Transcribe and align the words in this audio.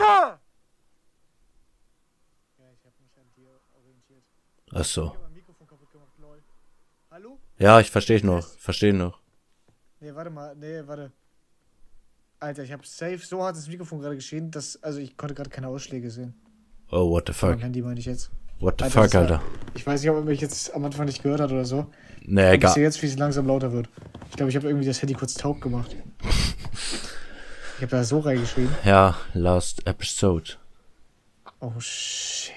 Alter! 0.00 0.38
Ach 4.74 4.84
so. 4.84 5.04
Ich 5.04 5.10
hab 5.10 5.22
mein 5.22 5.32
Mikrofon 5.34 5.66
kaputt 5.66 5.90
gemacht, 5.90 6.12
lol. 6.18 6.42
Hallo? 7.10 7.38
Ja, 7.58 7.80
ich 7.80 7.90
verstehe 7.90 8.24
noch. 8.24 8.46
Verstehe 8.58 8.92
noch. 8.92 9.18
Nee, 10.00 10.14
warte 10.14 10.30
mal. 10.30 10.54
Nee, 10.54 10.82
warte. 10.86 11.10
Alter, 12.40 12.62
ich 12.62 12.72
hab 12.72 12.86
safe 12.86 13.18
so 13.18 13.42
hart 13.42 13.56
das 13.56 13.66
Mikrofon 13.66 14.00
gerade 14.00 14.14
geschehen, 14.14 14.50
dass. 14.50 14.80
Also, 14.82 15.00
ich 15.00 15.16
konnte 15.16 15.34
gerade 15.34 15.50
keine 15.50 15.68
Ausschläge 15.68 16.10
sehen. 16.10 16.34
Oh, 16.90 17.10
what 17.10 17.26
the 17.26 17.32
Mein 17.46 17.54
fuck. 17.54 17.62
Handy 17.62 17.82
meine 17.82 17.98
ich 17.98 18.06
jetzt. 18.06 18.30
What 18.60 18.74
the 18.78 18.84
Alter, 18.84 19.02
fuck, 19.02 19.14
war- 19.14 19.20
Alter. 19.22 19.42
Ich 19.74 19.86
weiß 19.86 20.00
nicht, 20.02 20.10
ob 20.10 20.16
er 20.16 20.22
mich 20.22 20.40
jetzt 20.40 20.72
am 20.74 20.84
Anfang 20.84 21.06
nicht 21.06 21.22
gehört 21.22 21.40
hat 21.40 21.50
oder 21.50 21.64
so. 21.64 21.90
Nee, 22.22 22.48
Ich 22.50 22.54
egal. 22.56 22.74
sehe 22.74 22.82
jetzt, 22.84 23.00
wie 23.02 23.06
es 23.06 23.16
langsam 23.16 23.46
lauter 23.46 23.72
wird. 23.72 23.88
Ich 24.30 24.36
glaube, 24.36 24.50
ich 24.50 24.56
habe 24.56 24.66
irgendwie 24.68 24.86
das 24.86 25.00
Handy 25.00 25.14
kurz 25.14 25.34
taub 25.34 25.60
gemacht. 25.60 25.96
Ich 27.78 27.82
habe 27.82 27.90
da 27.96 28.04
so 28.04 28.18
reingeschrieben. 28.18 28.74
Ja, 28.84 29.16
last 29.34 29.86
episode. 29.86 30.50
Oh 31.60 31.72
shit. 31.78 32.52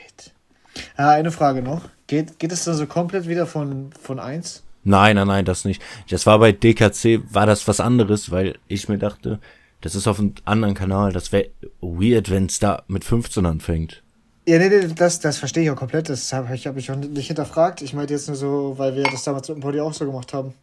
Ah, 0.98 1.12
eine 1.12 1.32
Frage 1.32 1.62
noch. 1.62 1.82
Geht, 2.08 2.40
geht 2.40 2.52
es 2.52 2.64
dann 2.66 2.76
so 2.76 2.88
komplett 2.88 3.28
wieder 3.28 3.46
von, 3.46 3.92
von 4.00 4.20
1? 4.20 4.64
Nein, 4.84 5.16
nein, 5.16 5.28
nein, 5.28 5.46
das 5.46 5.64
nicht. 5.64 5.82
Das 6.10 6.26
war 6.26 6.40
bei 6.40 6.52
DKC, 6.52 7.22
war 7.34 7.46
das 7.46 7.68
was 7.68 7.80
anderes, 7.80 8.32
weil 8.32 8.58
ich 8.68 8.90
mir 8.90 8.98
dachte, 8.98 9.40
das 9.82 9.94
ist 9.96 10.08
auf 10.08 10.20
einem 10.20 10.34
anderen 10.46 10.74
Kanal. 10.74 11.14
Das 11.14 11.32
wäre 11.32 11.50
weird, 11.82 12.30
wenn 12.32 12.48
es 12.48 12.60
da 12.60 12.84
mit 12.88 13.04
15 13.04 13.46
anfängt. 13.46 14.02
Ja, 14.48 14.58
nee, 14.58 14.70
nee, 14.70 14.88
das, 14.96 15.20
das 15.20 15.38
verstehe 15.38 15.64
ich 15.64 15.70
auch 15.70 15.76
komplett. 15.76 16.10
Das 16.10 16.34
habe 16.34 16.54
ich, 16.56 16.66
hab 16.66 16.78
ich 16.78 16.90
auch 16.92 16.96
nicht 16.96 17.28
hinterfragt. 17.28 17.84
Ich 17.84 17.94
meinte 17.94 18.14
jetzt 18.14 18.28
nur 18.28 18.36
so, 18.38 18.74
weil 18.78 18.96
wir 18.96 19.04
das 19.04 19.24
damals 19.24 19.48
mit 19.50 19.58
dem 19.60 19.62
Podi 19.62 19.80
auch 19.80 19.94
so 19.94 20.06
gemacht 20.06 20.34
haben. 20.34 20.56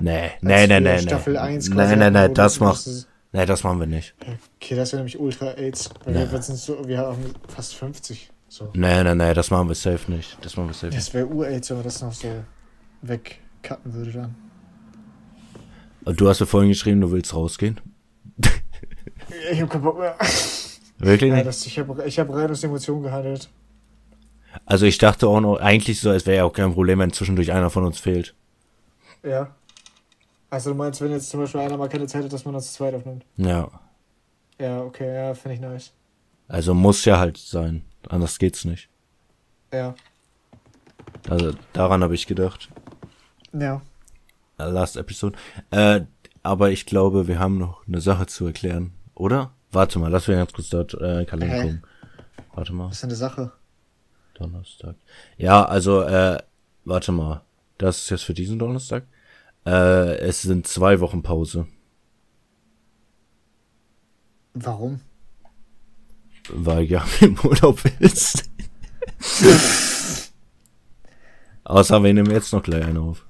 Nee, 0.00 0.30
nee, 0.40 0.66
nee, 0.66 0.80
nee, 0.80 0.94
nee. 0.96 0.98
Staffel 1.00 1.36
1 1.36 1.68
Nee, 1.68 1.74
quasi 1.74 1.96
nee, 1.96 2.10
nee, 2.10 2.28
wo 2.30 2.32
das 2.34 2.54
du- 2.58 2.64
macht, 2.64 2.86
das- 2.86 3.06
nee, 3.32 3.46
das 3.46 3.64
machen 3.64 3.80
wir 3.80 3.86
nicht. 3.86 4.14
Okay, 4.56 4.74
das 4.76 4.92
wäre 4.92 5.00
nämlich 5.00 5.18
Ultra 5.18 5.52
AIDS. 5.52 5.90
Weil 6.04 6.14
Ja. 6.16 6.30
wir, 6.32 6.42
sind 6.42 6.56
so, 6.58 6.86
wir 6.86 6.98
haben 6.98 7.34
fast 7.48 7.74
50. 7.74 8.30
So. 8.48 8.70
Nee, 8.74 9.02
nee, 9.04 9.14
nee, 9.14 9.34
das 9.34 9.50
machen 9.50 9.68
wir 9.68 9.74
safe 9.74 10.10
nicht. 10.10 10.38
Das 10.42 10.56
machen 10.56 10.68
wir 10.68 10.74
safe. 10.74 10.94
Das 10.94 11.12
wäre 11.12 11.26
Ur-AIDS, 11.26 11.68
wenn 11.70 11.76
man 11.78 11.84
das 11.84 12.00
noch 12.00 12.12
so 12.12 12.28
wegcutten 13.02 13.92
würde 13.94 14.12
dann. 14.12 14.34
Und 16.04 16.18
du 16.20 16.28
hast 16.28 16.40
mir 16.40 16.46
vorhin 16.46 16.70
geschrieben, 16.70 17.00
du 17.02 17.10
willst 17.10 17.34
rausgehen? 17.34 17.80
Ich 19.52 19.60
hab 19.60 19.68
keinen 19.68 19.82
Bock 19.82 19.98
mehr. 19.98 20.16
Wirklich 20.98 21.28
Ja, 21.28 21.36
nicht? 21.36 21.46
das, 21.46 21.66
ich 21.66 21.78
habe 21.78 22.02
ich 22.06 22.18
hab 22.18 22.30
rein 22.30 22.50
aus 22.50 22.64
Emotionen 22.64 23.02
gehandelt. 23.02 23.50
Also 24.64 24.86
ich 24.86 24.96
dachte 24.96 25.28
auch 25.28 25.40
noch, 25.40 25.58
eigentlich 25.60 26.00
so, 26.00 26.10
es 26.12 26.24
wäre 26.24 26.38
ja 26.38 26.44
auch 26.44 26.52
kein 26.52 26.72
Problem, 26.72 26.98
wenn 27.00 27.12
zwischendurch 27.12 27.52
einer 27.52 27.68
von 27.68 27.84
uns 27.84 27.98
fehlt. 27.98 28.34
Ja. 29.22 29.54
Also 30.50 30.70
du 30.70 30.76
meinst, 30.76 31.00
wenn 31.00 31.10
jetzt 31.10 31.30
zum 31.30 31.40
Beispiel 31.40 31.60
einer 31.60 31.76
mal 31.76 31.88
keine 31.88 32.06
Zeit 32.06 32.24
hat, 32.24 32.32
dass 32.32 32.44
man 32.44 32.54
das 32.54 32.68
zu 32.68 32.78
zweit 32.78 32.94
aufnimmt? 32.94 33.24
Ja. 33.36 33.68
Ja, 34.58 34.80
okay, 34.80 35.14
ja, 35.14 35.34
finde 35.34 35.54
ich 35.54 35.60
nice. 35.60 35.92
Also 36.48 36.74
muss 36.74 37.04
ja 37.04 37.18
halt 37.18 37.36
sein. 37.36 37.84
Anders 38.08 38.38
geht's 38.38 38.64
nicht. 38.64 38.88
Ja. 39.72 39.94
Also 41.28 41.52
daran 41.72 42.02
habe 42.02 42.14
ich 42.14 42.26
gedacht. 42.26 42.70
Ja. 43.52 43.82
Last 44.56 44.96
Episode. 44.96 45.38
Äh, 45.70 46.02
aber 46.42 46.70
ich 46.70 46.86
glaube, 46.86 47.28
wir 47.28 47.38
haben 47.38 47.58
noch 47.58 47.86
eine 47.86 48.00
Sache 48.00 48.26
zu 48.26 48.46
erklären, 48.46 48.92
oder? 49.14 49.52
Warte 49.70 49.98
mal, 49.98 50.10
lass 50.10 50.26
mich 50.26 50.36
ganz 50.36 50.52
kurz 50.52 50.70
dort 50.70 50.94
äh, 50.94 51.26
Kalender 51.26 51.60
gucken. 51.60 51.82
Warte 52.54 52.72
mal, 52.72 52.86
Was 52.86 52.94
ist 52.94 53.02
denn 53.02 53.10
eine 53.10 53.16
Sache? 53.16 53.52
Donnerstag. 54.34 54.94
Ja, 55.36 55.64
also, 55.64 56.02
äh, 56.02 56.38
warte 56.84 57.12
mal. 57.12 57.42
Das 57.76 57.98
ist 57.98 58.10
jetzt 58.10 58.24
für 58.24 58.34
diesen 58.34 58.58
Donnerstag. 58.58 59.04
Äh, 59.68 60.16
es 60.20 60.40
sind 60.40 60.66
zwei 60.66 60.98
Wochen 61.00 61.22
Pause. 61.22 61.66
Warum? 64.54 65.00
Weil 66.48 66.84
ja 66.84 67.06
im 67.20 67.38
Urlaub 67.38 67.78
ist. 67.98 68.48
Außer 71.64 72.02
wir 72.02 72.14
nehmen 72.14 72.30
jetzt 72.30 72.50
noch 72.54 72.62
gleich 72.62 72.82
einen 72.82 72.96
auf. 72.96 73.26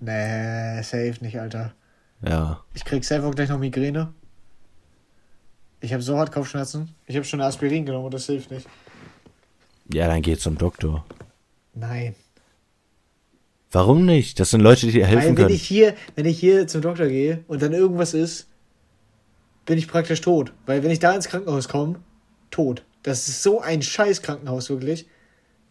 Nee, 0.00 0.80
safe 0.82 1.16
nicht, 1.20 1.38
Alter. 1.38 1.74
Ja. 2.22 2.64
Ich 2.72 2.86
krieg 2.86 3.04
safe 3.04 3.26
auch 3.26 3.34
gleich 3.34 3.50
noch 3.50 3.58
Migräne. 3.58 4.14
Ich 5.80 5.92
habe 5.92 6.02
so 6.02 6.16
hart 6.16 6.32
Kopfschmerzen. 6.32 6.94
Ich 7.04 7.16
habe 7.16 7.26
schon 7.26 7.42
Aspirin 7.42 7.84
genommen 7.84 8.06
und 8.06 8.14
das 8.14 8.24
hilft 8.24 8.50
nicht. 8.50 8.66
Ja, 9.92 10.08
dann 10.08 10.22
geh 10.22 10.38
zum 10.38 10.56
Doktor. 10.56 11.04
Nein. 11.74 12.14
Warum 13.70 14.06
nicht? 14.06 14.40
Das 14.40 14.50
sind 14.50 14.60
Leute, 14.60 14.86
die 14.86 14.92
dir 14.92 15.06
helfen 15.06 15.22
Weil 15.22 15.28
wenn 15.28 15.36
können. 15.36 15.54
ich 15.54 15.62
hier, 15.62 15.94
wenn 16.14 16.24
ich 16.24 16.40
hier 16.40 16.66
zum 16.66 16.80
Doktor 16.80 17.08
gehe 17.08 17.44
und 17.48 17.60
dann 17.62 17.72
irgendwas 17.72 18.14
ist, 18.14 18.48
bin 19.66 19.76
ich 19.76 19.88
praktisch 19.88 20.20
tot. 20.22 20.52
Weil 20.64 20.82
wenn 20.82 20.90
ich 20.90 20.98
da 20.98 21.14
ins 21.14 21.28
Krankenhaus 21.28 21.68
komme, 21.68 21.96
tot. 22.50 22.82
Das 23.02 23.28
ist 23.28 23.42
so 23.42 23.60
ein 23.60 23.82
scheiß 23.82 24.22
Krankenhaus, 24.22 24.70
wirklich. 24.70 25.06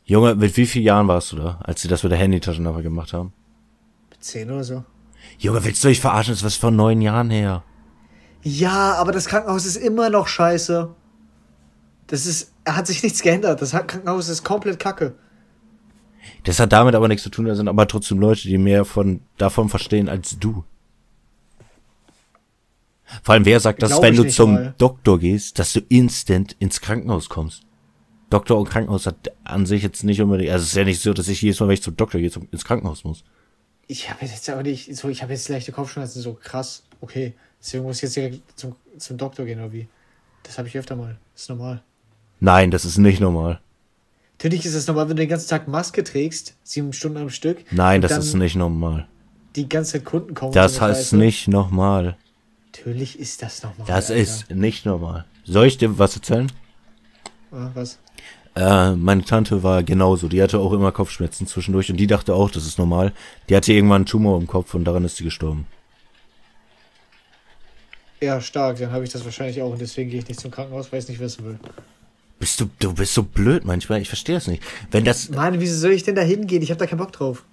Junge, 0.06 0.36
mit 0.36 0.56
wie 0.56 0.66
vielen 0.66 0.86
Jahren 0.86 1.08
warst 1.08 1.32
du 1.32 1.38
da, 1.38 1.60
als 1.64 1.82
sie 1.82 1.88
das 1.88 2.04
mit 2.04 2.12
der 2.12 2.20
Handytasche 2.20 2.62
nachher 2.62 2.84
gemacht 2.84 3.14
haben? 3.14 3.34
Zehn 4.20 4.50
oder 4.50 4.64
so. 4.64 4.84
Junge, 5.40 5.64
willst 5.66 5.84
du 5.84 5.88
dich 5.88 6.00
verarschen? 6.00 6.32
Das 6.34 6.40
ist 6.40 6.46
was 6.46 6.56
von 6.56 6.76
neun 6.76 7.02
Jahren 7.02 7.30
her. 7.30 7.64
Ja, 8.44 8.94
aber 8.94 9.12
das 9.12 9.26
Krankenhaus 9.26 9.66
ist 9.66 9.76
immer 9.76 10.10
noch 10.10 10.28
scheiße. 10.28 10.90
Das 12.08 12.26
ist, 12.26 12.54
hat 12.66 12.88
sich 12.88 13.04
nichts 13.04 13.22
geändert. 13.22 13.62
Das 13.62 13.72
Krankenhaus 13.72 14.30
ist 14.30 14.44
komplett 14.44 14.80
kacke. 14.80 15.16
Das 16.44 16.60
hat 16.60 16.72
damit 16.72 16.96
aber 16.96 17.08
nichts 17.08 17.24
zu 17.24 17.30
tun, 17.30 17.46
da 17.46 17.56
sind 17.56 17.68
aber 17.68 17.88
trotzdem 17.88 18.20
Leute, 18.20 18.48
die 18.48 18.58
mehr 18.58 18.86
von, 18.86 19.22
davon 19.38 19.70
verstehen 19.70 20.10
als 20.10 20.38
du. 20.40 20.64
Vor 23.24 23.34
allem, 23.34 23.46
wer 23.46 23.60
sagt, 23.60 23.82
dass 23.82 24.02
wenn 24.02 24.16
du 24.16 24.28
zum 24.28 24.54
mal. 24.54 24.76
Doktor 24.78 25.20
gehst, 25.20 25.60
dass 25.60 25.74
du 25.74 25.80
instant 25.90 26.56
ins 26.60 26.82
Krankenhaus 26.82 27.30
kommst? 27.30 27.64
Doktor 28.30 28.58
und 28.58 28.70
Krankenhaus 28.70 29.06
hat 29.06 29.32
an 29.46 29.66
sich 29.66 29.84
jetzt 29.84 30.04
nicht 30.04 30.22
unbedingt, 30.22 30.52
also 30.52 30.64
es 30.64 30.70
ist 30.70 30.76
ja 30.76 30.84
nicht 30.84 31.02
so, 31.02 31.14
dass 31.14 31.30
ich 31.30 31.42
jedes 31.42 31.60
Mal, 31.60 31.68
wenn 31.68 31.76
ich 31.76 31.84
zum 31.84 31.96
Doktor 31.96 32.20
gehe, 32.20 32.30
zum, 32.30 32.48
ins 32.52 32.66
Krankenhaus 32.66 33.06
muss. 33.06 33.24
Ich 33.88 34.10
habe 34.10 34.26
jetzt 34.26 34.50
aber 34.50 34.64
nicht, 34.64 34.94
so, 34.98 35.08
ich 35.08 35.24
habe 35.24 35.32
jetzt 35.32 35.48
leichte 35.48 35.72
Kopfschmerzen, 35.72 36.22
so 36.22 36.34
krass. 36.34 36.84
Okay, 37.00 37.34
deswegen 37.62 37.86
muss 37.86 37.98
ich 37.98 38.04
jetzt 38.04 38.16
direkt 38.18 38.60
zum, 38.60 38.76
zum 38.98 39.18
Doktor 39.18 39.46
gehen, 39.46 39.60
oder 39.60 39.72
wie? 39.72 39.88
Das 40.44 40.58
habe 40.58 40.68
ich 40.68 40.78
öfter 40.78 40.98
mal. 40.98 41.18
Das 41.34 41.44
ist 41.44 41.50
normal. 41.50 41.82
Nein, 42.42 42.70
das 42.70 42.84
ist 42.84 42.98
nicht 42.98 43.22
normal. 43.22 43.62
Natürlich 44.38 44.66
ist 44.68 44.76
es 44.76 44.86
normal, 44.86 45.10
wenn 45.10 45.16
du 45.16 45.24
den 45.24 45.30
ganzen 45.30 45.50
Tag 45.50 45.68
Maske 45.68 46.04
trägst, 46.04 46.56
sieben 46.64 46.94
Stunden 46.94 47.18
am 47.18 47.30
Stück. 47.32 47.66
Nein, 47.72 48.02
das 48.02 48.16
ist 48.18 48.36
nicht 48.36 48.56
normal. 48.56 49.08
Die 49.56 49.68
ganze 49.68 49.94
Zeit 49.94 50.06
Kunden 50.06 50.36
kommen. 50.36 50.52
Das 50.54 50.80
heißt 50.80 51.14
nicht 51.14 51.48
normal. 51.48 52.18
Natürlich 52.68 53.18
ist 53.18 53.42
das 53.42 53.64
normal. 53.64 53.88
Das 53.88 54.12
Alter. 54.12 54.22
ist 54.22 54.52
nicht 54.52 54.86
normal. 54.86 55.26
Soll 55.44 55.66
ich 55.66 55.78
dir 55.80 55.98
was 55.98 56.16
erzählen? 56.16 56.52
Ah, 57.52 57.72
was? 57.74 57.98
Äh, 58.56 58.92
meine 58.92 59.24
Tante 59.24 59.64
war 59.64 59.82
genauso. 59.82 60.28
Die 60.28 60.42
hatte 60.44 60.60
auch 60.60 60.74
immer 60.74 60.92
Kopfschmerzen 60.92 61.48
zwischendurch 61.48 61.90
und 61.90 61.98
die 61.98 62.06
dachte 62.06 62.36
auch, 62.36 62.52
das 62.52 62.68
ist 62.68 62.78
normal. 62.78 63.14
Die 63.50 63.56
hatte 63.56 63.74
irgendwann 63.74 63.98
einen 63.98 64.06
Tumor 64.06 64.40
im 64.40 64.46
Kopf 64.46 64.76
und 64.76 64.86
daran 64.86 65.04
ist 65.04 65.16
sie 65.16 65.24
gestorben. 65.24 65.66
Ja, 68.22 68.40
stark. 68.40 68.78
Dann 68.78 68.92
habe 68.92 69.04
ich 69.04 69.12
das 69.12 69.26
wahrscheinlich 69.26 69.62
auch 69.64 69.72
und 69.72 69.82
deswegen 69.82 70.12
gehe 70.12 70.20
ich 70.20 70.28
nicht 70.28 70.40
zum 70.40 70.52
Krankenhaus, 70.52 70.92
weil 70.92 71.00
ich 71.00 71.06
es 71.06 71.10
nicht 71.10 71.20
wissen 71.20 71.46
will. 71.46 71.60
Bist 72.40 72.60
du, 72.60 72.70
du 72.80 72.94
bist 72.94 73.14
so 73.14 73.24
blöd 73.24 73.66
manchmal. 73.66 74.02
Ich 74.02 74.10
verstehe 74.10 74.38
es 74.38 74.48
nicht. 74.48 74.62
Wenn 74.92 75.06
das, 75.06 75.30
Mann, 75.30 75.60
wieso 75.60 75.78
soll 75.78 75.92
ich 75.92 76.04
denn 76.04 76.16
da 76.16 76.22
hingehen? 76.22 76.62
Ich 76.62 76.70
habe 76.70 76.80
da 76.80 76.86
keinen 76.86 77.00
Bock 77.00 77.12
drauf. 77.12 77.44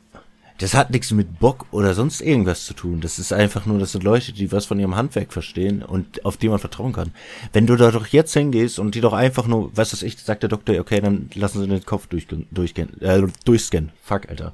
das 0.58 0.74
hat 0.74 0.90
nichts 0.90 1.10
mit 1.10 1.40
Bock 1.40 1.66
oder 1.70 1.94
sonst 1.94 2.20
irgendwas 2.20 2.64
zu 2.64 2.74
tun. 2.74 3.00
Das 3.00 3.18
ist 3.18 3.32
einfach 3.32 3.66
nur, 3.66 3.78
das 3.78 3.92
sind 3.92 4.04
Leute, 4.04 4.32
die 4.32 4.52
was 4.52 4.66
von 4.66 4.78
ihrem 4.78 4.94
Handwerk 4.94 5.32
verstehen 5.32 5.82
und 5.82 6.24
auf 6.24 6.36
die 6.36 6.48
man 6.48 6.58
vertrauen 6.58 6.92
kann. 6.92 7.12
Wenn 7.52 7.66
du 7.66 7.76
da 7.76 7.90
doch 7.90 8.06
jetzt 8.08 8.34
hingehst 8.34 8.78
und 8.78 8.94
die 8.94 9.00
doch 9.00 9.14
einfach 9.14 9.46
nur, 9.46 9.70
was 9.74 9.92
weiß 9.92 10.02
ich, 10.02 10.18
sagt 10.18 10.42
der 10.42 10.50
Doktor, 10.50 10.78
okay, 10.78 11.00
dann 11.00 11.30
lassen 11.34 11.60
sie 11.60 11.66
den 11.66 11.84
Kopf 11.84 12.06
durchgehen, 12.06 12.46
durchgehen, 12.50 13.00
äh, 13.00 13.22
durchscannen. 13.44 13.90
Fuck, 14.02 14.28
Alter. 14.28 14.52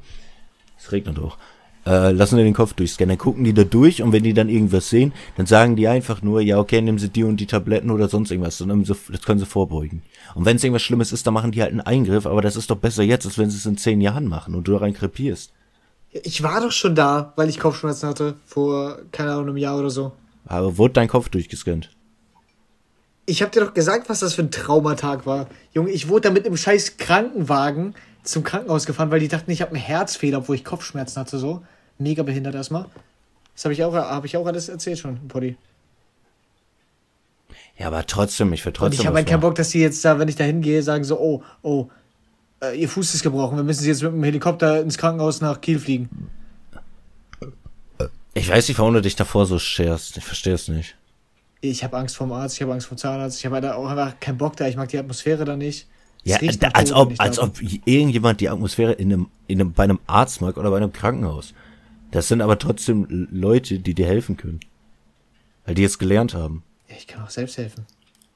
Es 0.78 0.92
regnet 0.92 1.18
doch. 1.18 1.36
Äh, 1.90 2.12
lassen 2.12 2.36
sie 2.36 2.44
den 2.44 2.54
Kopf 2.54 2.74
durchscannen. 2.74 3.08
Dann 3.08 3.18
gucken 3.18 3.42
die 3.42 3.52
da 3.52 3.64
durch 3.64 4.00
und 4.00 4.12
wenn 4.12 4.22
die 4.22 4.32
dann 4.32 4.48
irgendwas 4.48 4.88
sehen, 4.88 5.12
dann 5.36 5.46
sagen 5.46 5.74
die 5.74 5.88
einfach 5.88 6.22
nur, 6.22 6.40
ja, 6.40 6.56
okay, 6.56 6.80
nehmen 6.80 6.98
sie 6.98 7.08
die 7.08 7.24
und 7.24 7.38
die 7.38 7.46
Tabletten 7.46 7.90
oder 7.90 8.08
sonst 8.08 8.30
irgendwas. 8.30 8.58
Dann 8.58 8.68
nehmen 8.68 8.84
sie, 8.84 8.94
das 9.10 9.22
können 9.22 9.40
sie 9.40 9.46
vorbeugen. 9.46 10.02
Und 10.36 10.44
wenn 10.44 10.54
es 10.54 10.62
irgendwas 10.62 10.82
Schlimmes 10.82 11.10
ist, 11.10 11.26
dann 11.26 11.34
machen 11.34 11.50
die 11.50 11.62
halt 11.62 11.72
einen 11.72 11.80
Eingriff, 11.80 12.26
aber 12.26 12.42
das 12.42 12.54
ist 12.54 12.70
doch 12.70 12.76
besser 12.76 13.02
jetzt, 13.02 13.26
als 13.26 13.38
wenn 13.38 13.50
sie 13.50 13.56
es 13.56 13.66
in 13.66 13.76
zehn 13.76 14.00
Jahren 14.00 14.28
machen 14.28 14.54
und 14.54 14.68
du 14.68 14.72
daran 14.72 14.92
krepierst. 14.92 15.52
Ich 16.12 16.44
war 16.44 16.60
doch 16.60 16.70
schon 16.70 16.94
da, 16.94 17.32
weil 17.34 17.48
ich 17.48 17.58
Kopfschmerzen 17.58 18.08
hatte. 18.08 18.36
Vor, 18.46 18.98
keine 19.10 19.32
Ahnung, 19.32 19.48
einem 19.48 19.56
Jahr 19.56 19.76
oder 19.76 19.90
so. 19.90 20.12
Aber 20.46 20.78
wurde 20.78 20.94
dein 20.94 21.08
Kopf 21.08 21.28
durchgescannt? 21.28 21.90
Ich 23.26 23.42
habe 23.42 23.50
dir 23.50 23.64
doch 23.64 23.74
gesagt, 23.74 24.08
was 24.08 24.20
das 24.20 24.34
für 24.34 24.42
ein 24.42 24.52
Traumatag 24.52 25.26
war. 25.26 25.48
Junge, 25.72 25.90
ich 25.90 26.08
wurde 26.08 26.28
da 26.28 26.30
mit 26.30 26.46
einem 26.46 26.56
scheiß 26.56 26.98
Krankenwagen 26.98 27.94
zum 28.22 28.44
Krankenhaus 28.44 28.86
gefahren, 28.86 29.10
weil 29.10 29.20
die 29.20 29.28
dachten, 29.28 29.50
ich 29.50 29.60
habe 29.60 29.72
einen 29.72 29.82
Herzfehler, 29.82 30.38
obwohl 30.38 30.54
ich 30.54 30.64
Kopfschmerzen 30.64 31.18
hatte, 31.20 31.38
so. 31.38 31.62
Mega 32.00 32.22
behindert 32.22 32.54
erstmal. 32.54 32.86
Das 33.54 33.64
habe 33.64 33.74
ich 33.74 33.84
auch, 33.84 33.92
habe 33.94 34.26
ich 34.26 34.36
auch 34.36 34.46
alles 34.46 34.68
erzählt 34.68 34.98
schon, 34.98 35.28
Poddy. 35.28 35.56
Ja, 37.78 37.88
aber 37.88 38.06
trotzdem, 38.06 38.52
ich 38.52 38.64
will 38.64 38.70
Und 38.70 38.76
trotzdem. 38.76 39.00
ich 39.00 39.06
habe 39.06 39.16
halt 39.16 39.28
keinen. 39.28 39.40
Bock, 39.40 39.54
dass 39.54 39.70
die 39.70 39.80
jetzt 39.80 40.04
da, 40.04 40.18
wenn 40.18 40.28
ich 40.28 40.36
da 40.36 40.44
hingehe, 40.44 40.82
sagen 40.82 41.04
so, 41.04 41.18
oh, 41.18 41.42
oh, 41.62 41.88
äh, 42.62 42.78
ihr 42.78 42.88
Fuß 42.88 43.14
ist 43.14 43.22
gebrochen, 43.22 43.56
wir 43.56 43.64
müssen 43.64 43.82
sie 43.82 43.88
jetzt 43.88 44.02
mit 44.02 44.12
dem 44.12 44.24
Helikopter 44.24 44.80
ins 44.80 44.98
Krankenhaus 44.98 45.40
nach 45.40 45.60
Kiel 45.60 45.78
fliegen. 45.78 46.08
Ich 48.32 48.48
weiß 48.48 48.68
nicht, 48.68 48.78
warum 48.78 48.94
du 48.94 49.02
dich 49.02 49.16
davor 49.16 49.46
so 49.46 49.58
scherst. 49.58 50.16
Ich 50.16 50.24
verstehe 50.24 50.54
es 50.54 50.68
nicht. 50.68 50.96
Ich 51.60 51.84
habe 51.84 51.96
Angst 51.98 52.16
vorm 52.16 52.32
Arzt, 52.32 52.56
ich 52.56 52.62
habe 52.62 52.72
Angst 52.72 52.86
vor 52.86 52.96
Zahnarzt, 52.96 53.38
ich 53.38 53.46
habe 53.46 53.60
da 53.60 53.74
auch 53.74 53.88
einfach 53.88 54.18
keinen 54.20 54.38
Bock 54.38 54.56
da, 54.56 54.68
ich 54.68 54.76
mag 54.76 54.88
die 54.88 54.98
Atmosphäre 54.98 55.44
da 55.44 55.56
nicht. 55.56 55.86
Ja, 56.22 56.38
da, 56.38 56.68
als 56.68 56.92
ob, 56.92 57.14
als 57.18 57.38
ob 57.38 57.60
irgendjemand 57.84 58.40
die 58.40 58.48
Atmosphäre 58.48 58.92
in 58.92 59.12
einem, 59.12 59.26
in 59.46 59.60
einem, 59.60 59.72
bei 59.72 59.84
einem 59.84 59.98
Arzt 60.06 60.40
mag 60.40 60.56
oder 60.56 60.70
bei 60.70 60.76
einem 60.76 60.92
Krankenhaus. 60.92 61.54
Das 62.10 62.28
sind 62.28 62.40
aber 62.40 62.58
trotzdem 62.58 63.06
Leute, 63.30 63.78
die 63.78 63.94
dir 63.94 64.06
helfen 64.06 64.36
können. 64.36 64.60
Weil 65.64 65.74
die 65.74 65.84
es 65.84 65.98
gelernt 65.98 66.34
haben. 66.34 66.64
Ja, 66.88 66.96
ich 66.96 67.06
kann 67.06 67.22
auch 67.22 67.30
selbst 67.30 67.56
helfen. 67.58 67.86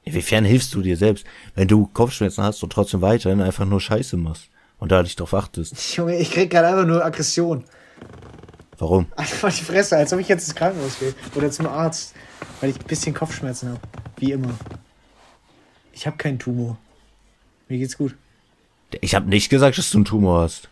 Inwiefern 0.03 0.45
hilfst 0.45 0.73
du 0.73 0.81
dir 0.81 0.97
selbst, 0.97 1.25
wenn 1.55 1.67
du 1.67 1.87
Kopfschmerzen 1.87 2.43
hast 2.43 2.61
und 2.63 2.71
trotzdem 2.71 3.01
weiterhin 3.01 3.41
einfach 3.41 3.65
nur 3.65 3.81
Scheiße 3.81 4.17
machst 4.17 4.49
und 4.77 4.91
da 4.91 5.01
nicht 5.01 5.19
drauf 5.19 5.33
achtest? 5.33 5.95
Junge, 5.95 6.17
ich 6.17 6.31
krieg 6.31 6.51
gerade 6.51 6.67
einfach 6.67 6.85
nur 6.85 7.03
Aggression. 7.03 7.63
Warum? 8.77 9.07
Einfach 9.15 9.53
die 9.53 9.63
Fresse, 9.63 9.97
als 9.97 10.13
ob 10.13 10.19
ich 10.19 10.27
jetzt 10.27 10.47
ins 10.47 10.55
Krankenhaus 10.55 10.99
gehe. 10.99 11.15
Oder 11.33 11.49
zum 11.49 11.65
Arzt. 11.67 12.13
Weil 12.61 12.69
ich 12.69 12.79
ein 12.79 12.87
bisschen 12.87 13.13
Kopfschmerzen 13.13 13.69
habe. 13.69 13.81
Wie 14.17 14.31
immer. 14.31 14.53
Ich 15.91 16.05
habe 16.05 16.17
keinen 16.17 16.39
Tumor. 16.39 16.77
Mir 17.67 17.79
geht's 17.79 17.97
gut. 17.97 18.15
Ich 19.01 19.15
habe 19.15 19.27
nicht 19.27 19.49
gesagt, 19.49 19.77
dass 19.77 19.89
du 19.89 19.97
einen 19.97 20.05
Tumor 20.05 20.41
hast. 20.41 20.69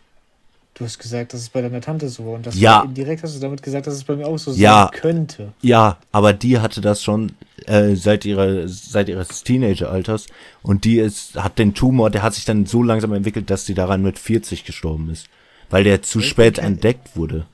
Du 0.74 0.84
hast 0.84 0.98
gesagt, 0.98 1.32
dass 1.32 1.40
es 1.40 1.48
bei 1.50 1.62
deiner 1.62 1.80
Tante 1.80 2.08
so 2.08 2.26
war. 2.26 2.32
Und 2.34 2.46
das 2.46 2.58
Ja. 2.58 2.78
war 2.78 2.84
indirekt 2.86 3.22
hast 3.22 3.36
du 3.36 3.40
damit 3.40 3.62
gesagt, 3.62 3.86
dass 3.86 3.94
es 3.94 4.02
bei 4.04 4.16
mir 4.16 4.26
auch 4.26 4.38
so 4.38 4.50
Ja. 4.52 4.90
sein 4.92 5.00
könnte. 5.00 5.52
Ja, 5.62 5.98
aber 6.10 6.32
die 6.32 6.58
hatte 6.58 6.80
das 6.80 7.02
schon 7.02 7.32
äh, 7.66 7.94
seit 7.94 8.24
ihrer 8.24 8.66
seit 8.68 9.08
ihres 9.08 9.42
Teenageralters 9.44 10.26
und 10.62 10.84
die 10.84 10.98
ist 10.98 11.36
hat 11.36 11.58
den 11.58 11.72
Tumor, 11.74 12.10
der 12.10 12.22
hat 12.22 12.34
sich 12.34 12.44
dann 12.44 12.66
so 12.66 12.82
langsam 12.82 13.12
entwickelt, 13.14 13.48
dass 13.50 13.64
sie 13.66 13.74
daran 13.74 14.02
mit 14.02 14.18
40 14.18 14.64
gestorben 14.64 15.08
ist, 15.10 15.28
weil 15.70 15.84
der 15.84 16.02
zu 16.02 16.18
Ich 16.18 16.28
spät 16.28 16.56
kein- 16.56 16.72
entdeckt 16.74 17.16
wurde. 17.16 17.46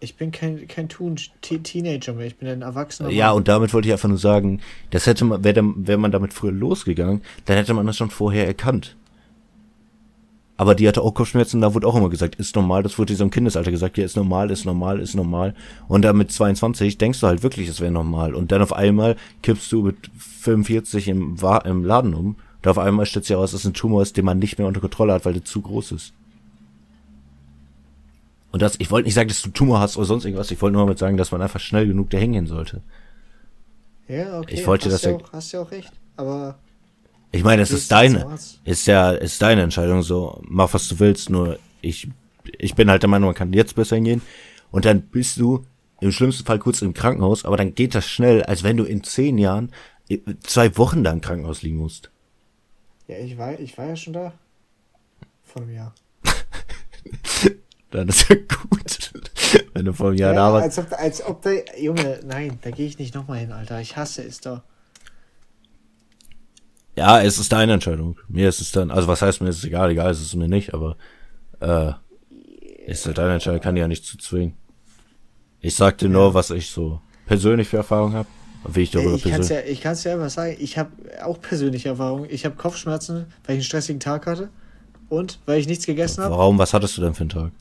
Ich 0.00 0.14
bin 0.16 0.30
kein, 0.30 0.68
kein 0.68 0.88
Tun 0.88 1.16
Te- 1.40 1.58
Teenager 1.60 2.12
mehr. 2.12 2.26
Ich 2.26 2.36
bin 2.36 2.48
ein 2.48 2.62
Erwachsener. 2.62 3.08
Ja, 3.10 3.32
und 3.32 3.48
damit 3.48 3.72
wollte 3.74 3.88
ich 3.88 3.92
einfach 3.92 4.08
nur 4.08 4.18
sagen, 4.18 4.60
das 4.90 5.06
hätte 5.06 5.24
man, 5.24 5.42
wäre 5.42 5.60
wär 5.74 5.98
man 5.98 6.12
damit 6.12 6.32
früher 6.32 6.52
losgegangen, 6.52 7.22
dann 7.46 7.56
hätte 7.56 7.74
man 7.74 7.86
das 7.86 7.96
schon 7.96 8.10
vorher 8.10 8.46
erkannt. 8.46 8.94
Aber 10.60 10.74
die 10.74 10.88
hatte 10.88 11.02
auch 11.02 11.14
Kopfschmerzen, 11.14 11.60
da 11.60 11.72
wurde 11.72 11.86
auch 11.86 11.94
immer 11.94 12.10
gesagt, 12.10 12.34
ist 12.34 12.56
normal, 12.56 12.82
das 12.82 12.98
wurde 12.98 13.14
so 13.14 13.22
im 13.22 13.30
Kindesalter 13.30 13.70
gesagt, 13.70 13.96
ja, 13.96 14.04
ist 14.04 14.16
normal, 14.16 14.50
ist 14.50 14.64
normal, 14.64 14.98
ist 14.98 15.14
normal. 15.14 15.54
Und 15.86 16.02
dann 16.02 16.16
mit 16.16 16.32
22 16.32 16.98
denkst 16.98 17.20
du 17.20 17.28
halt 17.28 17.44
wirklich, 17.44 17.68
es 17.68 17.80
wäre 17.80 17.92
normal. 17.92 18.34
Und 18.34 18.50
dann 18.50 18.60
auf 18.60 18.72
einmal 18.72 19.14
kippst 19.42 19.70
du 19.70 19.82
mit 19.82 20.10
45 20.18 21.06
im, 21.08 21.36
im 21.64 21.84
Laden 21.84 22.12
um. 22.12 22.36
Und 22.60 22.68
auf 22.68 22.76
einmal 22.78 23.06
stellt 23.06 23.24
sich 23.24 23.36
heraus, 23.36 23.52
dass 23.52 23.60
es 23.60 23.66
ein 23.66 23.72
Tumor 23.72 24.02
ist, 24.02 24.16
den 24.16 24.24
man 24.24 24.40
nicht 24.40 24.58
mehr 24.58 24.66
unter 24.66 24.80
Kontrolle 24.80 25.12
hat, 25.12 25.24
weil 25.24 25.34
der 25.34 25.44
zu 25.44 25.60
groß 25.62 25.92
ist. 25.92 26.12
Und 28.50 28.60
das, 28.60 28.74
ich 28.80 28.90
wollte 28.90 29.06
nicht 29.06 29.14
sagen, 29.14 29.28
dass 29.28 29.42
du 29.42 29.50
Tumor 29.50 29.78
hast 29.78 29.96
oder 29.96 30.06
sonst 30.06 30.24
irgendwas, 30.24 30.50
ich 30.50 30.60
wollte 30.60 30.72
nur 30.72 30.82
damit 30.82 30.98
sagen, 30.98 31.16
dass 31.16 31.30
man 31.30 31.40
einfach 31.40 31.60
schnell 31.60 31.86
genug 31.86 32.10
da 32.10 32.18
hingehen 32.18 32.48
sollte. 32.48 32.80
Ja, 34.08 34.40
okay. 34.40 34.54
Ich 34.54 34.66
wollte 34.66 34.86
hast 34.86 34.94
das 34.94 35.02
ja 35.02 35.10
ja- 35.12 35.16
auch, 35.18 35.32
hast 35.32 35.52
ja 35.52 35.60
auch 35.60 35.70
recht. 35.70 35.92
Aber 36.16 36.56
Ich 37.30 37.44
meine, 37.44 37.62
es 37.62 37.70
ist 37.70 37.92
deine, 37.92 38.38
ist 38.64 38.86
ja, 38.86 39.10
ist 39.12 39.42
deine 39.42 39.62
Entscheidung 39.62 40.02
so, 40.02 40.40
mach 40.44 40.72
was 40.72 40.88
du 40.88 40.98
willst, 40.98 41.28
nur 41.30 41.58
ich, 41.82 42.08
ich 42.58 42.74
bin 42.74 42.90
halt 42.90 43.02
der 43.02 43.10
Meinung, 43.10 43.28
man 43.28 43.34
kann 43.34 43.52
jetzt 43.52 43.74
besser 43.74 43.96
hingehen 43.96 44.22
und 44.70 44.84
dann 44.84 45.02
bist 45.02 45.38
du 45.38 45.64
im 46.00 46.12
schlimmsten 46.12 46.46
Fall 46.46 46.58
kurz 46.58 46.80
im 46.80 46.94
Krankenhaus, 46.94 47.44
aber 47.44 47.56
dann 47.56 47.74
geht 47.74 47.94
das 47.94 48.06
schnell, 48.08 48.42
als 48.44 48.62
wenn 48.62 48.76
du 48.76 48.84
in 48.84 49.04
zehn 49.04 49.36
Jahren 49.36 49.72
äh, 50.08 50.18
zwei 50.42 50.76
Wochen 50.78 51.04
da 51.04 51.12
im 51.12 51.20
Krankenhaus 51.20 51.62
liegen 51.62 51.76
musst. 51.76 52.10
ja, 53.08 53.18
ich 53.18 53.36
war, 53.36 53.58
ich 53.58 53.76
war 53.76 53.86
ja 53.86 53.96
schon 53.96 54.12
da. 54.14 54.32
Vor 55.42 55.62
einem 55.62 55.74
Jahr. 55.74 55.94
Dann 57.90 58.08
ist 58.08 58.28
ja 58.28 58.36
gut, 58.36 59.12
wenn 59.72 59.86
du 59.86 59.92
vor 59.94 60.08
einem 60.08 60.18
Jahr 60.18 60.34
da 60.34 60.52
warst. 60.52 60.78
als 60.78 60.78
ob, 60.78 60.98
als 60.98 61.24
ob 61.24 61.42
da. 61.42 61.50
Junge, 61.78 62.20
nein, 62.24 62.58
da 62.62 62.70
gehe 62.70 62.86
ich 62.86 62.98
nicht 62.98 63.14
nochmal 63.14 63.38
hin, 63.38 63.52
Alter. 63.52 63.80
Ich 63.80 63.96
hasse 63.96 64.22
es 64.22 64.40
da. 64.40 64.62
Ja, 66.98 67.20
es 67.22 67.38
ist 67.38 67.52
deine 67.52 67.74
Entscheidung. 67.74 68.18
Mir 68.28 68.48
ist 68.48 68.60
es 68.60 68.72
dann, 68.72 68.90
also 68.90 69.08
was 69.08 69.22
heißt 69.22 69.40
mir 69.40 69.48
ist 69.48 69.58
es 69.58 69.64
egal, 69.64 69.90
egal 69.90 70.10
ist 70.10 70.20
es 70.20 70.34
mir 70.34 70.48
nicht, 70.48 70.74
aber 70.74 70.96
äh, 71.60 71.92
ist 72.86 73.06
halt 73.06 73.18
deine 73.18 73.34
Entscheidung, 73.34 73.60
kann 73.60 73.74
die 73.74 73.80
ja 73.80 73.88
nicht 73.88 74.04
zu 74.04 74.18
zwingen. 74.18 74.54
Ich 75.60 75.74
sag 75.74 75.98
dir 75.98 76.08
nur, 76.08 76.34
was 76.34 76.50
ich 76.50 76.70
so 76.70 77.00
persönlich 77.26 77.68
für 77.68 77.78
Erfahrung 77.78 78.14
habe 78.14 78.28
wie 78.66 78.82
ich 78.82 78.90
darüber 78.90 79.14
ich 79.14 79.22
kann 79.22 79.32
es 79.32 79.48
persönlich. 79.48 79.66
ja, 79.66 79.72
ich 79.72 79.80
kann's 79.80 80.04
ja 80.04 80.14
einfach 80.14 80.30
sagen. 80.30 80.56
Ich 80.58 80.78
habe 80.78 80.90
auch 81.22 81.40
persönliche 81.40 81.90
Erfahrung. 81.90 82.26
Ich 82.28 82.44
habe 82.44 82.56
Kopfschmerzen, 82.56 83.26
weil 83.44 83.54
ich 83.54 83.60
einen 83.60 83.62
stressigen 83.62 84.00
Tag 84.00 84.26
hatte. 84.26 84.50
Und 85.08 85.38
weil 85.46 85.58
ich 85.58 85.66
nichts 85.66 85.86
gegessen 85.86 86.22
habe. 86.22 86.34
Warum, 86.34 86.58
was 86.58 86.74
hattest 86.74 86.96
du 86.96 87.00
denn 87.00 87.14
für 87.14 87.22
einen 87.22 87.30
Tag? 87.30 87.52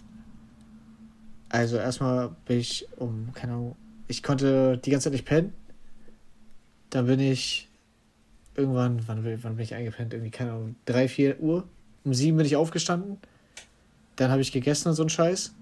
Also 1.50 1.78
erstmal 1.78 2.32
bin 2.46 2.60
ich 2.60 2.88
um, 2.98 3.30
keine 3.34 3.54
Ahnung, 3.54 3.76
ich 4.10 4.22
konnte 4.22 4.78
die 4.84 4.90
ganze 4.92 5.06
Zeit 5.06 5.14
nicht 5.14 5.26
pennen. 5.26 5.54
Dann 6.90 7.06
bin 7.06 7.22
ich 7.22 7.67
irgendwann, 8.58 9.08
wann, 9.08 9.24
bin- 9.24 9.44
wann 9.44 9.56
bin 9.56 9.64
ich 9.64 9.74
eingepennt? 9.76 10.14
Irgendwie, 10.14 10.32
keine 10.32 10.52
Ahnung, 10.52 10.76
3, 10.86 11.08
4 11.08 11.40
Uhr. 11.40 11.64
Um 12.04 12.14
7 12.14 12.36
bin 12.38 12.46
ich 12.46 12.56
aufgestanden. 12.56 13.18
Dann 14.16 14.32
habe 14.32 14.42
ich 14.42 14.52
gegessen 14.52 14.90
und 14.90 14.96
so 14.96 15.04
einen 15.04 15.10
Scheiß. 15.10 15.54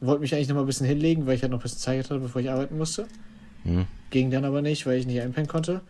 Wollte 0.00 0.20
mich 0.20 0.34
eigentlich 0.34 0.48
noch 0.48 0.56
mal 0.56 0.62
ein 0.62 0.66
bisschen 0.66 0.86
hinlegen, 0.86 1.26
weil 1.26 1.34
ich 1.36 1.42
halt 1.42 1.52
noch 1.52 1.60
ein 1.60 1.62
bisschen 1.62 1.78
Zeit 1.78 2.04
hatte, 2.10 2.18
bevor 2.20 2.40
ich 2.40 2.50
arbeiten 2.50 2.76
musste. 2.76 3.06
Hm? 3.64 3.86
Ging 4.10 4.30
dann 4.30 4.44
aber 4.44 4.60
nicht, 4.62 4.86
weil 4.86 4.98
ich 4.98 5.06
nicht 5.06 5.20
einpennen 5.20 5.48
konnte. 5.48 5.80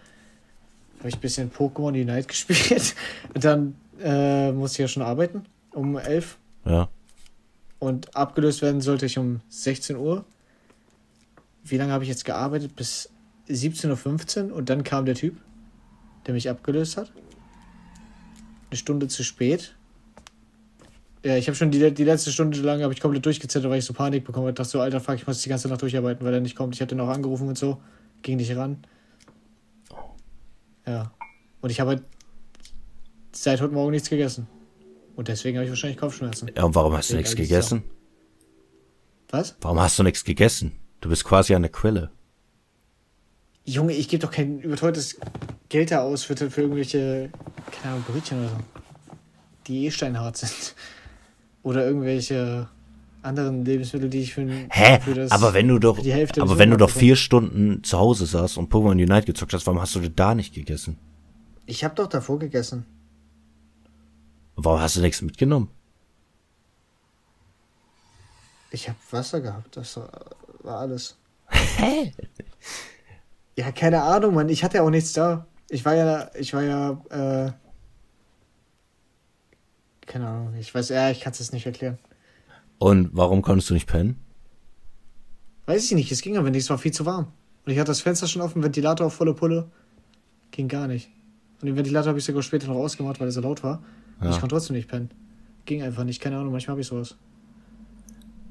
Habe 0.99 1.09
ich 1.09 1.15
ein 1.17 1.21
bisschen 1.21 1.51
Pokémon 1.51 1.89
Unite 1.89 2.23
gespielt. 2.29 2.95
Und 3.35 3.45
dann 3.45 3.75
äh, 4.03 4.53
musste 4.53 4.77
ich 4.77 4.79
ja 4.81 4.89
schon 4.89 5.03
arbeiten. 5.03 5.45
Um 5.73 5.97
11 5.99 6.39
Ja. 6.65 6.89
und 7.79 8.15
abgelöst 8.17 8.63
werden 8.63 8.81
sollte 8.81 9.07
ich 9.07 9.19
um 9.19 9.41
16 9.49 9.97
Uhr. 9.97 10.25
Wie 11.65 11.77
lange 11.77 11.93
habe 11.93 12.05
ich 12.05 12.09
jetzt 12.09 12.25
gearbeitet? 12.25 12.77
Bis 12.77 13.11
17.15 13.49 14.51
Uhr 14.51 14.57
und 14.57 14.71
dann 14.71 14.85
kam 14.85 15.05
der 15.05 15.15
Typ, 15.17 15.37
der 16.27 16.35
mich 16.35 16.51
abgelöst 16.51 16.97
hat. 16.97 17.13
Eine 18.71 18.77
Stunde 18.77 19.09
zu 19.09 19.23
spät. 19.23 19.77
Ja, 21.25 21.37
ich 21.37 21.49
habe 21.49 21.57
schon 21.57 21.71
die, 21.71 21.93
die 21.93 22.05
letzte 22.05 22.31
Stunde 22.31 22.61
lang 22.61 22.83
habe 22.83 22.93
ich 22.93 23.01
komplett 23.01 23.25
durchgezittert, 23.25 23.71
weil 23.71 23.79
ich 23.79 23.85
so 23.85 23.93
Panik 23.93 24.25
bekommen 24.25 24.47
habe. 24.47 24.55
Dachte 24.55 24.71
so, 24.71 24.81
Alter, 24.81 25.01
fuck, 25.01 25.17
ich 25.17 25.27
muss 25.27 25.43
die 25.43 25.49
ganze 25.49 25.69
Nacht 25.69 25.83
durcharbeiten, 25.83 26.25
weil 26.25 26.35
er 26.35 26.41
nicht 26.41 26.57
kommt. 26.57 26.75
Ich 26.75 26.81
habe 26.81 26.89
den 26.89 27.01
auch 27.01 27.09
angerufen 27.09 27.49
und 27.49 27.59
so. 27.59 27.81
Ging 28.23 28.37
nicht 28.37 28.55
ran. 28.57 28.79
Ja. 30.87 31.13
Und 31.61 31.71
ich 31.71 31.81
habe 31.81 31.91
halt 31.91 32.03
seit 33.33 33.61
heute 33.61 33.75
Morgen 33.75 33.91
nichts 33.91 34.09
gegessen. 34.09 34.47
Und 35.17 35.29
deswegen 35.29 35.57
habe 35.57 35.65
ich 35.65 35.71
wahrscheinlich 35.71 35.99
Kopfschmerzen. 35.99 36.51
Ja, 36.55 36.65
und 36.65 36.75
warum 36.75 36.93
hast 36.93 37.11
du 37.11 37.17
Deswegen 37.17 37.19
nichts 37.19 37.33
eigentlich 37.33 37.49
gegessen? 37.49 37.83
Was? 39.31 39.57
Warum 39.61 39.81
hast 39.81 39.99
du 39.99 40.03
nichts 40.03 40.25
gegessen? 40.25 40.79
Du 41.01 41.09
bist 41.09 41.25
quasi 41.25 41.55
an 41.55 41.63
der 41.63 41.73
Quelle. 41.73 42.11
Junge, 43.65 43.95
ich 43.95 44.09
gebe 44.09 44.25
doch 44.25 44.31
kein 44.31 44.61
überteuertes 44.61 45.19
Geld 45.69 45.91
da 45.91 46.03
aus 46.03 46.25
für, 46.25 46.35
irgendwelche, 46.35 47.31
keine 47.73 47.95
Ahnung, 47.95 48.05
Brötchen 48.07 48.39
oder 48.39 48.49
so. 48.49 48.57
Die 49.67 49.87
eh 49.87 49.91
steinhart 49.91 50.37
sind. 50.37 50.75
Oder 51.63 51.85
irgendwelche 51.85 52.69
anderen 53.23 53.65
Lebensmittel, 53.65 54.09
die 54.09 54.21
ich 54.21 54.35
für, 54.35 54.47
Hä? 54.71 55.01
für 55.01 55.15
das. 55.15 55.33
aber 55.33 55.53
wenn 55.53 55.67
du 55.67 55.81
doch, 55.81 55.99
die 55.99 56.13
Hälfte 56.13 56.41
aber 56.41 56.59
wenn 56.59 56.71
du 56.71 56.77
doch 56.77 56.91
vier 56.91 57.17
Stunden 57.17 57.83
zu 57.83 57.99
Hause 57.99 58.25
saßt 58.25 58.57
und 58.57 58.73
Pokémon 58.73 58.93
Unite 58.93 59.23
gezockt 59.27 59.53
hast, 59.53 59.67
warum 59.67 59.81
hast 59.81 59.97
du 59.97 59.99
denn 59.99 60.15
da 60.15 60.37
nicht 60.37 60.55
gegessen? 60.55 60.97
Ich 61.67 61.83
habe 61.83 61.97
doch 61.97 62.07
davor 62.07 62.39
gegessen. 62.39 62.87
Warum 64.55 64.81
hast 64.81 64.95
du 64.95 65.01
nichts 65.01 65.21
mitgenommen? 65.23 65.69
Ich 68.71 68.89
habe 68.89 68.99
Wasser 69.11 69.41
gehabt, 69.41 69.77
das 69.77 69.97
war, 69.97 70.11
war 70.63 70.79
alles. 70.79 71.17
Hä? 71.49 72.13
Ja, 73.57 73.73
keine 73.73 74.03
Ahnung, 74.03 74.35
Mann. 74.35 74.49
Ich 74.49 74.63
hatte 74.63 74.77
ja 74.77 74.83
auch 74.83 74.91
nichts 74.91 75.13
da. 75.15 75.47
Ich 75.69 75.85
war 75.85 75.95
ja, 75.95 76.31
ich 76.35 76.55
war 76.55 76.63
ja, 76.63 76.91
äh, 77.11 77.53
keine 80.07 80.29
Ahnung. 80.29 80.55
Ich 80.55 80.75
weiß, 80.75 80.91
ja, 80.91 81.11
ich 81.11 81.21
kann 81.21 81.33
es 81.33 81.41
jetzt 81.41 81.53
nicht 81.53 81.67
erklären. 81.67 81.99
Und 82.79 83.11
warum 83.13 83.43
konntest 83.43 83.71
du 83.71 83.75
nicht 83.75 83.87
pennen? 83.87 84.21
Weiß 85.67 85.85
ich 85.85 85.93
nicht, 85.93 86.13
es 86.13 86.23
ging 86.23 86.37
aber 86.37 86.51
nicht, 86.51 86.63
es 86.63 86.71
war 86.71 86.79
viel 86.79 86.93
zu 86.93 87.07
warm. 87.07 87.33
Und 87.65 87.73
ich 87.73 87.79
hatte 87.79 87.91
das 87.91 88.01
Fenster 88.01 88.29
schon 88.29 88.43
offen, 88.43 88.63
Ventilator 88.63 89.09
auf 89.09 89.15
volle 89.15 89.35
Pulle. 89.35 89.69
Ging 90.53 90.69
gar 90.69 90.87
nicht. 90.87 91.11
Und 91.61 91.67
den 91.67 91.77
Ventilator 91.77 92.11
habe 92.11 92.19
ich 92.19 92.25
sogar 92.25 92.43
später 92.43 92.69
noch 92.69 92.77
ausgemacht, 92.77 93.19
weil 93.19 93.29
er 93.29 93.33
so 93.33 93.41
laut 93.41 93.65
war. 93.65 93.83
Ja. 94.21 94.31
ich 94.31 94.39
konnte 94.39 94.55
trotzdem 94.55 94.77
nicht 94.77 94.89
pennen. 94.89 95.11
Ging 95.65 95.83
einfach 95.83 96.05
nicht, 96.05 96.21
keine 96.23 96.39
Ahnung, 96.39 96.53
manchmal 96.53 96.73
habe 96.73 96.83
ich 96.83 96.87
sowas. 96.87 97.17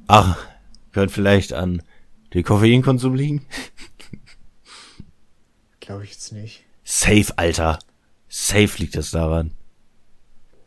Ach, 0.08 0.38
könnte 0.92 1.14
vielleicht 1.14 1.54
an 1.54 1.82
den 2.34 2.44
Koffeinkonsum 2.44 3.16
liegen? 3.16 3.46
Glaube 5.80 6.04
ich 6.04 6.12
jetzt 6.12 6.34
nicht. 6.34 6.66
Safe, 6.86 7.34
Alter. 7.36 7.80
Safe 8.30 8.70
liegt 8.78 8.96
das 8.96 9.12
daran. 9.12 9.52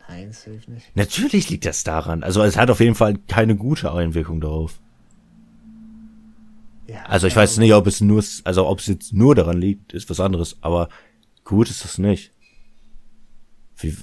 Nein, 0.07 0.31
hilft 0.43 0.67
nicht. 0.67 0.95
Natürlich 0.95 1.49
liegt 1.49 1.65
das 1.65 1.83
daran. 1.83 2.23
Also 2.23 2.43
es 2.43 2.57
hat 2.57 2.69
auf 2.69 2.79
jeden 2.79 2.95
Fall 2.95 3.15
keine 3.27 3.55
gute 3.55 3.91
Einwirkung 3.93 4.41
darauf. 4.41 4.79
Ja, 6.87 7.03
Also 7.05 7.27
ich 7.27 7.35
weiß 7.35 7.57
nicht, 7.57 7.73
ob 7.73 7.87
es 7.87 8.01
nur, 8.01 8.23
also 8.43 8.67
ob 8.67 8.79
es 8.79 8.87
jetzt 8.87 9.13
nur 9.13 9.33
daran 9.35 9.59
liegt, 9.59 9.93
ist 9.93 10.09
was 10.09 10.19
anderes, 10.19 10.57
aber 10.61 10.89
gut 11.43 11.69
ist 11.69 11.83
das 11.83 11.99
nicht. 11.99 12.31
Wie, 13.77 13.95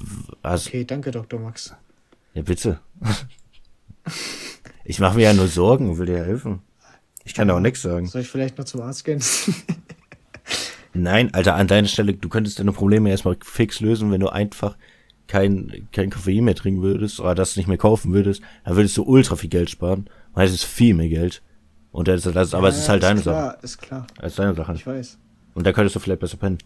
also, 0.43 0.69
Okay, 0.69 0.85
danke, 0.85 1.11
Dr. 1.11 1.39
Max. 1.39 1.75
ja 2.35 2.43
bitte. 2.43 2.81
Ich 4.89 5.01
mache 5.01 5.17
mir 5.17 5.25
ja 5.25 5.35
nur 5.35 5.49
Sorgen 5.49 5.91
und 5.91 5.99
will 5.99 6.07
dir 6.07 6.25
helfen. 6.25 6.61
Ich 7.25 7.35
kann 7.35 7.49
da 7.49 7.57
auch 7.57 7.61
nichts 7.61 7.83
sagen. 7.83 8.07
Soll 8.07 8.21
ich 8.21 8.29
vielleicht 8.29 8.57
noch 8.57 8.67
zum 8.67 8.83
Arzt 8.83 9.05
gehen? 9.05 9.21
Nein, 10.97 11.33
Alter, 11.35 11.55
an 11.55 11.69
deiner 11.69 11.89
Stelle, 11.89 12.15
du 12.15 12.29
könntest 12.29 12.59
deine 12.59 12.73
Probleme 12.73 13.11
erstmal 13.11 13.37
fix 13.43 13.81
lösen, 13.81 14.11
wenn 14.11 14.21
du 14.21 14.29
einfach 14.29 14.77
kein, 15.27 15.89
kein 15.93 16.11
Koffein 16.11 16.45
mehr 16.45 16.55
trinken 16.55 16.83
würdest 16.83 17.21
oder 17.21 17.35
das 17.35 17.57
nicht 17.57 17.67
mehr 17.67 17.79
kaufen 17.79 18.13
würdest, 18.13 18.43
dann 18.65 18.77
würdest 18.77 18.97
du 18.97 19.03
ultra 19.03 19.37
viel 19.37 19.51
Geld 19.51 19.71
sparen. 19.71 20.09
Und 20.33 20.43
hättest 20.43 20.65
viel 20.65 20.95
mehr 20.95 21.09
Geld. 21.09 21.43
Und 21.93 22.09
das, 22.09 22.23
das, 22.23 22.55
aber 22.55 22.69
es 22.69 22.77
ist 22.77 22.89
halt 22.89 23.03
deine 23.03 23.21
klar, 23.23 23.53
Sache. 23.53 23.59
Ist 23.63 23.79
klar, 23.79 24.07
Es 24.21 24.33
ist 24.33 24.39
deine 24.39 24.55
Sache. 24.55 24.75
ich 24.75 24.87
weiß. 24.87 25.19
Und 25.55 25.67
da 25.67 25.73
könntest 25.73 25.97
du 25.97 26.01
vielleicht 26.01 26.21
besser 26.21 26.37
pennen. 26.37 26.59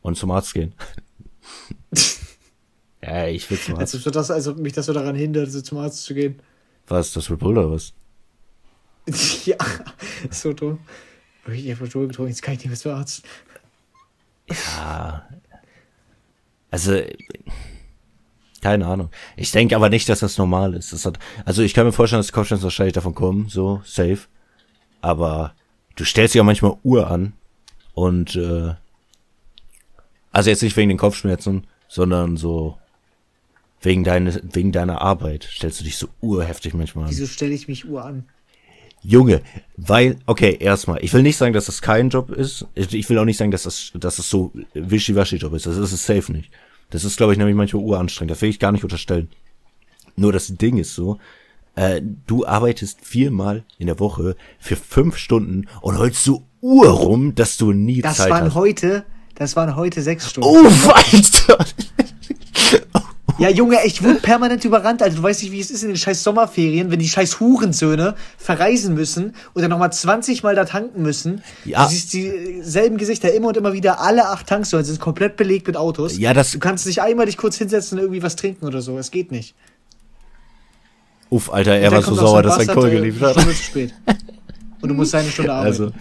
Und 0.00 0.16
zum 0.16 0.30
Arzt 0.30 0.54
gehen. 0.54 0.72
ja, 3.02 3.26
ich 3.26 3.50
will 3.50 3.58
zum 3.58 3.76
Als 3.76 3.94
Arzt. 3.94 4.06
ob, 4.06 4.12
das, 4.14 4.30
als 4.30 4.48
ob 4.48 4.58
mich 4.58 4.72
das 4.72 4.86
so 4.86 4.94
daran 4.94 5.14
hindert, 5.14 5.52
so 5.52 5.60
zum 5.60 5.76
Arzt 5.78 6.04
zu 6.04 6.14
gehen. 6.14 6.40
Was, 6.86 7.12
das 7.12 7.30
Red 7.30 7.38
Bull 7.38 7.58
oder 7.58 7.70
was? 7.70 7.92
ja, 9.44 9.56
so 10.30 10.54
dumm. 10.54 10.78
Ich 11.52 11.70
habe 11.74 11.90
schon 11.90 12.08
getrunken, 12.08 12.30
jetzt 12.30 12.42
kann 12.42 12.54
ich 12.54 12.60
nicht 12.60 12.68
mehr 12.68 12.78
zum 12.78 12.92
Arzt. 12.92 13.22
Ja. 14.48 15.28
Also, 16.70 17.00
keine 18.60 18.86
Ahnung. 18.86 19.10
Ich 19.36 19.50
denke 19.52 19.74
aber 19.76 19.88
nicht, 19.88 20.08
dass 20.08 20.20
das 20.20 20.38
normal 20.38 20.74
ist. 20.74 20.92
Das 20.92 21.04
hat, 21.06 21.18
also 21.44 21.62
ich 21.62 21.74
kann 21.74 21.86
mir 21.86 21.92
vorstellen, 21.92 22.20
dass 22.20 22.32
Kopfschmerzen 22.32 22.64
wahrscheinlich 22.64 22.94
davon 22.94 23.14
kommen, 23.14 23.48
so, 23.48 23.80
safe. 23.84 24.20
Aber 25.00 25.54
du 25.96 26.04
stellst 26.04 26.34
dir 26.34 26.42
auch 26.42 26.46
manchmal 26.46 26.76
Uhr 26.82 27.10
an 27.10 27.32
und 27.94 28.36
äh, 28.36 28.74
also 30.30 30.50
jetzt 30.50 30.62
nicht 30.62 30.76
wegen 30.76 30.90
den 30.90 30.98
Kopfschmerzen, 30.98 31.66
sondern 31.88 32.36
so 32.36 32.78
wegen 33.80 34.04
deines, 34.04 34.40
wegen 34.52 34.72
deiner 34.72 35.00
Arbeit 35.00 35.48
stellst 35.50 35.80
du 35.80 35.84
dich 35.84 35.96
so 35.96 36.08
urheftig 36.20 36.74
manchmal 36.74 37.04
an. 37.04 37.10
Wieso 37.10 37.26
stelle 37.26 37.54
ich 37.54 37.66
mich 37.66 37.88
Uhr 37.88 38.04
an? 38.04 38.28
Junge, 39.02 39.40
weil, 39.76 40.16
okay, 40.26 40.56
erstmal, 40.60 41.02
ich 41.02 41.12
will 41.14 41.22
nicht 41.22 41.36
sagen, 41.36 41.54
dass 41.54 41.66
das 41.66 41.80
kein 41.80 42.10
Job 42.10 42.30
ist. 42.30 42.66
Ich, 42.74 42.92
ich 42.94 43.08
will 43.08 43.18
auch 43.18 43.24
nicht 43.24 43.38
sagen, 43.38 43.50
dass 43.50 43.62
das, 43.62 43.92
dass 43.94 44.16
das 44.16 44.28
so 44.28 44.52
wischiwaschi-Job 44.74 45.54
ist. 45.54 45.66
Das 45.66 45.76
ist 45.76 45.92
es 45.92 46.04
safe 46.04 46.30
nicht. 46.32 46.50
Das 46.90 47.04
ist, 47.04 47.16
glaube 47.16 47.32
ich, 47.32 47.38
nämlich 47.38 47.56
manchmal 47.56 47.82
uranstrengend. 47.82 48.30
Das 48.32 48.42
will 48.42 48.50
ich 48.50 48.58
gar 48.58 48.72
nicht 48.72 48.84
unterstellen. 48.84 49.28
Nur 50.16 50.32
das 50.32 50.48
Ding 50.48 50.76
ist 50.76 50.94
so, 50.94 51.18
äh, 51.76 52.02
du 52.26 52.44
arbeitest 52.44 52.98
viermal 53.02 53.64
in 53.78 53.86
der 53.86 54.00
Woche 54.00 54.36
für 54.58 54.76
fünf 54.76 55.16
Stunden 55.16 55.66
und 55.80 55.98
holst 55.98 56.22
so 56.24 56.42
Uhr 56.60 56.88
rum, 56.88 57.34
dass 57.34 57.56
du 57.56 57.72
nie 57.72 58.02
Das 58.02 58.18
Zeit 58.18 58.30
waren 58.30 58.44
hast. 58.46 58.54
heute, 58.54 59.04
das 59.34 59.56
waren 59.56 59.76
heute 59.76 60.02
sechs 60.02 60.28
Stunden. 60.28 60.48
Oh, 60.50 60.90
Alter! 60.92 61.64
Ja, 63.40 63.48
Junge, 63.48 63.78
ich 63.86 64.02
wurde 64.04 64.16
permanent 64.20 64.64
überrannt, 64.66 65.02
Alter. 65.02 65.16
Du 65.16 65.22
weißt 65.22 65.42
nicht, 65.42 65.50
wie 65.52 65.60
es 65.60 65.70
ist 65.70 65.82
in 65.82 65.88
den 65.88 65.96
scheiß 65.96 66.22
Sommerferien, 66.22 66.90
wenn 66.90 66.98
die 66.98 67.08
scheiß 67.08 67.40
Hurensöhne 67.40 68.14
verreisen 68.36 68.94
müssen 68.94 69.34
und 69.54 69.62
dann 69.62 69.70
nochmal 69.70 69.90
20 69.92 70.42
Mal 70.42 70.54
da 70.54 70.66
tanken 70.66 71.00
müssen. 71.02 71.42
Ja. 71.64 71.84
Du 71.84 71.90
siehst 71.90 72.12
dieselben 72.12 72.98
Gesichter 72.98 73.32
immer 73.32 73.48
und 73.48 73.56
immer 73.56 73.72
wieder. 73.72 74.00
Alle 74.00 74.28
acht 74.28 74.46
Tanksäulen 74.46 74.84
sind 74.84 75.00
komplett 75.00 75.36
belegt 75.36 75.66
mit 75.66 75.76
Autos. 75.78 76.18
Ja, 76.18 76.34
das- 76.34 76.50
Du 76.52 76.58
kannst 76.58 76.86
nicht 76.86 77.00
einmal 77.00 77.24
dich 77.26 77.38
kurz 77.38 77.56
hinsetzen 77.56 77.96
und 77.98 78.04
irgendwie 78.04 78.22
was 78.22 78.36
trinken 78.36 78.66
oder 78.66 78.82
so. 78.82 78.98
Es 78.98 79.10
geht 79.10 79.32
nicht. 79.32 79.54
Uff, 81.30 81.50
Alter, 81.50 81.76
er 81.76 81.92
war 81.92 82.02
so 82.02 82.14
sauer, 82.14 82.38
ein 82.38 82.42
dass 82.44 82.58
er 82.58 82.74
Kohl 82.74 82.88
äh, 82.88 82.90
geliefert 82.90 83.36
hat. 83.36 83.42
Stunde 83.42 83.56
zu 83.56 83.62
spät. 83.62 83.94
Und 84.82 84.88
du 84.88 84.94
musst 84.94 85.14
eine 85.14 85.30
Stunde 85.30 85.52
arbeiten. 85.54 85.66
Also, 85.66 85.92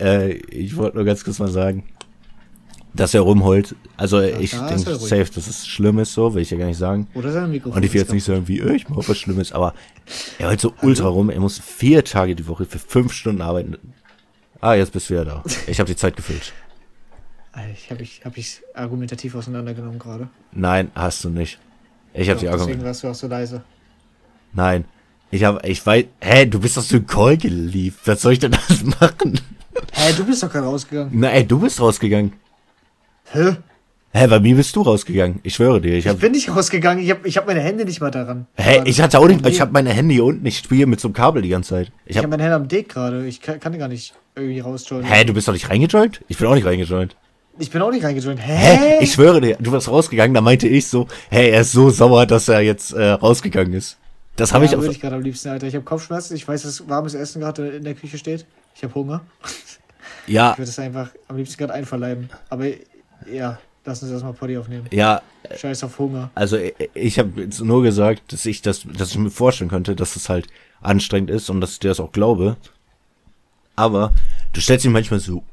äh, 0.00 0.32
ich 0.50 0.76
wollte 0.76 0.96
nur 0.96 1.06
ganz 1.06 1.24
kurz 1.24 1.38
mal 1.38 1.48
sagen, 1.50 1.84
dass 2.96 3.14
er 3.14 3.20
rumheult. 3.20 3.74
Also, 3.96 4.20
ich 4.20 4.50
da 4.52 4.68
ist 4.68 4.86
denke 4.86 4.98
safe, 5.00 5.26
dass 5.32 5.46
es 5.46 5.66
schlimm 5.66 5.98
ist, 5.98 6.12
so, 6.12 6.34
will 6.34 6.42
ich 6.42 6.50
ja 6.50 6.58
gar 6.58 6.66
nicht 6.66 6.78
sagen. 6.78 7.08
Oder 7.14 7.32
sein 7.32 7.50
Mikrofon. 7.50 7.76
Und 7.76 7.84
ich 7.84 7.92
will 7.92 8.00
jetzt 8.00 8.12
nicht 8.12 8.24
sagen, 8.24 8.48
wie, 8.48 8.60
ich 8.60 8.88
mach 8.88 9.08
was 9.08 9.18
Schlimmes, 9.18 9.52
aber 9.52 9.74
er 10.38 10.48
heult 10.48 10.60
so 10.60 10.72
ultra 10.82 11.08
rum. 11.08 11.30
Er 11.30 11.40
muss 11.40 11.58
vier 11.58 12.04
Tage 12.04 12.34
die 12.34 12.46
Woche 12.46 12.64
für 12.64 12.78
fünf 12.78 13.12
Stunden 13.12 13.42
arbeiten. 13.42 13.76
Ah, 14.60 14.74
jetzt 14.74 14.92
bist 14.92 15.10
du 15.10 15.14
wieder 15.14 15.24
da. 15.24 15.44
Ich 15.66 15.78
habe 15.78 15.86
die 15.88 15.96
Zeit 15.96 16.16
gefüllt. 16.16 16.52
Ich 17.74 17.90
habe 17.90 18.02
ich, 18.02 18.20
hab 18.24 18.36
ich 18.36 18.60
argumentativ 18.74 19.34
auseinandergenommen 19.34 19.98
gerade. 19.98 20.28
Nein, 20.52 20.90
hast 20.94 21.24
du 21.24 21.30
nicht. 21.30 21.58
Ich 22.12 22.28
habe 22.28 22.38
die 22.38 22.46
Deswegen 22.46 22.60
Argumente. 22.60 22.84
warst 22.86 23.02
du 23.02 23.08
auch 23.08 23.14
so 23.14 23.26
leise. 23.28 23.62
Nein. 24.52 24.84
Ich 25.30 25.44
habe, 25.44 25.66
ich 25.66 25.84
weiß, 25.84 26.04
hä, 26.20 26.46
du 26.46 26.60
bist 26.60 26.76
doch 26.76 26.82
so 26.82 26.96
ein 26.96 27.06
Call 27.06 27.36
geliefert. 27.36 28.06
Was 28.06 28.22
soll 28.22 28.32
ich 28.34 28.38
denn 28.38 28.52
das 28.52 28.82
machen? 29.00 29.40
Hä, 29.92 30.12
du 30.16 30.24
bist 30.24 30.42
doch 30.42 30.50
gerade 30.50 30.66
rausgegangen. 30.66 31.22
Ey, 31.24 31.46
du 31.46 31.58
bist 31.60 31.80
rausgegangen. 31.80 32.32
Hä? 33.32 33.56
Hä, 34.12 34.26
bei 34.28 34.40
mir 34.40 34.56
bist 34.56 34.74
du 34.74 34.82
rausgegangen. 34.82 35.40
Ich 35.42 35.54
schwöre 35.54 35.80
dir. 35.80 35.92
Ich 35.94 36.06
Ich 36.06 36.08
hab, 36.08 36.20
bin 36.20 36.32
nicht 36.32 36.48
rausgegangen. 36.54 37.04
Ich 37.04 37.10
habe 37.10 37.28
ich 37.28 37.36
hab 37.36 37.46
meine 37.46 37.60
Hände 37.60 37.84
nicht 37.84 38.00
mal 38.00 38.10
daran. 38.10 38.46
hä, 38.54 38.80
ich 38.86 39.00
hatte 39.02 39.18
auch 39.18 39.26
nicht, 39.26 39.46
ich 39.46 39.60
habe 39.60 39.72
meine 39.72 39.90
Hände 39.92 40.14
hier 40.14 40.24
unten. 40.24 40.46
Ich 40.46 40.58
spiele 40.58 40.86
mit 40.86 41.00
so 41.00 41.08
einem 41.08 41.14
Kabel 41.14 41.42
die 41.42 41.50
ganze 41.50 41.70
Zeit. 41.70 41.92
Ich 42.06 42.12
Ich 42.12 42.16
habe 42.16 42.24
hab, 42.26 42.30
meine 42.30 42.42
Hände 42.44 42.56
am 42.56 42.68
Dick 42.68 42.88
gerade. 42.88 43.26
Ich 43.26 43.40
kann, 43.42 43.60
kann 43.60 43.78
gar 43.78 43.88
nicht 43.88 44.14
irgendwie 44.34 44.60
rausjoinen. 44.60 45.06
hä, 45.06 45.24
du 45.24 45.34
bist 45.34 45.48
doch 45.48 45.52
nicht 45.52 45.68
reingejoint? 45.68 46.22
Ich 46.28 46.38
bin 46.38 46.46
auch 46.46 46.54
nicht 46.54 46.64
reingejoint. 46.66 47.14
Ich 47.58 47.70
bin 47.70 47.82
auch 47.82 47.90
nicht 47.90 48.04
reingejoint. 48.04 48.38
Hä? 48.40 48.56
Hä? 48.56 48.98
Ich 49.04 49.12
schwöre 49.12 49.40
dir, 49.40 49.56
du 49.58 49.72
warst 49.72 49.88
rausgegangen, 49.88 50.34
da 50.34 50.40
meinte 50.42 50.68
ich 50.68 50.86
so, 50.88 51.08
hey, 51.30 51.50
er 51.50 51.62
ist 51.62 51.72
so 51.72 51.88
sauer, 51.90 52.26
dass 52.26 52.48
er 52.48 52.60
jetzt 52.60 52.92
äh, 52.92 53.02
rausgegangen 53.12 53.72
ist. 53.72 53.96
Das 54.36 54.52
habe 54.52 54.64
ja, 54.66 54.70
ich 54.72 54.76
würde 54.76 54.88
auf, 54.90 54.94
ich 54.94 55.00
gerade 55.00 55.16
am 55.16 55.22
liebsten, 55.22 55.48
Alter. 55.48 55.66
Ich 55.66 55.74
habe 55.74 55.84
Kopfschmerzen. 55.84 56.36
Ich 56.36 56.46
weiß, 56.46 56.62
dass 56.62 56.86
warmes 56.88 57.14
Essen 57.14 57.40
gerade 57.40 57.68
in 57.68 57.84
der 57.84 57.94
Küche 57.94 58.18
steht. 58.18 58.44
Ich 58.74 58.82
habe 58.82 58.94
Hunger. 58.94 59.22
Ja, 60.26 60.52
Ich 60.52 60.58
würde 60.58 60.70
es 60.70 60.78
einfach 60.78 61.08
am 61.28 61.36
liebsten 61.36 61.56
gerade 61.56 61.72
einverleiben. 61.72 62.28
Aber 62.50 62.66
ja, 63.32 63.58
lass 63.84 64.02
uns 64.02 64.12
erstmal 64.12 64.32
Poddy 64.32 64.56
aufnehmen. 64.58 64.86
ja, 64.90 65.22
Scheiß 65.56 65.84
auf 65.84 65.98
Hunger. 65.98 66.30
also 66.34 66.56
ich, 66.56 66.74
ich 66.94 67.18
habe 67.18 67.40
jetzt 67.42 67.60
nur 67.60 67.82
gesagt, 67.82 68.32
dass 68.32 68.46
ich 68.46 68.62
das, 68.62 68.86
dass 68.96 69.10
ich 69.10 69.18
mir 69.18 69.30
vorstellen 69.30 69.70
könnte, 69.70 69.96
dass 69.96 70.16
es 70.16 70.28
halt 70.28 70.46
anstrengend 70.80 71.30
ist 71.30 71.50
und 71.50 71.60
dass 71.60 71.72
ich 71.72 71.78
dir 71.80 71.88
das 71.88 72.00
auch 72.00 72.12
glaube. 72.12 72.56
Aber 73.76 74.12
du 74.52 74.60
stellst 74.60 74.84
dich 74.84 74.92
manchmal 74.92 75.20
so 75.20 75.44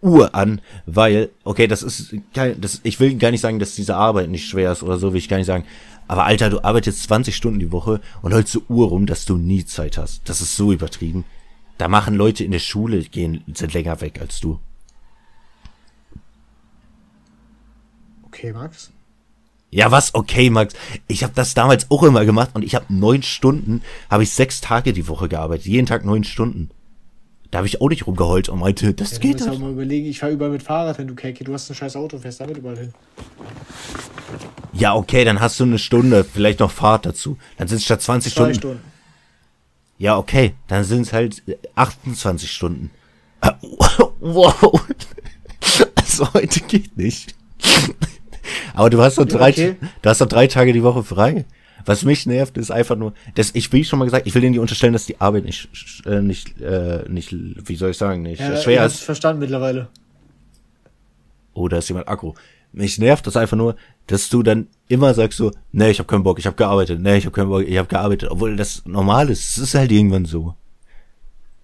Uhr 0.00 0.34
an, 0.34 0.60
weil, 0.84 1.30
okay, 1.44 1.66
das 1.66 1.82
ist 1.82 2.14
kein, 2.34 2.60
das, 2.60 2.80
ich 2.82 2.98
will 2.98 3.16
gar 3.16 3.30
nicht 3.30 3.40
sagen, 3.40 3.58
dass 3.58 3.76
diese 3.76 3.96
Arbeit 3.96 4.30
nicht 4.30 4.48
schwer 4.48 4.72
ist 4.72 4.82
oder 4.82 4.98
so, 4.98 5.12
will 5.12 5.18
ich 5.18 5.28
gar 5.28 5.36
nicht 5.36 5.46
sagen. 5.46 5.64
Aber 6.08 6.24
Alter, 6.24 6.50
du 6.50 6.64
arbeitest 6.64 7.04
20 7.04 7.34
Stunden 7.34 7.60
die 7.60 7.72
Woche 7.72 8.00
und 8.20 8.34
holst 8.34 8.52
so 8.52 8.62
Uhr 8.68 8.88
rum, 8.88 9.06
dass 9.06 9.24
du 9.24 9.36
nie 9.36 9.64
Zeit 9.64 9.96
hast. 9.96 10.28
Das 10.28 10.40
ist 10.40 10.56
so 10.56 10.72
übertrieben. 10.72 11.24
Da 11.78 11.88
machen 11.88 12.14
Leute 12.14 12.44
in 12.44 12.50
der 12.50 12.58
Schule, 12.58 13.02
gehen, 13.02 13.44
sind 13.54 13.74
länger 13.74 14.00
weg 14.00 14.20
als 14.20 14.40
du. 14.40 14.58
Okay, 18.32 18.52
Max. 18.52 18.90
Ja, 19.70 19.90
was? 19.90 20.14
Okay, 20.14 20.50
Max. 20.50 20.74
Ich 21.06 21.22
habe 21.22 21.32
das 21.34 21.54
damals 21.54 21.90
auch 21.90 22.02
immer 22.02 22.24
gemacht 22.24 22.50
und 22.54 22.62
ich 22.62 22.74
habe 22.74 22.86
neun 22.88 23.22
Stunden, 23.22 23.82
habe 24.10 24.22
ich 24.22 24.30
sechs 24.32 24.60
Tage 24.60 24.92
die 24.92 25.08
Woche 25.08 25.28
gearbeitet. 25.28 25.66
Jeden 25.66 25.86
Tag 25.86 26.04
neun 26.04 26.24
Stunden. 26.24 26.70
Da 27.50 27.58
habe 27.58 27.66
ich 27.68 27.80
auch 27.82 27.88
nicht 27.90 28.06
rumgeheult 28.06 28.48
und 28.48 28.60
meinte, 28.60 28.94
das 28.94 29.12
Ja, 29.12 29.18
geht 29.18 29.42
auch 29.42 29.50
nicht. 29.50 29.60
mal 29.60 29.72
überlegen, 29.72 30.06
ich 30.06 30.18
fahre 30.20 30.32
überall 30.32 30.50
mit 30.50 30.62
Fahrrad 30.62 30.96
hin, 30.96 31.08
du 31.08 31.14
Keki. 31.14 31.44
Du 31.44 31.52
hast 31.52 31.70
ein 31.70 31.74
scheiß 31.74 31.96
Auto, 31.96 32.18
fährst 32.18 32.40
damit 32.40 32.56
überall 32.56 32.78
hin. 32.78 32.94
Ja, 34.72 34.94
okay, 34.94 35.24
dann 35.24 35.40
hast 35.40 35.60
du 35.60 35.64
eine 35.64 35.78
Stunde, 35.78 36.24
vielleicht 36.24 36.60
noch 36.60 36.70
Fahrt 36.70 37.04
dazu. 37.04 37.36
Dann 37.58 37.68
sind 37.68 37.76
es 37.78 37.84
statt 37.84 38.00
20 38.00 38.32
Zwei 38.32 38.54
Stunden. 38.54 38.54
Stunden. 38.58 38.92
Ja, 39.98 40.16
okay, 40.16 40.54
dann 40.68 40.84
sind 40.84 41.02
es 41.02 41.12
halt 41.12 41.42
äh, 41.46 41.56
28 41.74 42.50
Stunden. 42.50 42.90
Äh, 43.42 43.50
Wow. 44.20 44.80
Also 45.96 46.32
heute 46.32 46.60
geht 46.60 46.96
nicht. 46.96 47.34
Aber 48.74 48.90
du 48.90 49.00
hast 49.02 49.18
doch 49.18 49.24
drei, 49.26 49.50
okay. 49.50 49.76
du 50.02 50.08
hast 50.08 50.20
doch 50.20 50.28
drei 50.28 50.46
Tage 50.46 50.72
die 50.72 50.82
Woche 50.82 51.02
frei. 51.02 51.44
Was 51.84 52.04
mich 52.04 52.26
nervt, 52.26 52.56
ist 52.58 52.70
einfach 52.70 52.94
nur, 52.96 53.12
das, 53.34 53.50
ich, 53.54 53.72
wie 53.72 53.82
schon 53.84 53.98
mal 53.98 54.04
gesagt, 54.04 54.26
ich 54.26 54.34
will 54.34 54.40
denen 54.42 54.52
nicht 54.52 54.60
unterstellen, 54.60 54.92
dass 54.92 55.06
die 55.06 55.20
Arbeit 55.20 55.44
nicht, 55.44 55.68
äh, 56.06 56.20
nicht, 56.22 56.60
äh, 56.60 57.04
nicht, 57.08 57.32
wie 57.32 57.74
soll 57.74 57.90
ich 57.90 57.96
sagen, 57.98 58.22
nicht 58.22 58.40
Ja, 58.40 58.56
schwer 58.56 58.86
ist. 58.86 59.00
verstanden 59.00 59.40
mittlerweile. 59.40 59.88
Oh, 61.54 61.68
da 61.68 61.78
ist 61.78 61.88
jemand 61.88 62.08
Akku. 62.08 62.34
Mich 62.72 62.98
nervt 62.98 63.26
das 63.26 63.36
einfach 63.36 63.56
nur, 63.56 63.76
dass 64.06 64.28
du 64.28 64.42
dann 64.42 64.68
immer 64.88 65.12
sagst 65.12 65.38
so, 65.38 65.50
nee, 65.72 65.90
ich 65.90 65.98
habe 65.98 66.06
keinen 66.06 66.22
Bock, 66.22 66.38
ich 66.38 66.46
habe 66.46 66.56
gearbeitet, 66.56 67.00
nee, 67.00 67.16
ich 67.18 67.26
habe 67.26 67.34
keinen 67.34 67.48
Bock, 67.48 67.62
ich 67.66 67.76
habe 67.76 67.88
gearbeitet, 67.88 68.30
obwohl 68.30 68.56
das 68.56 68.82
normal 68.86 69.28
ist. 69.28 69.50
Es 69.50 69.58
ist 69.58 69.74
halt 69.74 69.92
irgendwann 69.92 70.24
so. 70.24 70.54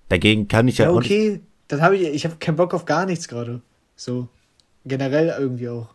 Dagegen 0.09 0.49
kann 0.49 0.68
ich 0.68 0.78
ja, 0.78 0.87
Ja, 0.87 0.92
okay. 0.92 1.40
Dann 1.68 1.80
habe 1.83 1.97
ich, 1.97 2.02
ich 2.09 2.25
habe 2.25 2.37
keinen 2.37 2.57
Bock 2.57 2.75
auf 2.75 2.85
gar 2.87 3.07
nichts 3.07 3.28
gerade. 3.28 3.61
So. 3.95 4.28
Generell 4.85 5.35
irgendwie 5.38 5.68
auch. 5.68 5.88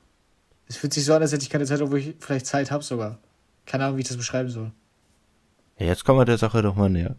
Es 0.73 0.77
fühlt 0.77 0.91
sich 0.91 1.05
so 1.05 1.13
an, 1.13 1.21
als 1.21 1.31
hätte 1.31 1.43
ich 1.43 1.51
keine 1.51 1.67
Zeit, 1.67 1.81
obwohl 1.81 1.99
ich 1.99 2.15
vielleicht 2.19 2.47
Zeit 2.47 2.71
habe 2.71 2.83
sogar. 2.83 3.19
Keine 3.67 3.85
Ahnung, 3.85 3.97
wie 3.97 4.01
ich 4.01 4.07
das 4.07 4.17
beschreiben 4.17 4.49
soll. 4.49 4.71
Ja, 5.77 5.85
jetzt 5.85 6.03
kommen 6.03 6.17
wir 6.19 6.25
der 6.25 6.39
Sache 6.39 6.63
doch 6.63 6.75
mal 6.75 6.89
näher. 6.89 7.15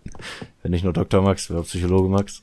Wenn 0.62 0.70
nicht 0.70 0.82
nur 0.82 0.94
Dr. 0.94 1.20
Max, 1.20 1.50
wer 1.50 1.60
Psychologe 1.60 2.08
Max. 2.08 2.42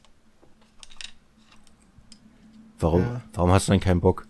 Warum, 2.78 3.02
Ja. 3.02 3.22
warum 3.34 3.52
hast 3.52 3.68
du 3.68 3.72
denn 3.72 3.82
keinen 3.82 4.00
Bock? 4.00 4.28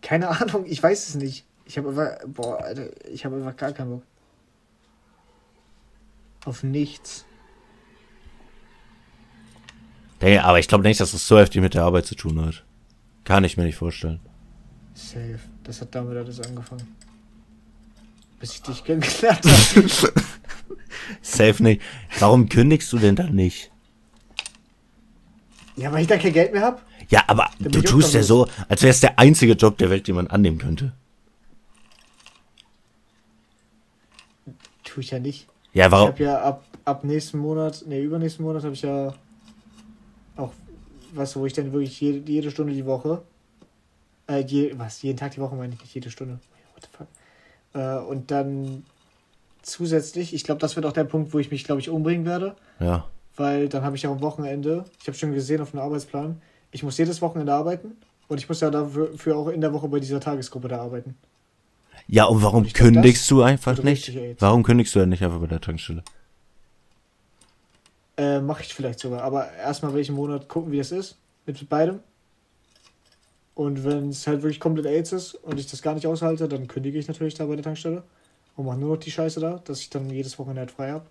Keine 0.00 0.28
Ahnung, 0.28 0.64
ich 0.66 0.82
weiß 0.82 1.10
es 1.10 1.14
nicht. 1.16 1.44
Ich 1.66 1.76
habe 1.76 1.90
einfach, 1.90 2.16
boah, 2.26 2.58
Alter, 2.64 2.88
ich 3.10 3.26
habe 3.26 3.36
einfach 3.36 3.56
gar 3.58 3.72
keinen 3.72 3.90
Bock. 3.90 4.02
Auf 6.46 6.62
nichts. 6.62 7.26
Nee, 10.22 10.38
aber 10.38 10.58
ich 10.58 10.66
glaube 10.68 10.84
nicht, 10.84 10.98
dass 10.98 11.12
das 11.12 11.28
so 11.28 11.38
heftig 11.38 11.60
mit 11.60 11.74
der 11.74 11.84
Arbeit 11.84 12.06
zu 12.06 12.14
tun 12.14 12.42
hat. 12.42 12.64
Kann 13.24 13.44
ich 13.44 13.58
mir 13.58 13.64
nicht 13.64 13.76
vorstellen. 13.76 14.20
Safe. 14.98 15.38
Das 15.62 15.80
hat 15.80 15.94
damit 15.94 16.16
alles 16.16 16.40
angefangen. 16.40 16.86
Bis 18.40 18.54
ich 18.54 18.62
dich 18.62 18.82
kennengelernt 18.84 19.44
habe. 19.44 20.12
Safe 21.22 21.62
nicht. 21.62 21.82
Warum 22.18 22.48
kündigst 22.48 22.92
du 22.92 22.98
denn 22.98 23.14
dann 23.14 23.34
nicht? 23.34 23.70
Ja, 25.76 25.92
weil 25.92 26.02
ich 26.02 26.08
dann 26.08 26.18
kein 26.18 26.32
Geld 26.32 26.52
mehr 26.52 26.62
habe? 26.62 26.80
Ja, 27.08 27.22
aber 27.28 27.48
bin 27.60 27.70
du 27.70 27.78
ich 27.78 27.84
tust 27.84 28.12
ja 28.12 28.22
so, 28.24 28.48
als 28.68 28.82
wäre 28.82 28.90
es 28.90 29.00
der 29.00 29.18
einzige 29.18 29.52
Job 29.52 29.78
der 29.78 29.88
Welt, 29.90 30.08
den 30.08 30.16
man 30.16 30.26
annehmen 30.26 30.58
könnte. 30.58 30.92
Tue 34.84 35.02
ich 35.02 35.10
ja 35.12 35.20
nicht. 35.20 35.46
Ja, 35.72 35.86
Ich 35.86 35.92
warum? 35.92 36.08
habe 36.08 36.22
ja 36.24 36.42
ab, 36.42 36.64
ab 36.84 37.04
nächsten 37.04 37.38
Monat, 37.38 37.84
nee, 37.86 38.02
übernächsten 38.02 38.44
Monat 38.44 38.64
habe 38.64 38.74
ich 38.74 38.82
ja 38.82 39.14
auch, 40.36 40.52
was, 41.14 41.36
wo 41.36 41.46
ich 41.46 41.52
dann 41.52 41.72
wirklich 41.72 42.00
jede, 42.00 42.30
jede 42.30 42.50
Stunde 42.50 42.72
die 42.74 42.84
Woche, 42.84 43.22
äh, 44.28 44.38
je, 44.40 44.78
was, 44.78 45.02
jeden 45.02 45.18
Tag 45.18 45.32
die 45.32 45.40
Woche 45.40 45.54
meine 45.56 45.74
ich 45.74 45.80
nicht, 45.80 45.94
jede 45.94 46.10
Stunde. 46.10 46.38
What 46.74 46.82
the 46.84 46.96
fuck? 46.96 47.06
Äh, 47.74 47.98
und 48.08 48.30
dann 48.30 48.84
zusätzlich, 49.62 50.34
ich 50.34 50.44
glaube, 50.44 50.60
das 50.60 50.76
wird 50.76 50.86
auch 50.86 50.92
der 50.92 51.04
Punkt, 51.04 51.32
wo 51.34 51.38
ich 51.38 51.50
mich, 51.50 51.64
glaube 51.64 51.80
ich, 51.80 51.90
umbringen 51.90 52.24
werde, 52.26 52.56
Ja. 52.80 53.04
weil 53.36 53.68
dann 53.68 53.82
habe 53.82 53.96
ich 53.96 54.02
ja 54.02 54.10
am 54.10 54.20
Wochenende, 54.20 54.84
ich 55.00 55.06
habe 55.08 55.16
schon 55.18 55.32
gesehen 55.32 55.60
auf 55.60 55.72
dem 55.72 55.80
Arbeitsplan, 55.80 56.40
ich 56.70 56.82
muss 56.82 56.96
jedes 56.98 57.20
Wochenende 57.22 57.52
arbeiten 57.52 57.96
und 58.28 58.38
ich 58.38 58.48
muss 58.48 58.60
ja 58.60 58.70
dafür 58.70 59.16
für 59.16 59.36
auch 59.36 59.48
in 59.48 59.60
der 59.60 59.72
Woche 59.72 59.88
bei 59.88 60.00
dieser 60.00 60.20
Tagesgruppe 60.20 60.68
da 60.68 60.80
arbeiten. 60.80 61.16
Ja, 62.06 62.24
und 62.24 62.42
warum 62.42 62.62
glaub, 62.62 62.74
kündigst 62.74 63.30
du 63.30 63.42
einfach 63.42 63.82
nicht? 63.82 64.16
Warum 64.40 64.62
kündigst 64.62 64.94
du 64.94 65.00
denn 65.00 65.10
nicht 65.10 65.22
einfach 65.22 65.40
bei 65.40 65.46
der 65.46 65.60
Tankstelle? 65.60 66.02
Äh, 68.16 68.40
mache 68.40 68.62
ich 68.62 68.74
vielleicht 68.74 68.98
sogar. 68.98 69.22
Aber 69.22 69.52
erstmal 69.52 69.92
will 69.92 70.00
ich 70.00 70.08
im 70.08 70.14
Monat 70.14 70.48
gucken, 70.48 70.72
wie 70.72 70.78
es 70.78 70.90
ist. 70.90 71.16
Mit 71.46 71.68
beidem. 71.68 72.00
Und 73.58 73.82
wenn 73.82 74.10
es 74.10 74.24
halt 74.28 74.42
wirklich 74.42 74.60
komplett 74.60 74.86
AIDS 74.86 75.10
ist 75.10 75.34
und 75.34 75.58
ich 75.58 75.66
das 75.66 75.82
gar 75.82 75.94
nicht 75.94 76.06
aushalte, 76.06 76.46
dann 76.46 76.68
kündige 76.68 76.96
ich 76.96 77.08
natürlich 77.08 77.34
da 77.34 77.44
bei 77.44 77.56
der 77.56 77.64
Tankstelle. 77.64 78.04
Und 78.54 78.66
mache 78.66 78.78
nur 78.78 78.94
noch 78.94 79.02
die 79.02 79.10
Scheiße 79.10 79.40
da, 79.40 79.60
dass 79.64 79.80
ich 79.80 79.90
dann 79.90 80.08
jedes 80.10 80.38
Wochenende 80.38 80.60
halt 80.60 80.70
frei 80.70 80.92
habe. 80.92 81.06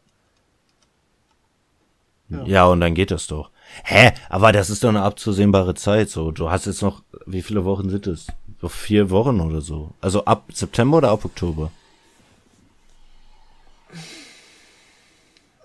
Ja. 2.30 2.44
Ja. 2.46 2.66
und 2.68 2.80
dann 2.80 2.96
geht 2.96 3.12
das 3.12 3.28
doch. 3.28 3.52
Hä? 3.84 4.14
Aber 4.30 4.54
das 4.54 4.70
ist 4.70 4.82
doch 4.82 4.88
eine 4.88 5.02
abzusehbare 5.02 5.76
Zeit, 5.76 6.10
so. 6.10 6.32
Du 6.32 6.50
hast 6.50 6.68
jetzt 6.68 6.82
noch, 6.82 7.04
wie 7.26 7.42
viele 7.42 7.66
Wochen 7.66 7.90
sind 7.90 8.08
es? 8.08 8.28
So 8.62 8.70
vier 8.70 9.10
Wochen 9.10 9.42
oder 9.42 9.60
so. 9.60 9.92
Also 10.00 10.24
ab 10.24 10.46
September 10.54 11.00
oder 11.00 11.10
ab 11.12 11.26
Oktober? 11.26 11.70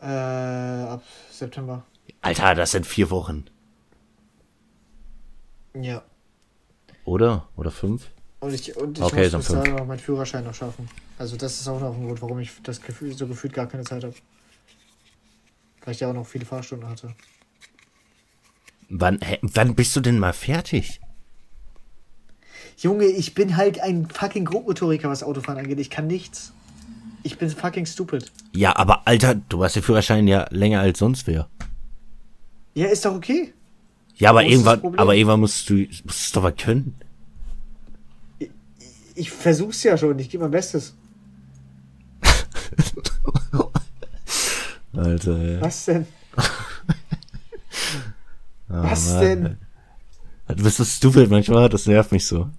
Äh, 0.00 0.06
ab 0.06 1.04
September. 1.30 1.84
Alter, 2.22 2.56
das 2.56 2.72
sind 2.72 2.86
vier 2.86 3.08
Wochen. 3.10 3.44
Ja. 5.80 6.02
Oder? 7.04 7.48
Oder 7.56 7.70
fünf? 7.70 8.08
Und 8.40 8.54
ich, 8.54 8.76
und 8.76 8.98
ich 8.98 9.04
Okay, 9.04 9.22
muss 9.22 9.30
dann 9.32 9.40
bis 9.40 9.48
dahin 9.48 9.74
noch 9.76 9.86
meinen 9.86 9.98
Führerschein 9.98 10.44
noch 10.44 10.54
schaffen. 10.54 10.88
Also 11.18 11.36
das 11.36 11.60
ist 11.60 11.68
auch 11.68 11.80
noch 11.80 11.94
ein 11.94 12.06
Grund, 12.06 12.20
warum 12.22 12.40
ich 12.40 12.50
das 12.62 12.80
Gefühl, 12.80 13.12
so 13.16 13.26
gefühlt 13.26 13.52
gar 13.52 13.66
keine 13.66 13.84
Zeit 13.84 14.02
habe. 14.02 14.14
Weil 15.84 15.94
ich 15.94 16.00
ja 16.00 16.08
auch 16.10 16.14
noch 16.14 16.26
viele 16.26 16.44
Fahrstunden 16.44 16.88
hatte. 16.88 17.14
Wann, 18.88 19.20
hä, 19.22 19.38
wann 19.42 19.74
bist 19.74 19.94
du 19.96 20.00
denn 20.00 20.18
mal 20.18 20.32
fertig? 20.32 21.00
Junge, 22.78 23.06
ich 23.06 23.34
bin 23.34 23.56
halt 23.56 23.80
ein 23.80 24.08
fucking 24.08 24.44
Grobmotoriker, 24.44 25.08
was 25.08 25.22
Autofahren 25.22 25.58
angeht. 25.58 25.78
Ich 25.78 25.90
kann 25.90 26.06
nichts. 26.08 26.52
Ich 27.22 27.38
bin 27.38 27.48
fucking 27.48 27.86
stupid. 27.86 28.32
Ja, 28.52 28.76
aber 28.76 29.06
Alter, 29.06 29.36
du 29.36 29.62
hast 29.62 29.76
den 29.76 29.82
Führerschein 29.82 30.26
ja 30.26 30.46
länger 30.50 30.80
als 30.80 30.98
sonst 30.98 31.26
wer. 31.28 31.48
Ja, 32.74 32.88
ist 32.88 33.04
doch 33.04 33.14
okay. 33.14 33.52
Ja, 34.16 34.30
aber 34.30 34.44
irgendwann, 34.44 34.94
aber 34.98 35.14
irgendwann 35.14 35.40
musst 35.40 35.68
du, 35.68 35.74
musst 36.04 36.20
es 36.20 36.32
doch 36.32 36.42
mal 36.42 36.52
können. 36.52 36.94
Ich 39.14 39.30
versuch's 39.30 39.82
ja 39.82 39.96
schon. 39.98 40.18
Ich 40.18 40.30
gebe 40.30 40.42
mein 40.44 40.50
Bestes. 40.50 40.94
Alter, 44.94 45.38
ja. 45.38 45.60
Was 45.60 45.84
denn? 45.86 46.06
Oh, 46.36 46.42
Was 48.68 49.12
Mann. 49.12 49.20
denn? 49.20 49.56
Du 50.56 50.62
bist 50.64 50.76
so 50.76 50.84
stupid 50.84 51.30
manchmal, 51.30 51.68
das 51.68 51.86
nervt 51.86 52.12
mich 52.12 52.26
so. 52.26 52.50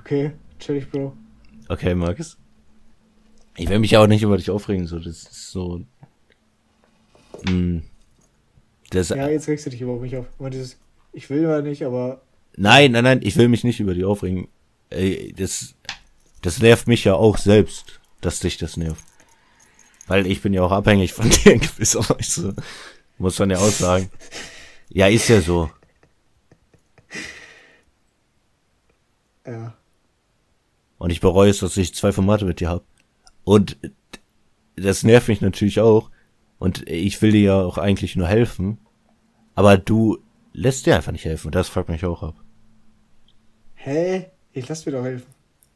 Okay, 0.00 0.32
chillig, 0.58 0.90
Bro. 0.90 1.14
Okay, 1.68 1.94
Markus. 1.94 2.36
Ich 3.56 3.68
will 3.68 3.78
mich 3.78 3.90
ja 3.90 4.02
auch 4.02 4.06
nicht 4.06 4.22
über 4.22 4.36
dich 4.36 4.50
aufregen, 4.50 4.86
so, 4.86 4.98
das 4.98 5.06
ist 5.24 5.50
so. 5.50 5.84
Mh, 7.46 7.82
das, 8.90 9.08
Ja, 9.10 9.28
jetzt 9.28 9.48
regst 9.48 9.66
du 9.66 9.70
dich 9.70 9.80
über 9.80 9.96
mich 9.96 10.16
auf. 10.16 10.26
Und 10.38 10.54
dieses, 10.54 10.78
ich 11.12 11.30
will 11.30 11.42
ja 11.42 11.62
nicht, 11.62 11.84
aber 11.84 12.22
Nein, 12.56 12.92
nein, 12.92 13.04
nein, 13.04 13.20
ich 13.22 13.36
will 13.36 13.48
mich 13.48 13.64
nicht 13.64 13.80
über 13.80 13.94
dich 13.94 14.04
aufregen. 14.04 14.48
Ey, 14.90 15.32
das, 15.36 15.74
das 16.42 16.60
nervt 16.60 16.88
mich 16.88 17.04
ja 17.04 17.14
auch 17.14 17.38
selbst, 17.38 18.00
dass 18.20 18.40
dich 18.40 18.58
das 18.58 18.76
nervt. 18.76 19.04
Weil 20.08 20.26
ich 20.26 20.42
bin 20.42 20.52
ja 20.52 20.62
auch 20.62 20.72
abhängig 20.72 21.12
von 21.12 21.30
dir 21.30 21.52
in 21.52 21.60
gewisser 21.60 22.00
Weise. 22.08 22.54
Muss 23.18 23.38
man 23.38 23.50
ja 23.50 23.58
auch 23.58 23.70
sagen. 23.70 24.10
Ja, 24.88 25.06
ist 25.06 25.28
ja 25.28 25.40
so. 25.40 25.70
ja. 29.46 29.74
Und 30.98 31.10
ich 31.10 31.20
bereue 31.20 31.50
es, 31.50 31.60
dass 31.60 31.76
ich 31.76 31.94
zwei 31.94 32.12
Formate 32.12 32.44
mit 32.44 32.60
dir 32.60 32.68
hab. 32.68 32.84
Und 33.44 33.78
das 34.76 35.02
nervt 35.02 35.28
mich 35.28 35.40
natürlich 35.40 35.80
auch. 35.80 36.10
Und 36.60 36.88
ich 36.88 37.20
will 37.22 37.32
dir 37.32 37.40
ja 37.40 37.60
auch 37.62 37.78
eigentlich 37.78 38.14
nur 38.14 38.28
helfen. 38.28 38.78
Aber 39.56 39.76
du 39.78 40.18
lässt 40.52 40.86
dir 40.86 40.94
einfach 40.94 41.10
nicht 41.10 41.24
helfen. 41.24 41.48
Und 41.48 41.54
das 41.56 41.68
fuckt 41.68 41.88
mich 41.88 42.04
auch 42.04 42.22
ab. 42.22 42.34
Hä? 43.74 44.26
Ich 44.52 44.68
lass 44.68 44.86
mir 44.86 44.92
doch 44.92 45.02
helfen. 45.02 45.26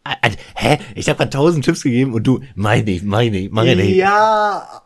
Ah, 0.04 0.14
Hä? 0.54 0.78
Ich 0.94 1.08
habe 1.08 1.16
gerade 1.16 1.30
tausend 1.30 1.64
Tipps 1.64 1.82
gegeben 1.82 2.12
und 2.12 2.26
du, 2.26 2.40
meine, 2.54 3.00
meine, 3.02 3.48
meine. 3.50 3.82
Ja. 3.84 4.82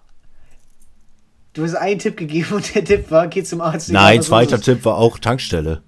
Du 1.52 1.64
hast 1.64 1.74
einen 1.74 1.98
Tipp 1.98 2.16
gegeben 2.16 2.52
und 2.54 2.74
der 2.74 2.84
Tipp 2.84 3.10
war, 3.10 3.26
geh 3.26 3.42
zum 3.42 3.60
Arzt. 3.60 3.90
Nein, 3.90 4.22
zweiter. 4.22 4.60
Tipp 4.60 4.84
war 4.84 4.96
auch 4.96 5.18
Tankstelle. 5.18 5.82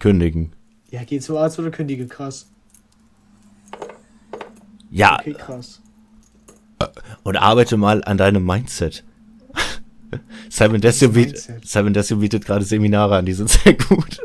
Kündigen. 0.00 0.54
Ja, 0.90 1.04
geh 1.04 1.20
zum 1.20 1.36
Arzt 1.36 1.58
oder 1.58 1.70
kündige, 1.70 2.06
krass. 2.06 2.50
Ja, 4.90 5.18
Okay, 5.20 5.34
krass. 5.34 5.82
Und 7.28 7.36
arbeite 7.36 7.76
mal 7.76 8.02
an 8.04 8.16
deinem 8.16 8.44
Mindset. 8.44 9.04
Simon 10.48 10.80
Desio, 10.80 11.10
biet? 11.10 11.46
Simon 11.62 11.92
Desio 11.92 12.16
bietet 12.16 12.44
gerade 12.46 12.64
Seminare 12.64 13.16
an, 13.16 13.26
die 13.26 13.34
sind 13.34 13.50
sehr 13.50 13.74
gut. 13.74 14.18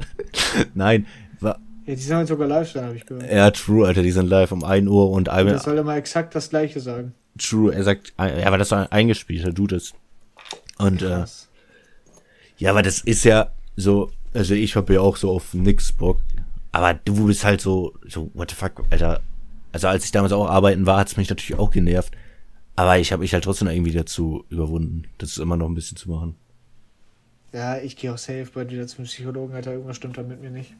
Nein, 0.73 1.05
wa- 1.41 1.59
Ja, 1.85 1.95
die 1.95 2.01
sind 2.01 2.15
halt 2.15 2.27
sogar 2.29 2.47
live 2.47 2.71
sein, 2.71 2.85
habe 2.85 2.95
ich 2.95 3.05
gehört. 3.05 3.29
ja, 3.29 3.51
true, 3.51 3.85
Alter, 3.85 4.01
die 4.03 4.11
sind 4.11 4.27
live 4.27 4.51
um 4.53 4.63
1 4.63 4.87
Uhr 4.87 5.09
und 5.11 5.27
Das 5.27 5.35
einmal, 5.35 5.59
soll 5.59 5.77
er 5.77 5.83
mal 5.83 5.97
exakt 5.97 6.33
das 6.35 6.49
gleiche 6.49 6.79
sagen. 6.79 7.13
true, 7.37 7.73
er 7.75 7.83
sagt, 7.83 8.13
ja, 8.17 8.47
aber 8.47 8.57
das 8.57 8.71
war 8.71 8.91
eingespielt, 8.93 9.45
du 9.57 9.67
das. 9.67 9.91
Und, 10.77 11.01
äh, 11.01 11.07
Krass. 11.07 11.49
ja, 12.57 12.71
aber 12.71 12.81
das 12.83 12.99
ist 13.01 13.25
ja 13.25 13.51
so, 13.75 14.11
also 14.33 14.53
ich 14.53 14.75
hab 14.77 14.89
ja 14.89 15.01
auch 15.01 15.17
so 15.17 15.29
auf 15.31 15.53
nix 15.53 15.91
Bock, 15.91 16.21
aber 16.71 16.93
du 16.93 17.27
bist 17.27 17.43
halt 17.43 17.59
so, 17.59 17.93
so, 18.07 18.31
what 18.33 18.49
the 18.51 18.55
fuck, 18.55 18.83
Alter. 18.89 19.19
Also 19.73 19.87
als 19.87 20.05
ich 20.05 20.11
damals 20.11 20.31
auch 20.31 20.47
arbeiten 20.47 20.85
war, 20.85 20.99
hat's 20.99 21.17
mich 21.17 21.29
natürlich 21.29 21.59
auch 21.59 21.71
genervt. 21.71 22.13
Aber 22.75 22.97
ich 22.97 23.11
habe 23.11 23.21
mich 23.21 23.33
halt 23.33 23.43
trotzdem 23.43 23.67
irgendwie 23.67 23.91
dazu 23.91 24.45
überwunden, 24.49 25.03
das 25.17 25.29
ist 25.29 25.37
immer 25.37 25.57
noch 25.57 25.67
ein 25.67 25.75
bisschen 25.75 25.97
zu 25.97 26.09
machen. 26.09 26.35
Ja, 27.51 27.77
ich 27.77 27.95
gehe 27.95 28.11
auch 28.11 28.17
safe 28.17 28.47
bald 28.51 28.71
wieder 28.71 28.87
zum 28.87 29.05
Psychologen, 29.05 29.53
Alter. 29.53 29.73
Irgendwas 29.73 29.97
stimmt 29.97 30.17
da 30.17 30.23
mit 30.23 30.41
mir 30.41 30.49
nicht. 30.49 30.73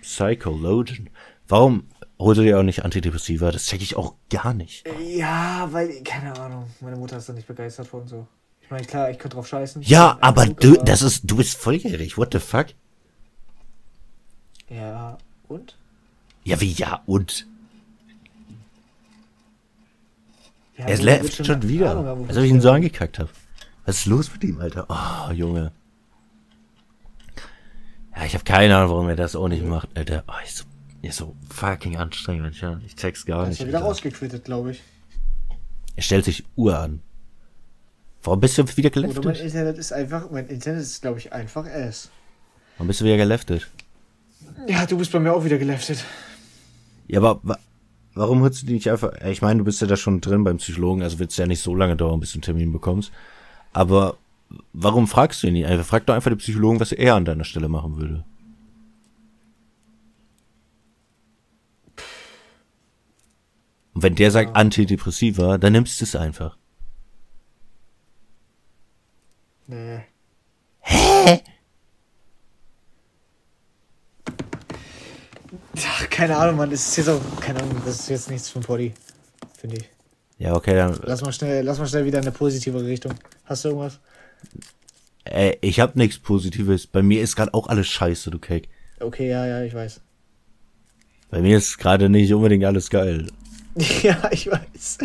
Psychologian. 0.00 1.10
Warum 1.46 1.84
holst 2.18 2.38
du 2.38 2.42
dir 2.42 2.58
auch 2.58 2.62
nicht 2.62 2.84
Antidepressiva? 2.84 3.50
Das 3.52 3.66
check 3.66 3.82
ich 3.82 3.96
auch 3.96 4.14
gar 4.30 4.54
nicht. 4.54 4.84
Ja, 5.06 5.68
weil, 5.70 6.02
keine 6.04 6.38
Ahnung, 6.38 6.70
meine 6.80 6.96
Mutter 6.96 7.18
ist 7.18 7.28
da 7.28 7.34
nicht 7.34 7.46
begeistert 7.46 7.88
von 7.88 8.08
so. 8.08 8.26
Ich 8.62 8.70
meine, 8.70 8.86
klar, 8.86 9.10
ich 9.10 9.18
könnte 9.18 9.36
drauf 9.36 9.48
scheißen. 9.48 9.82
Ja, 9.82 10.18
aber 10.20 10.44
Zug, 10.46 10.60
du, 10.60 10.72
das 10.84 11.02
ist, 11.02 11.22
du 11.24 11.36
bist 11.36 11.56
volljährig. 11.56 12.16
What 12.16 12.32
the 12.32 12.38
fuck? 12.38 12.68
Ja, 14.70 15.18
und? 15.48 15.76
Ja, 16.44 16.60
wie 16.60 16.72
ja 16.72 17.02
und? 17.06 17.46
Ja, 20.78 20.86
Er 20.86 21.02
läuft 21.02 21.44
schon 21.44 21.56
eine 21.56 21.68
wieder. 21.68 21.90
Ahnung 21.90 22.28
Als 22.28 22.36
ob 22.36 22.44
ich 22.44 22.50
ihn 22.50 22.60
so 22.60 22.70
angekackt 22.70 23.18
habe. 23.18 23.28
Was 23.84 23.98
ist 23.98 24.06
los 24.06 24.30
mit 24.32 24.44
ihm, 24.44 24.60
Alter? 24.60 24.86
Oh, 24.88 25.32
Junge. 25.32 25.72
Ja, 28.16 28.24
ich 28.24 28.34
habe 28.34 28.44
keine 28.44 28.76
Ahnung, 28.76 28.90
warum 28.90 29.08
er 29.08 29.16
das 29.16 29.34
auch 29.36 29.48
nicht 29.48 29.64
macht, 29.64 29.88
Alter. 29.96 30.24
Oh, 30.28 30.32
ist 30.44 30.58
so, 30.58 30.64
ist 31.02 31.16
so 31.16 31.36
fucking 31.50 31.96
anstrengend, 31.96 32.60
ja. 32.60 32.80
Ich 32.86 32.96
check's 32.96 33.24
gar 33.26 33.40
Er 33.42 33.48
nicht. 33.48 33.52
ist 33.54 33.60
ja 33.60 33.66
wieder 33.68 33.78
Alter. 33.78 33.88
rausgequittet, 33.88 34.44
glaube 34.44 34.72
ich. 34.72 34.82
Er 35.96 36.02
stellt 36.02 36.24
sich 36.24 36.44
Uhr 36.56 36.78
an. 36.78 37.00
Warum 38.22 38.40
bist 38.40 38.58
du 38.58 38.64
wieder 38.76 38.90
Oder 38.90 39.06
mein 39.06 39.12
geleftet? 39.14 39.40
Internet 39.46 39.78
ist 39.78 39.92
einfach, 39.92 40.30
mein 40.30 40.46
Internet 40.48 40.82
ist, 40.82 41.02
glaube 41.02 41.18
ich, 41.18 41.32
einfach 41.32 41.66
ass. 41.66 42.10
Warum 42.76 42.88
bist 42.88 43.00
du 43.00 43.04
wieder 43.04 43.16
geleftet? 43.16 43.68
Ja, 44.66 44.86
du 44.86 44.98
bist 44.98 45.10
bei 45.12 45.18
mir 45.20 45.32
auch 45.32 45.44
wieder 45.44 45.58
geleftet. 45.58 46.04
Ja, 47.06 47.20
aber 47.20 47.58
warum 48.18 48.42
holst 48.42 48.62
du 48.62 48.66
die 48.66 48.74
nicht 48.74 48.90
einfach? 48.90 49.12
Ich 49.24 49.42
meine, 49.42 49.58
du 49.58 49.64
bist 49.64 49.80
ja 49.80 49.86
da 49.86 49.96
schon 49.96 50.20
drin 50.20 50.44
beim 50.44 50.58
Psychologen, 50.58 51.02
also 51.02 51.18
wird's 51.18 51.36
ja 51.36 51.46
nicht 51.46 51.62
so 51.62 51.74
lange 51.74 51.96
dauern, 51.96 52.20
bis 52.20 52.32
du 52.32 52.36
einen 52.36 52.42
Termin 52.42 52.72
bekommst. 52.72 53.12
Aber 53.72 54.16
warum 54.72 55.06
fragst 55.06 55.42
du 55.42 55.46
ihn 55.46 55.54
nicht 55.54 55.66
einfach? 55.66 55.86
Frag 55.86 56.06
doch 56.06 56.14
einfach 56.14 56.30
den 56.30 56.38
Psychologen, 56.38 56.80
was 56.80 56.92
er 56.92 57.14
an 57.14 57.24
deiner 57.24 57.44
Stelle 57.44 57.68
machen 57.68 57.96
würde. 57.96 58.24
Und 63.94 64.02
wenn 64.02 64.14
der 64.14 64.30
sagt 64.30 64.54
Antidepressiva, 64.54 65.58
dann 65.58 65.72
nimmst 65.72 66.00
du 66.00 66.04
es 66.04 66.16
einfach. 66.16 66.56
Nee. 69.66 70.00
Hä? 70.80 71.42
Ach, 75.86 76.10
keine 76.10 76.36
Ahnung, 76.36 76.56
Mann. 76.56 76.70
Das 76.70 76.88
ist 76.88 76.96
jetzt 76.96 77.08
auch, 77.08 77.20
keine 77.40 77.62
Ahnung, 77.62 77.80
das 77.84 78.00
ist 78.00 78.08
jetzt 78.08 78.30
nichts 78.30 78.48
von 78.48 78.62
Poddy. 78.62 78.92
Finde 79.56 79.76
ich. 79.76 79.88
Ja, 80.38 80.54
okay, 80.54 80.74
dann. 80.74 80.98
Lass 81.02 81.22
mal 81.22 81.32
schnell, 81.32 81.64
lass 81.64 81.78
mal 81.78 81.86
schnell 81.86 82.04
wieder 82.04 82.18
in 82.18 82.24
eine 82.24 82.32
positive 82.32 82.84
Richtung. 82.84 83.14
Hast 83.44 83.64
du 83.64 83.68
irgendwas? 83.70 83.98
Ey, 85.24 85.58
ich 85.60 85.80
hab 85.80 85.96
nichts 85.96 86.18
Positives. 86.18 86.86
Bei 86.86 87.02
mir 87.02 87.22
ist 87.22 87.36
gerade 87.36 87.52
auch 87.54 87.66
alles 87.68 87.88
scheiße, 87.88 88.30
du 88.30 88.38
Cake. 88.38 88.68
Okay, 89.00 89.28
ja, 89.28 89.46
ja, 89.46 89.62
ich 89.62 89.74
weiß. 89.74 90.00
Bei 91.30 91.40
mir 91.40 91.58
ist 91.58 91.76
gerade 91.78 92.08
nicht 92.08 92.32
unbedingt 92.32 92.64
alles 92.64 92.88
geil. 92.88 93.26
ja, 94.02 94.30
ich 94.30 94.50
weiß. 94.50 94.98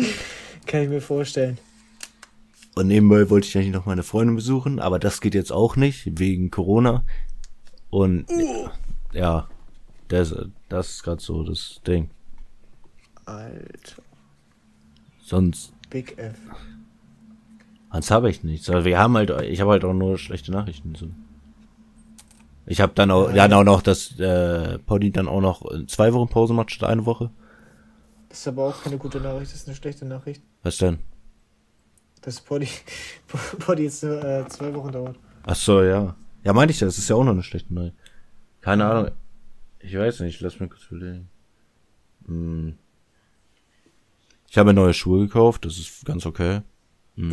Kann 0.66 0.82
ich 0.82 0.88
mir 0.88 1.00
vorstellen. 1.00 1.58
Und 2.74 2.88
nebenbei 2.88 3.28
wollte 3.30 3.46
ich 3.46 3.56
eigentlich 3.56 3.72
noch 3.72 3.86
meine 3.86 4.02
Freundin 4.02 4.36
besuchen, 4.36 4.80
aber 4.80 4.98
das 4.98 5.20
geht 5.20 5.34
jetzt 5.34 5.52
auch 5.52 5.76
nicht, 5.76 6.18
wegen 6.18 6.50
Corona. 6.50 7.04
Und 7.90 8.26
ja, 9.12 9.48
das, 10.08 10.34
das 10.68 10.90
ist 10.90 11.02
gerade 11.02 11.22
so 11.22 11.42
das 11.44 11.80
Ding. 11.86 12.10
Alter. 13.24 14.02
Sonst, 15.22 15.72
Big 15.88 16.18
F. 16.18 16.36
sonst 17.90 18.10
habe 18.10 18.28
ich 18.28 18.44
nichts. 18.44 18.68
Also 18.68 18.84
wir 18.84 18.98
haben 18.98 19.16
halt, 19.16 19.30
ich 19.42 19.60
habe 19.60 19.70
halt 19.70 19.84
auch 19.84 19.94
nur 19.94 20.18
schlechte 20.18 20.52
Nachrichten. 20.52 20.94
So. 20.94 21.08
Ich 22.66 22.80
habe 22.80 22.92
dann 22.94 23.10
auch, 23.10 23.32
dann 23.32 23.52
auch 23.52 23.64
noch, 23.64 23.82
dass 23.82 24.18
äh, 24.18 24.78
Poddy 24.78 25.10
dann 25.10 25.28
auch 25.28 25.40
noch 25.40 25.62
zwei 25.86 26.12
Wochen 26.12 26.28
Pause 26.28 26.52
macht 26.52 26.70
statt 26.72 26.90
eine 26.90 27.06
Woche. 27.06 27.30
Das 28.28 28.40
ist 28.40 28.48
aber 28.48 28.68
auch 28.68 28.82
keine 28.82 28.98
gute 28.98 29.20
Nachricht, 29.20 29.52
das 29.52 29.60
ist 29.60 29.68
eine 29.68 29.76
schlechte 29.76 30.04
Nachricht. 30.04 30.42
Was 30.62 30.78
denn? 30.78 30.98
Dass 32.20 32.40
Poddy, 32.40 32.68
Poddy 33.60 33.84
jetzt 33.84 34.02
nur 34.02 34.22
äh, 34.24 34.48
zwei 34.48 34.74
Wochen 34.74 34.92
dauert. 34.92 35.16
Ach 35.44 35.54
so, 35.54 35.82
ja. 35.82 36.16
Ja, 36.42 36.52
meinte 36.52 36.72
ich 36.72 36.80
ja, 36.80 36.86
das 36.86 36.98
ist 36.98 37.08
ja 37.08 37.16
auch 37.16 37.24
noch 37.24 37.32
eine 37.32 37.42
schlechte 37.42 37.72
Nachricht. 37.72 37.94
Keine 38.60 38.86
Ahnung. 38.86 39.10
Ich 39.84 39.98
weiß 39.98 40.20
nicht, 40.20 40.40
lass 40.40 40.60
mich 40.60 40.70
kurz 40.70 40.86
überlegen. 40.90 41.28
Hm. 42.26 42.78
Ich 44.48 44.56
habe 44.56 44.72
neue 44.72 44.94
Schuhe 44.94 45.26
gekauft, 45.26 45.66
das 45.66 45.78
ist 45.78 46.06
ganz 46.06 46.24
okay. 46.24 46.62
Hm. 47.16 47.30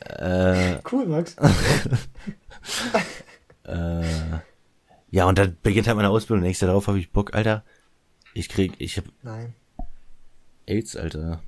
äh, 0.00 0.78
Cool, 0.92 1.06
Max. 1.06 1.34
äh, 3.64 4.04
ja, 5.10 5.24
und 5.24 5.38
dann 5.38 5.56
beginnt 5.62 5.86
halt 5.86 5.96
meine 5.96 6.10
Ausbildung. 6.10 6.42
Nächstes 6.42 6.66
Jahr 6.66 6.72
darauf 6.72 6.88
habe 6.88 6.98
ich 6.98 7.10
Bock, 7.10 7.34
Alter. 7.34 7.64
Ich 8.34 8.50
krieg, 8.50 8.74
ich 8.78 8.98
hab 8.98 9.04
Nein. 9.22 9.54
AIDS, 10.66 10.94
Alter. 10.94 11.42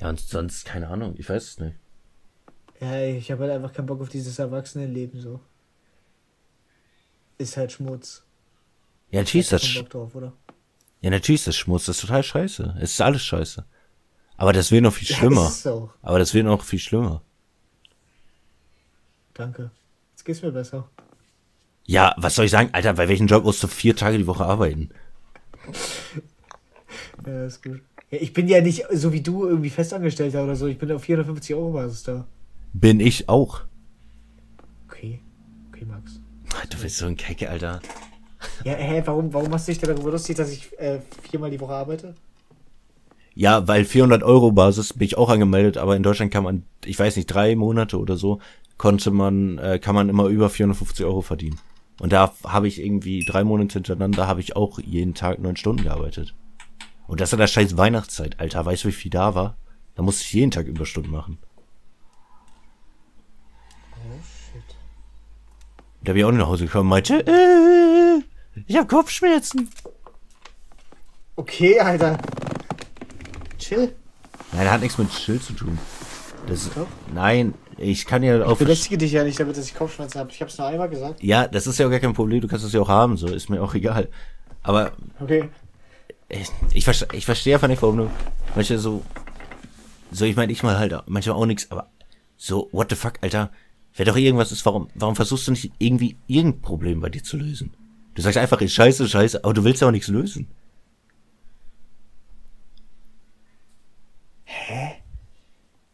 Ja, 0.00 0.10
und 0.10 0.20
sonst, 0.20 0.66
keine 0.66 0.88
Ahnung, 0.88 1.14
ich 1.16 1.30
weiß 1.30 1.44
es 1.44 1.58
nicht. 1.60 1.76
Ja, 2.78 3.00
ich 3.00 3.32
habe 3.32 3.44
halt 3.44 3.52
einfach 3.52 3.72
keinen 3.72 3.86
Bock 3.86 4.02
auf 4.02 4.10
dieses 4.10 4.38
Erwachsenenleben 4.38 5.18
so. 5.18 5.40
Ist 7.38 7.56
halt 7.56 7.72
Schmutz. 7.72 8.22
Ja, 9.10 9.20
natürlich 9.20 9.46
ist 9.46 9.52
das, 9.52 9.64
sch- 9.64 9.80
Bock 9.80 9.90
drauf, 9.90 10.14
oder? 10.14 10.32
ja, 11.00 11.10
natürlich 11.10 11.40
ist 11.42 11.46
das 11.48 11.56
Schmutz, 11.56 11.86
das 11.86 11.96
ist 11.96 12.02
total 12.02 12.22
scheiße. 12.22 12.76
Es 12.80 12.92
ist 12.92 13.00
alles 13.00 13.22
scheiße. 13.24 13.64
Aber 14.36 14.52
das 14.52 14.70
wird 14.70 14.82
noch 14.82 14.92
viel 14.94 15.06
schlimmer. 15.16 15.42
Ja, 15.42 15.48
ist 15.48 15.66
auch. 15.66 15.90
Aber 16.02 16.18
das 16.18 16.34
wird 16.34 16.46
noch 16.46 16.62
viel 16.64 16.78
schlimmer. 16.78 17.22
Danke. 19.34 19.70
Jetzt 20.12 20.24
geht's 20.24 20.42
mir 20.42 20.52
besser. 20.52 20.88
Ja, 21.86 22.14
was 22.16 22.34
soll 22.36 22.46
ich 22.46 22.50
sagen? 22.50 22.70
Alter, 22.72 22.94
bei 22.94 23.08
welchem 23.08 23.26
Job 23.26 23.44
musst 23.44 23.62
du 23.62 23.66
vier 23.66 23.94
Tage 23.94 24.18
die 24.18 24.26
Woche 24.26 24.44
arbeiten? 24.44 24.90
Ja, 27.26 27.46
ist 27.46 27.62
gut. 27.62 27.80
Ja, 28.10 28.18
ich 28.20 28.32
bin 28.32 28.48
ja 28.48 28.60
nicht 28.60 28.84
so 28.92 29.12
wie 29.12 29.20
du 29.22 29.46
irgendwie 29.46 29.70
Festangestellter 29.70 30.44
oder 30.44 30.56
so. 30.56 30.66
Ich 30.66 30.78
bin 30.78 30.92
auf 30.92 31.02
450 31.04 31.54
Euro 31.56 31.72
Basis 31.72 32.02
da. 32.02 32.26
Bin 32.72 33.00
ich 33.00 33.28
auch. 33.28 33.62
Okay. 34.88 35.20
Okay, 35.72 35.84
Max. 35.86 36.20
Du 36.70 36.78
bist 36.78 36.98
so 36.98 37.06
ein 37.06 37.16
Kecke, 37.16 37.48
Alter. 37.48 37.80
Ja, 38.64 38.74
hä, 38.74 39.02
warum, 39.04 39.32
warum 39.32 39.52
hast 39.52 39.68
du 39.68 39.72
dich 39.72 39.80
darüber 39.80 40.10
lustig, 40.10 40.36
dass 40.36 40.50
ich 40.50 40.78
äh, 40.78 41.00
viermal 41.30 41.50
die 41.50 41.60
Woche 41.60 41.74
arbeite? 41.74 42.14
Ja, 43.34 43.66
weil 43.66 43.84
400 43.84 44.22
Euro 44.22 44.52
Basis 44.52 44.92
bin 44.92 45.06
ich 45.06 45.18
auch 45.18 45.28
angemeldet, 45.28 45.76
aber 45.76 45.96
in 45.96 46.02
Deutschland 46.02 46.32
kann 46.32 46.44
man, 46.44 46.64
ich 46.84 46.98
weiß 46.98 47.16
nicht, 47.16 47.26
drei 47.26 47.56
Monate 47.56 47.98
oder 47.98 48.16
so, 48.16 48.40
konnte 48.76 49.10
man, 49.10 49.58
äh, 49.58 49.78
kann 49.78 49.94
man 49.94 50.08
immer 50.08 50.26
über 50.26 50.50
450 50.50 51.04
Euro 51.04 51.20
verdienen. 51.20 51.58
Und 52.00 52.12
da 52.12 52.32
habe 52.44 52.68
ich 52.68 52.80
irgendwie 52.80 53.24
drei 53.24 53.44
Monate 53.44 53.74
hintereinander, 53.74 54.26
habe 54.26 54.40
ich 54.40 54.56
auch 54.56 54.78
jeden 54.80 55.14
Tag 55.14 55.38
neun 55.40 55.56
Stunden 55.56 55.84
gearbeitet. 55.84 56.34
Und 57.06 57.20
das 57.20 57.32
in 57.32 57.38
der 57.38 57.46
scheiß 57.46 57.76
Weihnachtszeit, 57.76 58.40
Alter. 58.40 58.64
Weißt 58.64 58.84
du, 58.84 58.88
wie 58.88 58.92
viel 58.92 59.10
da 59.10 59.34
war? 59.34 59.56
Da 59.94 60.02
musste 60.02 60.22
ich 60.24 60.32
jeden 60.32 60.50
Tag 60.50 60.66
Überstunden 60.66 61.12
machen. 61.12 61.38
Oh, 63.92 64.20
shit. 64.22 64.76
Da 66.04 66.12
bin 66.12 66.16
ich 66.20 66.24
auch 66.24 66.32
nach 66.32 66.46
Hause 66.46 66.66
gekommen 66.66 66.82
und 66.84 66.88
meinte, 66.90 67.26
äh, 67.26 68.22
ich 68.66 68.76
habe 68.76 68.86
Kopfschmerzen. 68.86 69.70
Okay, 71.36 71.80
Alter. 71.80 72.18
Chill. 73.58 73.94
Nein, 74.52 74.70
hat 74.70 74.80
nichts 74.82 74.98
mit 74.98 75.10
Chill 75.10 75.40
zu 75.40 75.52
tun. 75.54 75.78
Das 76.46 76.64
ist, 76.66 76.76
Doch. 76.76 76.86
nein, 77.12 77.54
ich 77.78 78.04
kann 78.06 78.22
ja 78.22 78.36
Ich 78.38 78.44
auf, 78.44 78.58
belästige 78.58 78.98
dich 78.98 79.12
ja 79.12 79.24
nicht 79.24 79.40
damit, 79.40 79.56
dass 79.56 79.64
ich 79.66 79.74
Kopfschmerzen 79.74 80.20
habe. 80.20 80.30
Ich 80.30 80.40
hab's 80.42 80.58
nur 80.58 80.66
einmal 80.68 80.88
gesagt. 80.90 81.22
ja, 81.22 81.48
das 81.48 81.66
ist 81.66 81.78
ja 81.78 81.86
auch 81.86 81.90
gar 81.90 82.00
kein 82.00 82.12
Problem, 82.12 82.40
du 82.42 82.48
kannst 82.48 82.64
das 82.64 82.72
ja 82.72 82.80
auch 82.80 82.88
haben, 82.88 83.16
so, 83.16 83.26
ist 83.26 83.48
mir 83.48 83.62
auch 83.62 83.74
egal. 83.74 84.08
Aber 84.62 84.92
Okay. 85.20 85.48
ich, 86.28 86.48
ich, 86.74 86.84
verste, 86.84 87.08
ich 87.12 87.24
verstehe 87.24 87.54
einfach 87.54 87.68
nicht, 87.68 87.80
warum 87.82 87.96
du 87.96 88.10
manchmal 88.54 88.78
so, 88.78 89.02
so, 90.12 90.24
ich 90.26 90.36
meine, 90.36 90.52
ich 90.52 90.62
mal 90.62 90.78
halt 90.78 90.94
manchmal 91.06 91.36
auch 91.36 91.46
nichts, 91.46 91.70
aber 91.70 91.88
so, 92.36 92.68
what 92.72 92.90
the 92.90 92.96
fuck, 92.96 93.14
Alter, 93.22 93.50
wer 93.94 94.04
doch 94.04 94.16
irgendwas 94.16 94.52
ist, 94.52 94.64
warum, 94.66 94.88
warum 94.94 95.16
versuchst 95.16 95.46
du 95.48 95.52
nicht 95.52 95.72
irgendwie 95.78 96.16
irgendein 96.26 96.60
Problem 96.60 97.00
bei 97.00 97.08
dir 97.08 97.22
zu 97.22 97.36
lösen? 97.36 97.74
Du 98.14 98.22
sagst 98.22 98.38
einfach, 98.38 98.60
ist 98.60 98.72
scheiße, 98.74 99.08
scheiße, 99.08 99.44
aber 99.44 99.54
du 99.54 99.64
willst 99.64 99.82
ja 99.82 99.88
auch 99.88 99.92
nichts 99.92 100.08
lösen. 100.08 100.48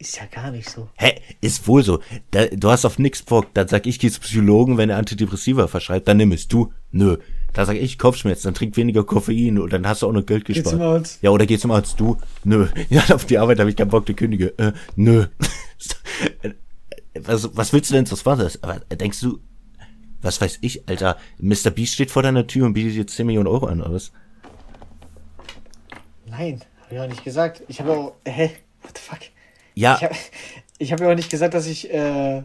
Ist 0.01 0.17
ja 0.17 0.25
gar 0.25 0.49
nicht 0.49 0.67
so. 0.67 0.89
Hä, 0.95 1.21
ist 1.41 1.67
wohl 1.67 1.83
so. 1.83 1.99
Da, 2.31 2.47
du 2.47 2.71
hast 2.71 2.85
auf 2.85 2.97
nix 2.97 3.21
Bock. 3.21 3.53
Dann 3.53 3.67
sag 3.67 3.85
ich, 3.85 3.99
geh 3.99 4.09
zum 4.09 4.23
Psychologen, 4.23 4.79
wenn 4.79 4.89
er 4.89 4.97
Antidepressiva 4.97 5.67
verschreibt, 5.67 6.07
dann 6.07 6.17
nimm 6.17 6.31
es. 6.31 6.47
Du, 6.47 6.73
nö. 6.91 7.17
Da 7.53 7.67
sag 7.67 7.75
ich, 7.75 7.99
Kopfschmerzen, 7.99 8.47
dann 8.47 8.53
trink 8.55 8.77
weniger 8.77 9.03
Koffein 9.03 9.59
und 9.59 9.71
dann 9.71 9.87
hast 9.87 10.01
du 10.01 10.07
auch 10.07 10.11
noch 10.11 10.25
Geld 10.25 10.45
Geh 10.45 10.53
gespart. 10.53 10.73
zum 10.73 10.81
Arzt. 10.81 11.21
Ja, 11.21 11.29
oder 11.29 11.45
geh 11.45 11.59
zum 11.59 11.69
Arzt, 11.69 11.99
du, 11.99 12.17
nö. 12.43 12.67
Ja, 12.89 13.03
auf 13.13 13.25
die 13.25 13.37
Arbeit 13.37 13.59
habe 13.59 13.69
ich 13.69 13.75
keinen 13.75 13.89
Bock, 13.89 14.07
die 14.07 14.15
kündige. 14.15 14.57
Äh, 14.57 14.71
nö. 14.95 15.27
was, 17.19 17.55
was 17.55 17.73
willst 17.73 17.89
du 17.89 17.95
denn 17.95 18.05
das 18.05 18.21
Vater? 18.21 18.49
Aber 18.61 18.79
denkst 18.79 19.19
du, 19.21 19.39
was 20.21 20.39
weiß 20.39 20.59
ich, 20.61 20.87
Alter, 20.87 21.17
Mr. 21.39 21.71
Beast 21.71 21.93
steht 21.93 22.11
vor 22.11 22.23
deiner 22.23 22.47
Tür 22.47 22.65
und 22.65 22.73
bietet 22.73 22.93
dir 22.93 23.07
10 23.07 23.25
Millionen 23.25 23.47
Euro 23.47 23.65
an, 23.65 23.81
oder 23.81 23.93
was? 23.93 24.11
Nein, 26.27 26.61
hab 26.81 26.91
ich 26.91 26.99
auch 26.99 27.07
nicht 27.07 27.23
gesagt. 27.23 27.63
Ich 27.67 27.79
habe 27.79 27.91
auch. 27.91 28.13
Hä? 28.25 28.51
What 28.81 28.97
the 28.97 29.01
fuck? 29.01 29.19
Ja, 29.75 29.95
Ich 30.77 30.91
habe 30.91 31.01
hab 31.03 31.07
ja 31.07 31.11
auch 31.11 31.15
nicht 31.15 31.29
gesagt, 31.29 31.53
dass 31.53 31.67
ich 31.67 31.91
äh, 31.93 32.43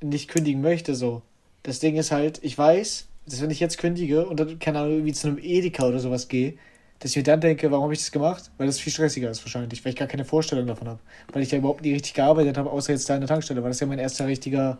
nicht 0.00 0.28
kündigen 0.28 0.60
möchte, 0.60 0.94
so. 0.94 1.22
Das 1.62 1.78
Ding 1.78 1.96
ist 1.96 2.10
halt, 2.10 2.40
ich 2.42 2.56
weiß, 2.56 3.08
dass 3.26 3.42
wenn 3.42 3.50
ich 3.50 3.60
jetzt 3.60 3.78
kündige 3.78 4.26
und 4.26 4.40
dann, 4.40 4.58
keine 4.58 4.78
Ahnung, 4.80 4.92
irgendwie 4.92 5.12
zu 5.12 5.28
einem 5.28 5.38
Edeka 5.38 5.86
oder 5.86 5.98
sowas 5.98 6.28
gehe, 6.28 6.54
dass 7.00 7.12
ich 7.12 7.16
mir 7.16 7.22
dann 7.22 7.40
denke, 7.40 7.70
warum 7.70 7.84
habe 7.84 7.94
ich 7.94 8.00
das 8.00 8.12
gemacht? 8.12 8.50
Weil 8.58 8.66
das 8.66 8.78
viel 8.78 8.92
stressiger 8.92 9.30
ist 9.30 9.42
wahrscheinlich, 9.42 9.84
weil 9.84 9.92
ich 9.92 9.98
gar 9.98 10.06
keine 10.06 10.24
Vorstellung 10.24 10.66
davon 10.66 10.86
habe. 10.86 11.00
Weil 11.32 11.42
ich 11.42 11.50
ja 11.50 11.58
überhaupt 11.58 11.82
nie 11.82 11.94
richtig 11.94 12.14
gearbeitet 12.14 12.58
habe, 12.58 12.70
außer 12.70 12.92
jetzt 12.92 13.08
da 13.08 13.14
an 13.14 13.20
der 13.20 13.28
Tankstelle, 13.28 13.62
weil 13.62 13.70
das 13.70 13.80
ja 13.80 13.86
mein 13.86 13.98
erster 13.98 14.26
richtiger 14.26 14.78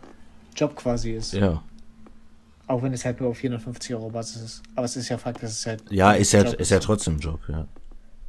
Job 0.55 0.75
quasi 0.75 1.11
ist. 1.11 1.33
ja. 1.33 1.61
Auch 2.67 2.81
wenn 2.83 2.93
es 2.93 3.03
halt 3.03 3.19
nur 3.19 3.31
auf 3.31 3.37
450 3.37 3.93
Euro 3.95 4.09
Basis 4.09 4.41
ist. 4.41 4.63
Aber 4.75 4.85
es 4.85 4.95
ist 4.95 5.09
ja 5.09 5.17
Fakt, 5.17 5.43
dass 5.43 5.51
es 5.51 5.65
halt. 5.65 5.83
Ja, 5.89 6.13
ist 6.13 6.31
ja, 6.31 6.43
Job 6.43 6.53
ist 6.53 6.71
ja 6.71 6.79
trotzdem 6.79 7.15
ein 7.15 7.19
Job, 7.19 7.39
ja. 7.49 7.67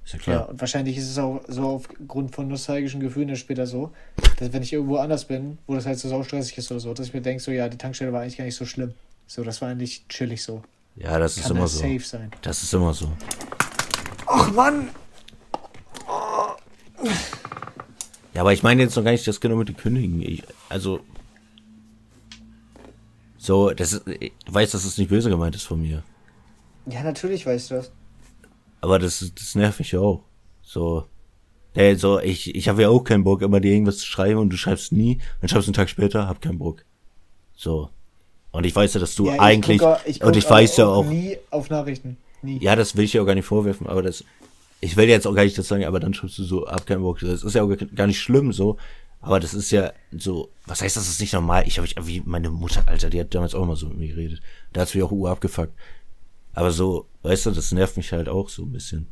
Ist 0.04 0.14
ja 0.14 0.18
klar. 0.18 0.36
Ja, 0.36 0.42
und 0.46 0.60
wahrscheinlich 0.60 0.96
ist 0.96 1.10
es 1.10 1.18
auch 1.18 1.42
so 1.46 1.68
aufgrund 1.68 2.34
von 2.34 2.48
nostalgischen 2.48 2.98
Gefühlen 3.00 3.28
dann 3.28 3.36
später 3.36 3.66
so, 3.66 3.92
dass 4.38 4.52
wenn 4.52 4.62
ich 4.62 4.72
irgendwo 4.72 4.96
anders 4.96 5.26
bin, 5.26 5.58
wo 5.68 5.74
das 5.74 5.86
halt 5.86 5.98
so 5.98 6.08
saustressig 6.08 6.58
ist 6.58 6.72
oder 6.72 6.80
so, 6.80 6.92
dass 6.92 7.06
ich 7.06 7.14
mir 7.14 7.20
denke, 7.20 7.40
so, 7.40 7.52
ja, 7.52 7.68
die 7.68 7.78
Tankstelle 7.78 8.12
war 8.12 8.22
eigentlich 8.22 8.38
gar 8.38 8.44
nicht 8.44 8.56
so 8.56 8.64
schlimm. 8.64 8.94
So, 9.28 9.44
das 9.44 9.62
war 9.62 9.68
eigentlich 9.68 10.08
chillig 10.08 10.42
so. 10.42 10.62
Ja, 10.96 11.18
das 11.18 11.36
ist 11.36 11.44
Kann 11.44 11.52
immer 11.52 11.60
halt 11.60 11.70
so. 11.70 11.78
safe 11.78 12.00
sein. 12.00 12.30
Das 12.42 12.62
ist 12.62 12.74
immer 12.74 12.92
so. 12.92 13.12
Ach 14.34 14.50
Mann! 14.52 14.88
Ja, 18.32 18.40
aber 18.40 18.52
ich 18.54 18.62
meine 18.62 18.82
jetzt 18.82 18.96
noch 18.96 19.04
gar 19.04 19.10
nicht 19.10 19.26
das 19.26 19.40
genau 19.40 19.56
mit 19.56 19.68
den 19.68 19.76
Kündigen. 19.76 20.22
Ich, 20.22 20.42
also. 20.70 21.00
So, 23.36 23.70
das 23.70 23.92
ist, 23.92 24.08
ich 24.08 24.32
weiß, 24.46 24.70
dass 24.70 24.84
es 24.84 24.96
nicht 24.96 25.10
böse 25.10 25.28
gemeint 25.28 25.54
ist 25.54 25.64
von 25.64 25.82
mir. 25.82 26.02
Ja, 26.86 27.02
natürlich 27.02 27.44
weißt 27.44 27.70
du 27.70 27.74
das. 27.74 27.92
Aber 28.80 28.98
das, 28.98 29.32
das 29.34 29.54
nervt 29.54 29.80
mich 29.80 29.92
ja 29.92 30.00
auch. 30.00 30.22
So. 30.62 31.04
Ey, 31.74 31.96
so, 31.96 32.18
ich, 32.20 32.54
ich 32.54 32.68
habe 32.68 32.82
ja 32.82 32.88
auch 32.88 33.00
keinen 33.00 33.24
Bock, 33.24 33.42
immer 33.42 33.60
dir 33.60 33.72
irgendwas 33.72 33.98
zu 33.98 34.06
schreiben 34.06 34.38
und 34.38 34.50
du 34.50 34.56
schreibst 34.56 34.92
nie, 34.92 35.20
dann 35.40 35.48
schreibst 35.48 35.66
du 35.66 35.70
einen 35.70 35.74
Tag 35.74 35.88
später, 35.88 36.28
hab 36.28 36.40
keinen 36.40 36.58
Bock. 36.58 36.84
So. 37.54 37.90
Und 38.50 38.64
ich 38.64 38.74
weiß 38.74 38.94
ja, 38.94 39.00
dass 39.00 39.14
du 39.14 39.26
ja, 39.26 39.34
ich 39.34 39.40
eigentlich, 39.40 39.78
guck, 39.78 39.98
ich 40.06 40.22
und 40.22 40.28
guck 40.28 40.36
ich 40.36 40.48
weiß 40.48 40.76
ja 40.78 40.86
auch, 40.86 41.04
Nie 41.04 41.38
auf 41.50 41.70
Nachrichten. 41.70 42.16
Nie. 42.42 42.58
ja, 42.58 42.74
das 42.74 42.96
will 42.96 43.04
ich 43.04 43.12
ja 43.12 43.22
auch 43.22 43.26
gar 43.26 43.34
nicht 43.34 43.46
vorwerfen, 43.46 43.86
aber 43.86 44.02
das, 44.02 44.24
ich 44.80 44.96
will 44.96 45.08
jetzt 45.08 45.26
auch 45.26 45.34
gar 45.34 45.44
nicht 45.44 45.56
das 45.56 45.68
sagen, 45.68 45.84
aber 45.84 46.00
dann 46.00 46.12
schreibst 46.12 46.38
du 46.38 46.44
so, 46.44 46.66
hab 46.66 46.86
keinen 46.86 47.02
Bock. 47.02 47.20
Das 47.20 47.44
ist 47.44 47.54
ja 47.54 47.62
auch 47.62 47.72
gar 47.94 48.06
nicht 48.06 48.20
schlimm, 48.20 48.52
so. 48.52 48.76
Aber 49.20 49.38
das 49.38 49.54
ist 49.54 49.70
ja 49.70 49.92
so, 50.10 50.50
was 50.66 50.82
heißt 50.82 50.96
das 50.96 51.08
ist 51.08 51.20
nicht 51.20 51.32
normal? 51.32 51.64
Ich 51.68 51.78
habe 51.78 51.86
ich, 51.86 51.94
wie 52.04 52.20
meine 52.24 52.50
Mutter, 52.50 52.82
Alter, 52.88 53.08
die 53.08 53.20
hat 53.20 53.32
damals 53.32 53.54
auch 53.54 53.62
immer 53.62 53.76
so 53.76 53.88
mit 53.88 53.98
mir 53.98 54.08
geredet. 54.08 54.42
Da 54.72 54.80
hat's 54.80 54.94
mich 54.94 55.04
auch 55.04 55.12
Uhr 55.12 55.30
abgefuckt. 55.30 55.72
Aber 56.54 56.72
so, 56.72 57.06
weißt 57.22 57.46
du, 57.46 57.50
das 57.52 57.70
nervt 57.70 57.96
mich 57.96 58.12
halt 58.12 58.28
auch 58.28 58.48
so 58.48 58.64
ein 58.64 58.72
bisschen. 58.72 59.06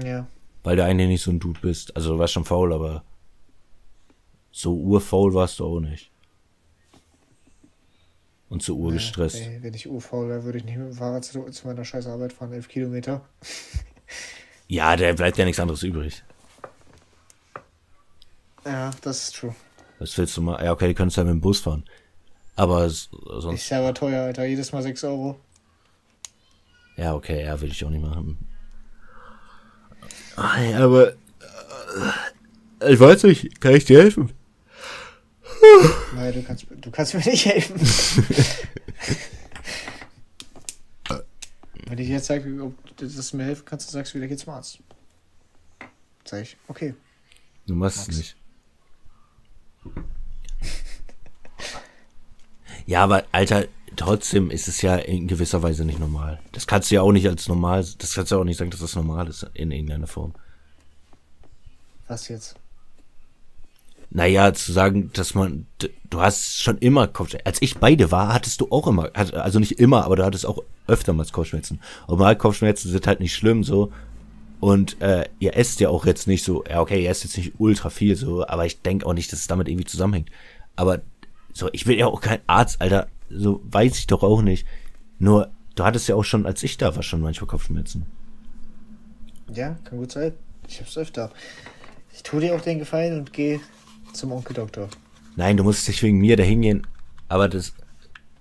Ja. 0.00 0.28
Weil 0.62 0.76
du 0.76 0.84
eigentlich 0.84 1.08
nicht 1.08 1.22
so 1.22 1.32
ein 1.32 1.40
Dude 1.40 1.58
bist. 1.60 1.96
Also 1.96 2.12
du 2.12 2.18
warst 2.20 2.34
schon 2.34 2.44
faul, 2.44 2.72
aber 2.72 3.02
so 4.52 4.74
urfaul 4.74 5.34
warst 5.34 5.58
du 5.58 5.66
auch 5.66 5.80
nicht. 5.80 6.12
Und 8.48 8.62
so 8.62 8.76
urgestresst. 8.76 9.36
Ey, 9.36 9.58
wenn 9.62 9.74
ich 9.74 9.88
urfaul 9.88 10.28
wäre, 10.28 10.44
würde 10.44 10.58
ich 10.58 10.64
nicht 10.64 10.78
mit 10.78 10.86
dem 10.88 10.94
Fahrrad 10.94 11.24
zu, 11.24 11.42
zu 11.50 11.66
meiner 11.66 11.84
scheiß 11.84 12.06
Arbeit 12.06 12.32
fahren, 12.32 12.52
elf 12.52 12.68
Kilometer. 12.68 13.22
Ja, 14.70 14.96
da 14.96 15.10
bleibt 15.14 15.38
ja 15.38 15.46
nichts 15.46 15.60
anderes 15.60 15.82
übrig. 15.82 16.22
Ja, 18.66 18.90
das 19.00 19.22
ist 19.24 19.36
true. 19.36 19.54
Was 19.98 20.16
willst 20.18 20.36
du 20.36 20.42
mal? 20.42 20.62
Ja, 20.62 20.72
okay, 20.72 20.88
die 20.88 20.94
können 20.94 21.10
ja 21.10 21.24
mit 21.24 21.30
dem 21.32 21.40
Bus 21.40 21.60
fahren. 21.60 21.84
Aber 22.54 22.88
sonst. 22.90 23.62
Ist 23.62 23.70
ja 23.70 23.78
aber 23.78 23.94
teuer, 23.94 24.24
Alter. 24.24 24.44
Jedes 24.44 24.72
Mal 24.72 24.82
6 24.82 25.04
Euro. 25.04 25.40
Ja, 26.96 27.14
okay, 27.14 27.44
ja, 27.44 27.58
will 27.60 27.70
ich 27.70 27.82
auch 27.84 27.90
nicht 27.90 28.02
machen. 28.02 28.46
Aber. 30.36 31.12
äh, 32.80 32.92
Ich 32.92 33.00
weiß 33.00 33.22
nicht, 33.24 33.60
kann 33.60 33.74
ich 33.74 33.86
dir 33.86 34.00
helfen? 34.02 34.32
Nein, 36.14 36.32
du 36.32 36.42
kannst, 36.42 36.66
du 36.70 36.90
kannst 36.90 37.14
mir 37.14 37.20
nicht 37.20 37.46
helfen. 37.46 37.80
Wenn 41.86 41.98
ich 41.98 42.08
jetzt 42.08 42.26
sage, 42.26 42.62
ob 42.62 42.96
du 42.96 43.06
das 43.06 43.32
mir 43.32 43.44
helfen 43.44 43.64
kannst, 43.64 43.88
dann 43.88 43.92
sagst 43.94 44.12
du 44.12 44.18
wieder, 44.18 44.28
geht's 44.28 44.44
zum 44.44 44.52
Arzt. 44.52 44.80
Sag 46.24 46.42
ich, 46.42 46.56
okay. 46.68 46.94
Du 47.66 47.74
machst 47.74 47.98
Max. 47.98 48.08
es 48.08 48.16
nicht. 48.18 48.36
Ja, 52.84 53.04
aber 53.04 53.24
Alter, 53.32 53.66
trotzdem 53.96 54.50
ist 54.50 54.68
es 54.68 54.82
ja 54.82 54.96
in 54.96 55.28
gewisser 55.28 55.62
Weise 55.62 55.84
nicht 55.84 55.98
normal. 55.98 56.40
Das 56.52 56.66
kannst 56.66 56.90
du 56.90 56.96
ja 56.96 57.02
auch 57.02 57.12
nicht 57.12 57.26
als 57.26 57.48
normal, 57.48 57.86
das 57.98 58.14
kannst 58.14 58.30
du 58.30 58.36
ja 58.36 58.40
auch 58.40 58.44
nicht 58.44 58.58
sagen, 58.58 58.70
dass 58.70 58.80
das 58.80 58.94
normal 58.94 59.28
ist 59.28 59.46
in 59.54 59.70
irgendeiner 59.70 60.06
Form. 60.06 60.34
Was 62.06 62.28
jetzt? 62.28 62.54
Naja, 64.10 64.54
zu 64.54 64.72
sagen, 64.72 65.10
dass 65.12 65.34
man, 65.34 65.66
du 66.08 66.20
hast 66.20 66.62
schon 66.62 66.78
immer 66.78 67.08
Kopfschmerzen. 67.08 67.46
Als 67.46 67.60
ich 67.60 67.76
beide 67.76 68.10
war, 68.10 68.32
hattest 68.32 68.60
du 68.60 68.68
auch 68.70 68.86
immer, 68.86 69.10
also 69.14 69.58
nicht 69.58 69.78
immer, 69.78 70.04
aber 70.04 70.16
du 70.16 70.24
hattest 70.24 70.46
auch 70.46 70.62
öfter 70.86 71.12
mal 71.12 71.26
Kopfschmerzen. 71.26 71.80
Und 72.06 72.18
mal 72.18 72.36
Kopfschmerzen 72.36 72.90
sind 72.90 73.06
halt 73.06 73.20
nicht 73.20 73.34
schlimm 73.34 73.64
so. 73.64 73.92
Und 74.60 75.00
äh, 75.02 75.28
ihr 75.38 75.56
esst 75.56 75.78
ja 75.80 75.90
auch 75.90 76.06
jetzt 76.06 76.26
nicht 76.26 76.42
so, 76.42 76.64
ja 76.64 76.80
okay, 76.80 77.02
ihr 77.02 77.10
esst 77.10 77.24
jetzt 77.24 77.36
nicht 77.36 77.52
ultra 77.58 77.90
viel 77.90 78.16
so, 78.16 78.46
aber 78.46 78.64
ich 78.66 78.80
denke 78.82 79.06
auch 79.06 79.12
nicht, 79.12 79.30
dass 79.30 79.40
es 79.40 79.46
damit 79.46 79.68
irgendwie 79.68 79.84
zusammenhängt. 79.84 80.30
Aber 80.74 81.00
so, 81.52 81.68
ich 81.72 81.84
bin 81.84 81.98
ja 81.98 82.06
auch 82.06 82.20
kein 82.20 82.40
Arzt, 82.46 82.80
Alter, 82.80 83.08
so 83.30 83.60
weiß 83.64 83.98
ich 83.98 84.06
doch 84.06 84.22
auch 84.22 84.42
nicht. 84.42 84.66
Nur, 85.18 85.50
du 85.74 85.84
hattest 85.84 86.08
ja 86.08 86.14
auch 86.14 86.24
schon, 86.24 86.46
als 86.46 86.62
ich 86.62 86.78
da 86.78 86.96
war, 86.96 87.02
schon 87.02 87.20
manchmal 87.20 87.46
Kopfschmerzen. 87.46 88.06
Ja, 89.52 89.76
kann 89.84 89.98
gut 89.98 90.12
sein. 90.12 90.32
Ich 90.66 90.80
hab's 90.80 90.96
öfter. 90.96 91.30
Ich 92.12 92.22
tue 92.22 92.40
dir 92.40 92.54
auch 92.54 92.60
den 92.60 92.78
Gefallen 92.78 93.18
und 93.18 93.32
gehe 93.32 93.60
zum 94.12 94.32
Onkel 94.32 94.54
Doktor. 94.54 94.88
Nein, 95.36 95.56
du 95.56 95.64
musst 95.64 95.86
nicht 95.88 96.02
wegen 96.02 96.18
mir 96.18 96.36
dahin 96.36 96.62
gehen, 96.62 96.86
aber 97.28 97.48
das, 97.48 97.72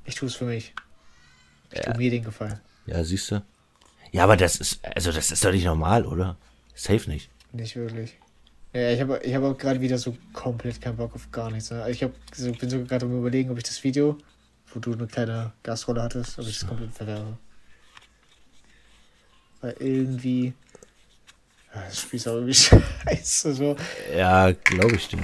Ich 0.05 0.15
tue 0.15 0.27
es 0.29 0.35
für 0.35 0.45
mich. 0.45 0.73
Ich 1.71 1.77
Ja. 1.79 1.83
tue 1.91 1.97
mir 1.97 2.09
den 2.09 2.23
Gefallen. 2.23 2.59
Ja, 2.85 3.03
siehst 3.03 3.29
du? 3.31 3.43
Ja, 4.11 4.23
aber 4.23 4.37
das 4.37 4.55
ist, 4.55 4.79
also 4.85 5.11
das 5.11 5.31
ist 5.31 5.43
doch 5.43 5.51
nicht 5.51 5.65
normal, 5.65 6.05
oder? 6.05 6.37
Safe 6.73 7.09
nicht. 7.09 7.29
Nicht 7.51 7.75
wirklich. 7.75 8.17
Ja, 8.73 8.91
ich 8.91 9.01
habe 9.01 9.19
ich 9.23 9.33
hab 9.35 9.43
auch 9.43 9.57
gerade 9.57 9.81
wieder 9.81 9.97
so 9.97 10.15
komplett 10.33 10.79
keinen 10.79 10.97
Bock 10.97 11.13
auf 11.15 11.29
gar 11.31 11.51
nichts. 11.51 11.71
Ne? 11.71 11.81
Also 11.81 11.91
Ich 11.91 12.03
hab, 12.03 12.11
so, 12.33 12.51
bin 12.51 12.69
so 12.69 12.83
gerade 12.83 13.05
am 13.05 13.17
überlegen, 13.17 13.49
ob 13.49 13.57
ich 13.57 13.63
das 13.63 13.83
Video, 13.83 14.17
wo 14.73 14.79
du 14.79 14.93
eine 14.93 15.07
kleine 15.07 15.51
Gastrolle 15.63 16.01
hattest, 16.03 16.39
ob 16.39 16.45
ich 16.47 16.59
das 16.59 16.67
komplett 16.67 16.93
verwerfe. 16.93 17.37
Weil 19.61 19.75
irgendwie. 19.79 20.53
Ja, 21.73 21.83
das 21.85 22.01
Spiel 22.01 22.17
ist 22.17 22.27
auch 22.27 22.33
irgendwie 22.35 22.53
scheiße. 23.05 23.53
So. 23.53 23.75
Ja, 24.15 24.51
glaube 24.51 24.95
ich 24.95 25.07
dir. 25.07 25.19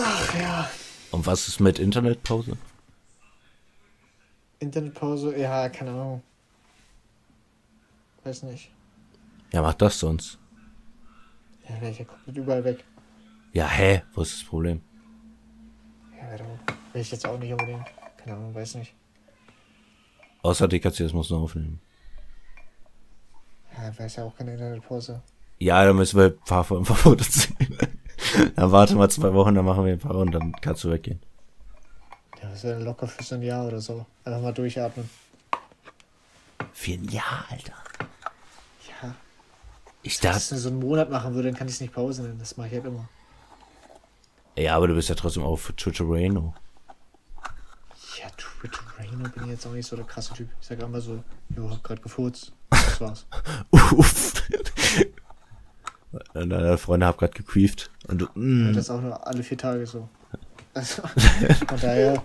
Ach 0.00 0.34
ja. 0.34 0.70
Und 1.10 1.26
was 1.26 1.48
ist 1.48 1.60
mit 1.60 1.78
Internetpause? 1.78 2.56
Internetpause, 4.60 5.36
ja, 5.36 5.68
keine 5.68 5.90
Ahnung. 5.90 6.22
Weiß 8.24 8.42
nicht. 8.42 8.70
Ja, 9.52 9.62
mach 9.62 9.74
das 9.74 9.98
sonst. 9.98 10.38
Ja, 11.68 11.88
ja 11.88 12.04
komplett 12.04 12.36
überall 12.36 12.64
weg. 12.64 12.84
Ja, 13.52 13.66
hä? 13.66 14.02
Wo 14.14 14.22
ist 14.22 14.40
das 14.40 14.48
Problem? 14.48 14.82
Ja, 16.16 16.30
wäre 16.30 16.44
will 16.92 17.00
ich 17.00 17.10
jetzt 17.10 17.26
auch 17.26 17.38
nicht 17.38 17.50
unbedingt. 17.50 17.86
Keine 18.16 18.36
Ahnung, 18.36 18.54
weiß 18.54 18.74
nicht. 18.76 18.94
Außer 20.42 20.68
DKC, 20.68 20.98
das 20.98 21.12
muss 21.12 21.30
noch 21.30 21.42
aufnehmen. 21.42 21.80
Ja, 23.76 23.96
weiß 23.98 24.16
ja 24.16 24.24
auch 24.24 24.36
keine 24.36 24.52
Internetpause. 24.52 25.22
Ja, 25.58 25.84
dann 25.84 25.96
müssen 25.96 26.18
wir 26.18 26.26
ein 26.26 26.38
paar 26.38 26.64
Folgen 26.64 26.84
produzieren. 26.84 27.87
dann 28.56 28.72
warte 28.72 28.94
mal 28.94 29.10
zwei 29.10 29.32
Wochen, 29.34 29.54
dann 29.54 29.64
machen 29.64 29.84
wir 29.84 29.92
ein 29.92 29.98
paar 29.98 30.14
und 30.16 30.32
dann 30.32 30.52
kannst 30.60 30.84
du 30.84 30.90
weggehen. 30.90 31.20
Ja, 32.42 32.48
das 32.50 32.64
wäre 32.64 32.82
locker 32.82 33.06
für 33.08 33.22
so 33.22 33.34
ein 33.34 33.42
Jahr 33.42 33.66
oder 33.66 33.80
so. 33.80 34.06
Einfach 34.24 34.40
mal 34.40 34.52
durchatmen. 34.52 35.08
Für 36.72 36.92
ein 36.92 37.04
Jahr, 37.08 37.44
Alter. 37.50 37.72
Ja. 39.02 39.14
Ich 40.02 40.04
Wenn 40.04 40.10
ich 40.10 40.20
dachte. 40.20 40.34
das 40.50 40.62
so 40.62 40.68
einen 40.68 40.78
Monat 40.78 41.10
machen 41.10 41.34
würde, 41.34 41.48
dann 41.48 41.58
kann 41.58 41.66
ich 41.66 41.74
es 41.74 41.80
nicht 41.80 41.92
Pause 41.92 42.22
nennen. 42.22 42.38
Das 42.38 42.56
mache 42.56 42.68
ich 42.68 42.74
halt 42.74 42.84
immer. 42.84 43.08
Ja, 44.56 44.76
aber 44.76 44.88
du 44.88 44.94
bist 44.94 45.08
ja 45.08 45.14
trotzdem 45.14 45.42
auch 45.42 45.56
für 45.56 45.74
Twitterano. 45.74 46.54
Ja, 48.18 48.28
Twitter 48.36 48.80
Rainer 48.98 49.28
bin 49.28 49.44
ich 49.44 49.50
jetzt 49.50 49.66
auch 49.66 49.72
nicht 49.72 49.86
so 49.86 49.94
der 49.96 50.04
krasse 50.04 50.34
Typ. 50.34 50.48
Ich 50.60 50.66
sage 50.66 50.84
immer 50.84 51.00
so, 51.00 51.22
jo, 51.56 51.70
hab 51.70 51.82
grad 51.82 52.02
gefurzt. 52.02 52.52
Das 52.70 53.00
war's. 53.00 53.26
Uff. 53.70 54.28
Deine 56.32 56.78
Freunde 56.78 57.06
haben 57.06 57.18
gerade 57.18 57.34
gequieft. 57.34 57.90
Und 58.08 58.18
du, 58.22 58.24
Ja, 58.26 58.30
mm, 58.34 58.72
das 58.74 58.90
auch 58.90 59.00
nur 59.00 59.26
alle 59.26 59.42
vier 59.42 59.58
Tage 59.58 59.86
so. 59.86 60.08
Also, 60.74 61.02
von 61.68 61.80
daher. 61.80 62.22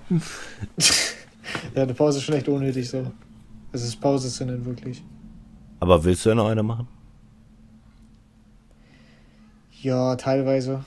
ja, 1.75 1.81
eine 1.83 1.93
Pause 1.93 2.19
ist 2.19 2.23
schon 2.23 2.35
echt 2.35 2.47
unnötig 2.47 2.89
so. 2.89 3.11
Es 3.71 3.83
ist 3.83 3.99
Pause 3.99 4.29
zu 4.29 4.45
nennen, 4.45 4.65
wirklich. 4.65 5.03
aber 5.79 6.03
willst 6.03 6.25
du 6.25 6.29
ja 6.29 6.35
noch 6.35 6.47
eine 6.47 6.63
machen? 6.63 6.87
Ja, 9.81 10.15
teilweise. 10.15 10.85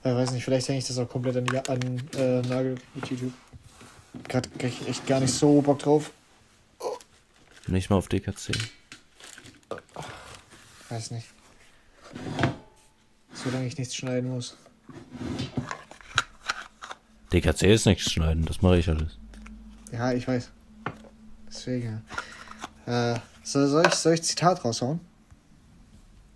Ich 0.00 0.12
weiß 0.12 0.30
nicht, 0.32 0.44
vielleicht 0.44 0.68
hänge 0.68 0.78
ich 0.78 0.86
das 0.86 0.98
auch 0.98 1.08
komplett 1.08 1.36
an, 1.36 1.48
an 1.68 2.02
äh, 2.16 2.40
Nagel 2.42 2.76
mit 2.94 3.06
YouTube. 3.10 3.32
Gerade 4.28 4.48
echt 4.60 5.06
gar 5.06 5.18
nicht 5.18 5.32
so 5.32 5.60
Bock 5.62 5.80
drauf. 5.80 6.12
Nicht 7.68 7.90
mal 7.90 7.96
auf 7.96 8.08
DKC. 8.08 8.52
Weiß 10.88 11.10
nicht. 11.10 11.26
Solange 13.32 13.66
ich 13.66 13.76
nichts 13.76 13.94
schneiden 13.94 14.30
muss. 14.30 14.56
DKC 17.32 17.62
ist 17.64 17.86
nichts 17.86 18.10
schneiden, 18.10 18.44
das 18.44 18.62
mache 18.62 18.78
ich 18.78 18.88
alles. 18.88 19.18
Ja, 19.92 20.12
ich 20.12 20.26
weiß. 20.26 20.50
Deswegen. 21.48 22.04
Äh, 22.86 23.16
soll, 23.42 23.66
soll, 23.68 23.86
ich, 23.86 23.94
soll 23.94 24.14
ich 24.14 24.22
Zitat 24.22 24.64
raushauen? 24.64 25.00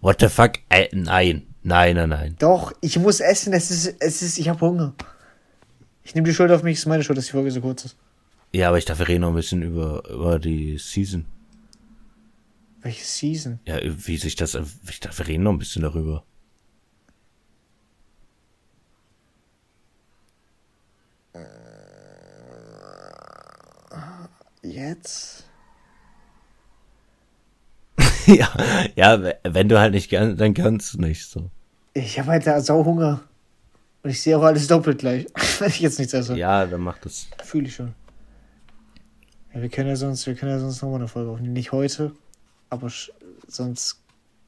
What 0.00 0.20
the 0.20 0.28
fuck? 0.28 0.52
Äh, 0.68 0.88
nein. 0.92 1.46
Nein, 1.62 1.96
nein, 1.96 2.08
nein. 2.08 2.36
Doch, 2.38 2.72
ich 2.80 2.98
muss 2.98 3.20
essen. 3.20 3.52
Es 3.52 3.70
ist, 3.70 3.96
es 4.00 4.22
ist, 4.22 4.38
ich 4.38 4.48
habe 4.48 4.60
Hunger. 4.60 4.94
Ich 6.02 6.14
nehme 6.14 6.26
die 6.26 6.34
Schuld 6.34 6.50
auf 6.50 6.62
mich. 6.62 6.74
Es 6.74 6.80
ist 6.80 6.86
meine 6.86 7.04
Schuld, 7.04 7.18
dass 7.18 7.26
die 7.26 7.32
Folge 7.32 7.50
so 7.50 7.60
kurz 7.60 7.84
ist. 7.84 7.96
Ja, 8.52 8.68
aber 8.68 8.78
ich 8.78 8.84
dachte, 8.84 9.00
wir 9.00 9.08
reden 9.08 9.20
noch 9.22 9.28
ein 9.28 9.36
bisschen 9.36 9.62
über, 9.62 10.02
über 10.10 10.38
die 10.38 10.76
Season. 10.78 11.24
Welche 12.82 13.04
Season? 13.04 13.60
Ja, 13.66 13.78
wie 13.82 14.16
sich 14.16 14.34
das. 14.34 14.56
Ich 14.88 15.00
dachte, 15.00 15.18
wir 15.18 15.28
reden 15.28 15.44
noch 15.44 15.52
ein 15.52 15.58
bisschen 15.58 15.82
darüber. 15.82 16.24
Jetzt? 24.62 25.44
ja, 28.26 28.48
ja, 28.94 29.32
wenn 29.44 29.68
du 29.68 29.78
halt 29.78 29.94
nicht 29.94 30.10
gern, 30.10 30.36
dann 30.36 30.54
kannst 30.54 30.94
du 30.94 31.00
nicht 31.00 31.26
so. 31.26 31.50
Ich 31.94 32.18
habe 32.18 32.32
halt 32.32 32.46
da 32.46 32.60
Sauhunger. 32.60 33.22
Und 34.02 34.10
ich 34.10 34.22
sehe 34.22 34.36
auch 34.38 34.42
alles 34.42 34.66
doppelt 34.66 34.98
gleich. 34.98 35.26
Wenn 35.58 35.68
ich 35.68 35.80
jetzt 35.80 35.98
nichts 35.98 36.14
esse. 36.14 36.36
Ja, 36.36 36.64
dann 36.64 36.80
mach 36.80 36.98
das. 36.98 37.26
Fühle 37.44 37.66
ich 37.66 37.74
schon. 37.74 37.94
Ja, 39.54 39.62
wir 39.62 39.68
können 39.68 39.88
ja 39.88 39.96
sonst, 39.96 40.26
wir 40.26 40.34
können 40.34 40.52
ja 40.52 40.58
sonst 40.58 40.80
nochmal 40.82 41.00
eine 41.00 41.08
Folge 41.08 41.30
aufnehmen. 41.30 41.52
Nicht 41.54 41.72
heute, 41.72 42.12
aber 42.68 42.90
sonst 43.48 44.00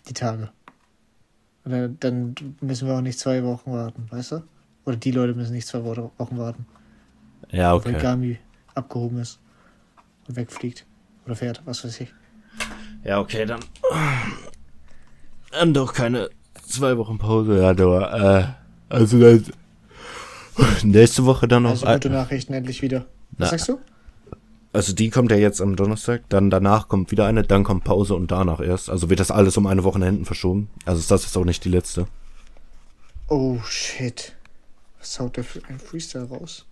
die 0.08 0.12
Tage. 0.14 0.50
Und 1.64 1.96
dann, 2.02 2.34
müssen 2.60 2.88
wir 2.88 2.94
auch 2.96 3.00
nicht 3.00 3.18
zwei 3.18 3.42
Wochen 3.44 3.72
warten, 3.72 4.06
weißt 4.10 4.32
du? 4.32 4.42
Oder 4.84 4.96
die 4.96 5.12
Leute 5.12 5.34
müssen 5.34 5.52
nicht 5.52 5.66
zwei 5.66 5.84
Wo- 5.84 6.10
Wochen 6.18 6.38
warten, 6.38 6.66
Ja, 7.50 7.70
weil 7.72 7.94
okay. 7.94 8.02
Gami 8.02 8.38
abgehoben 8.74 9.18
ist 9.18 9.38
und 10.26 10.34
wegfliegt. 10.36 10.84
Oder 11.24 11.36
fährt, 11.36 11.62
was 11.64 11.84
weiß 11.84 12.00
ich. 12.00 12.12
Ja, 13.04 13.20
okay, 13.20 13.46
dann. 13.46 13.60
Dann 15.52 15.72
doch 15.74 15.92
keine 15.92 16.30
zwei 16.66 16.96
Wochen 16.98 17.18
Pause. 17.18 17.60
Ja, 17.60 17.74
doch, 17.74 18.00
äh, 18.00 18.44
also 18.88 19.20
dann. 19.20 19.44
Nächste 20.82 21.24
Woche 21.24 21.46
dann 21.48 21.62
noch. 21.62 21.70
Also 21.70 21.86
gute 21.86 22.10
Nachrichten 22.10 22.52
endlich 22.54 22.82
wieder. 22.82 23.00
Was 23.32 23.38
Na. 23.38 23.46
sagst 23.46 23.68
du? 23.68 23.78
Also 24.74 24.94
die 24.94 25.10
kommt 25.10 25.30
ja 25.30 25.36
jetzt 25.36 25.60
am 25.60 25.76
Donnerstag, 25.76 26.22
dann 26.30 26.48
danach 26.48 26.88
kommt 26.88 27.10
wieder 27.10 27.26
eine, 27.26 27.42
dann 27.42 27.62
kommt 27.62 27.84
Pause 27.84 28.14
und 28.14 28.30
danach 28.30 28.60
erst. 28.60 28.88
Also 28.88 29.10
wird 29.10 29.20
das 29.20 29.30
alles 29.30 29.56
um 29.56 29.66
eine 29.66 29.84
Woche 29.84 29.98
nach 29.98 30.06
hinten 30.06 30.24
verschoben. 30.24 30.70
Also 30.86 31.00
ist 31.00 31.10
das 31.10 31.24
jetzt 31.24 31.36
auch 31.36 31.44
nicht 31.44 31.64
die 31.64 31.68
letzte. 31.68 32.06
Oh 33.28 33.58
shit. 33.64 34.34
Was 34.98 35.18
haut 35.20 35.36
der 35.36 35.44
für 35.44 35.60
ein 35.68 35.78
Freestyle 35.78 36.24
raus? 36.24 36.64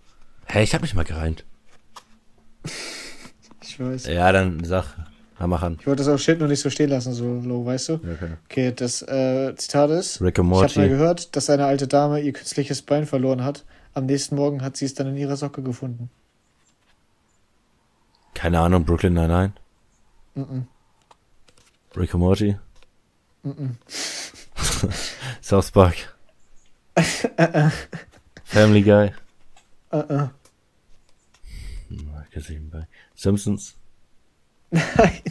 Hä, 0.46 0.62
ich 0.62 0.74
hab 0.74 0.82
mich 0.82 0.94
mal 0.94 1.04
gereimt. 1.04 1.44
Ich 3.62 3.78
weiß. 3.78 4.06
Ja, 4.06 4.32
dann 4.32 4.64
sag. 4.64 4.96
Na, 5.38 5.46
mach 5.46 5.62
an. 5.62 5.76
Ich 5.80 5.86
wollte 5.86 6.02
das 6.02 6.08
auch 6.12 6.18
Shit 6.18 6.38
nur 6.38 6.48
nicht 6.48 6.60
so 6.60 6.70
stehen 6.70 6.90
lassen, 6.90 7.12
so 7.12 7.40
low, 7.44 7.64
weißt 7.64 7.90
du? 7.90 7.94
Okay. 7.94 8.30
Okay, 8.48 8.72
das 8.74 9.02
äh, 9.02 9.54
Zitat 9.56 9.90
ist: 9.90 10.20
Rick 10.20 10.38
and 10.38 10.50
Ich 10.50 10.56
habe 10.56 10.66
mal 10.66 10.80
Morty. 10.80 10.88
gehört, 10.88 11.36
dass 11.36 11.48
eine 11.50 11.66
alte 11.66 11.86
Dame 11.86 12.20
ihr 12.20 12.32
künstliches 12.32 12.82
Bein 12.82 13.06
verloren 13.06 13.44
hat. 13.44 13.64
Am 13.94 14.06
nächsten 14.06 14.34
Morgen 14.34 14.62
hat 14.62 14.76
sie 14.76 14.86
es 14.86 14.94
dann 14.94 15.06
in 15.08 15.16
ihrer 15.16 15.36
Socke 15.36 15.62
gefunden. 15.62 16.10
Keine 18.34 18.60
Ahnung, 18.60 18.84
Brooklyn 18.84 19.14
Nine-Nine. 19.14 19.52
Mhm. 20.34 20.66
Rick 21.96 22.14
and 22.14 22.22
Morty. 22.22 22.56
Mhm. 23.42 23.76
South 25.40 25.72
Park. 25.72 25.96
Family 28.44 28.82
Guy. 28.82 29.12
Bei 32.70 32.86
Simpsons. 33.14 33.76
Nein. 34.70 35.22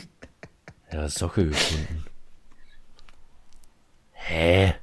Ja, 0.91 1.07
Socke 1.07 1.45
gefunden. 1.47 2.03
Hä? 4.11 4.73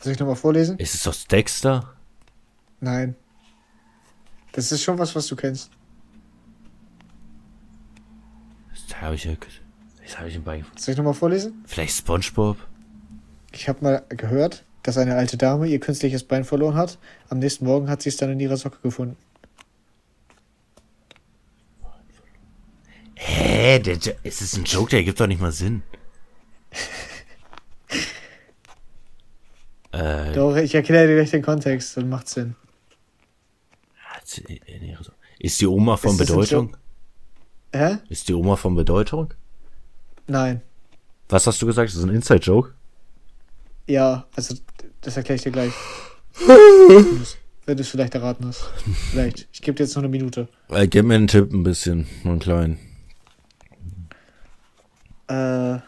Soll 0.00 0.12
ich 0.12 0.18
nochmal 0.18 0.36
vorlesen? 0.36 0.78
Ist 0.78 0.94
es 0.94 1.08
aus 1.08 1.26
Dexter? 1.26 1.96
Nein. 2.78 3.16
Das 4.52 4.70
ist 4.70 4.82
schon 4.82 4.98
was, 4.98 5.14
was 5.16 5.28
du 5.28 5.34
kennst. 5.34 5.70
Das 8.96 9.02
habe 9.02 9.14
ich 9.14 9.24
ja. 9.24 9.32
Das 10.02 10.18
habe 10.18 10.28
ich 10.28 10.36
im 10.36 10.44
Bein 10.44 10.60
gefunden. 10.60 10.78
Soll 10.80 10.92
ich 10.92 10.98
nochmal 10.98 11.14
vorlesen? 11.14 11.62
Vielleicht 11.66 11.96
SpongeBob? 11.96 12.56
Ich 13.52 13.68
habe 13.68 13.82
mal 13.82 14.02
gehört, 14.08 14.64
dass 14.82 14.96
eine 14.98 15.16
alte 15.16 15.36
Dame 15.36 15.66
ihr 15.66 15.80
künstliches 15.80 16.24
Bein 16.24 16.44
verloren 16.44 16.76
hat. 16.76 16.98
Am 17.28 17.38
nächsten 17.38 17.64
Morgen 17.66 17.88
hat 17.90 18.02
sie 18.02 18.08
es 18.08 18.16
dann 18.16 18.30
in 18.30 18.40
ihrer 18.40 18.56
Socke 18.56 18.78
gefunden. 18.82 19.16
Hä? 23.14 23.78
Der, 23.80 23.96
Jo- 23.96 24.12
ist 24.22 24.42
es 24.42 24.56
ein 24.56 24.64
Joke? 24.64 24.90
Der 24.90 25.00
ergibt 25.00 25.18
doch 25.20 25.26
nicht 25.26 25.40
mal 25.40 25.52
Sinn. 25.52 25.82
äh, 29.92 30.32
Doch, 30.34 30.56
ich 30.56 30.74
erkläre 30.74 31.06
dir 31.08 31.16
gleich 31.16 31.30
den 31.30 31.42
Kontext, 31.42 31.96
dann 31.96 32.08
macht 32.08 32.28
Sinn. 32.28 32.54
ist 35.38 35.60
die 35.60 35.66
Oma 35.66 35.96
von 35.96 36.12
Ist 36.12 36.20
das 36.20 36.26
Bedeutung? 36.28 36.76
Hä? 37.76 37.98
Ist 38.08 38.28
die 38.28 38.34
Oma 38.34 38.56
von 38.56 38.74
Bedeutung? 38.74 39.34
Nein. 40.26 40.62
Was 41.28 41.46
hast 41.46 41.60
du 41.60 41.66
gesagt? 41.66 41.88
Ist 41.88 41.96
das 41.96 42.04
ein 42.04 42.14
Inside-Joke? 42.14 42.72
Ja, 43.86 44.26
also 44.34 44.54
das 45.00 45.16
erkläre 45.16 45.36
ich 45.36 45.42
dir 45.42 45.52
gleich. 45.52 45.72
Wenn 47.66 47.76
du 47.76 47.82
es 47.82 47.88
vielleicht 47.88 48.14
erraten 48.14 48.46
hast. 48.46 48.70
Vielleicht. 49.10 49.48
Ich 49.52 49.60
gebe 49.60 49.76
dir 49.76 49.84
jetzt 49.84 49.94
noch 49.96 50.02
eine 50.02 50.08
Minute. 50.08 50.48
Äh, 50.68 50.86
gib 50.86 51.04
mir 51.04 51.16
einen 51.16 51.26
Tipp 51.26 51.52
ein 51.52 51.64
bisschen, 51.64 52.06
nur 52.22 52.32
einen 52.32 52.40
kleinen. 52.40 52.78
Äh, 55.28 55.78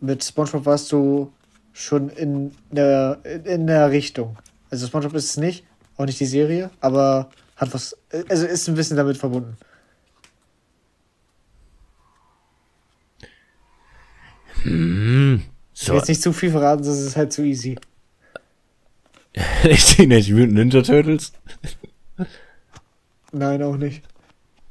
mit 0.00 0.24
SpongeBob 0.24 0.64
warst 0.64 0.90
du 0.90 1.32
schon 1.72 2.08
in 2.08 2.54
der, 2.70 3.18
in 3.44 3.66
der 3.66 3.90
Richtung. 3.90 4.38
Also 4.70 4.86
SpongeBob 4.86 5.16
ist 5.16 5.30
es 5.30 5.36
nicht, 5.36 5.64
auch 5.96 6.06
nicht 6.06 6.18
die 6.18 6.26
Serie, 6.26 6.70
aber 6.80 7.30
hat 7.56 7.74
was, 7.74 7.96
also 8.28 8.46
ist 8.46 8.68
ein 8.68 8.74
bisschen 8.74 8.96
damit 8.96 9.18
verbunden. 9.18 9.56
Ich 14.64 14.70
will 14.70 15.40
So, 15.72 15.94
jetzt 15.94 16.08
nicht 16.08 16.22
zu 16.22 16.32
viel 16.32 16.50
verraten, 16.50 16.84
sonst 16.84 16.98
ist 16.98 17.06
es 17.06 17.16
halt 17.16 17.32
zu 17.32 17.42
easy. 17.42 17.76
Teenage 19.62 20.32
Mutant 20.32 20.54
Ninja 20.54 20.82
Turtles? 20.82 21.32
Nein, 23.32 23.62
auch 23.62 23.76
nicht. 23.76 24.02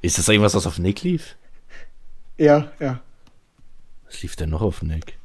Ist 0.01 0.17
das 0.17 0.27
irgendwas, 0.27 0.53
was 0.55 0.67
auf 0.67 0.79
Nick 0.79 1.01
lief? 1.03 1.35
Ja, 2.37 2.71
ja. 2.79 3.01
Was 4.05 4.21
lief 4.21 4.35
denn 4.35 4.49
noch 4.49 4.61
auf 4.61 4.81
Nick? 4.81 5.17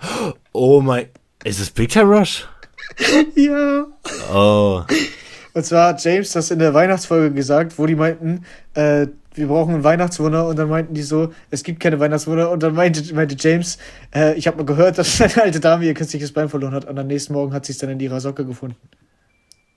Oh 0.52 0.80
mein. 0.80 1.08
Ist 1.44 1.60
es 1.60 1.70
Picture 1.70 2.04
Rush? 2.04 2.48
Ja. 3.36 3.86
Oh. 4.32 4.82
Und 5.54 5.64
zwar 5.64 5.88
hat 5.88 6.04
James 6.04 6.32
das 6.32 6.50
in 6.50 6.58
der 6.58 6.74
Weihnachtsfolge 6.74 7.34
gesagt, 7.34 7.78
wo 7.78 7.86
die 7.86 7.94
meinten, 7.94 8.44
äh, 8.74 9.06
wir 9.38 9.46
brauchen 9.46 9.74
ein 9.74 9.84
Weihnachtswunder 9.84 10.48
und 10.48 10.58
dann 10.58 10.68
meinten 10.68 10.94
die 10.94 11.02
so, 11.02 11.32
es 11.50 11.62
gibt 11.62 11.80
keine 11.80 12.00
Weihnachtswunder 12.00 12.50
und 12.50 12.62
dann 12.62 12.74
meinte, 12.74 13.14
meinte 13.14 13.36
James, 13.38 13.78
äh, 14.14 14.34
ich 14.34 14.46
habe 14.46 14.56
mal 14.58 14.66
gehört, 14.66 14.98
dass 14.98 15.20
eine 15.20 15.42
alte 15.42 15.60
Dame 15.60 15.84
ihr 15.86 15.94
künstliches 15.94 16.32
Bein 16.32 16.48
verloren 16.48 16.74
hat 16.74 16.84
und 16.84 16.98
am 16.98 17.06
nächsten 17.06 17.32
Morgen 17.32 17.52
hat 17.52 17.64
sie 17.64 17.72
es 17.72 17.78
dann 17.78 17.90
in 17.90 18.00
ihrer 18.00 18.20
Socke 18.20 18.44
gefunden. 18.44 18.76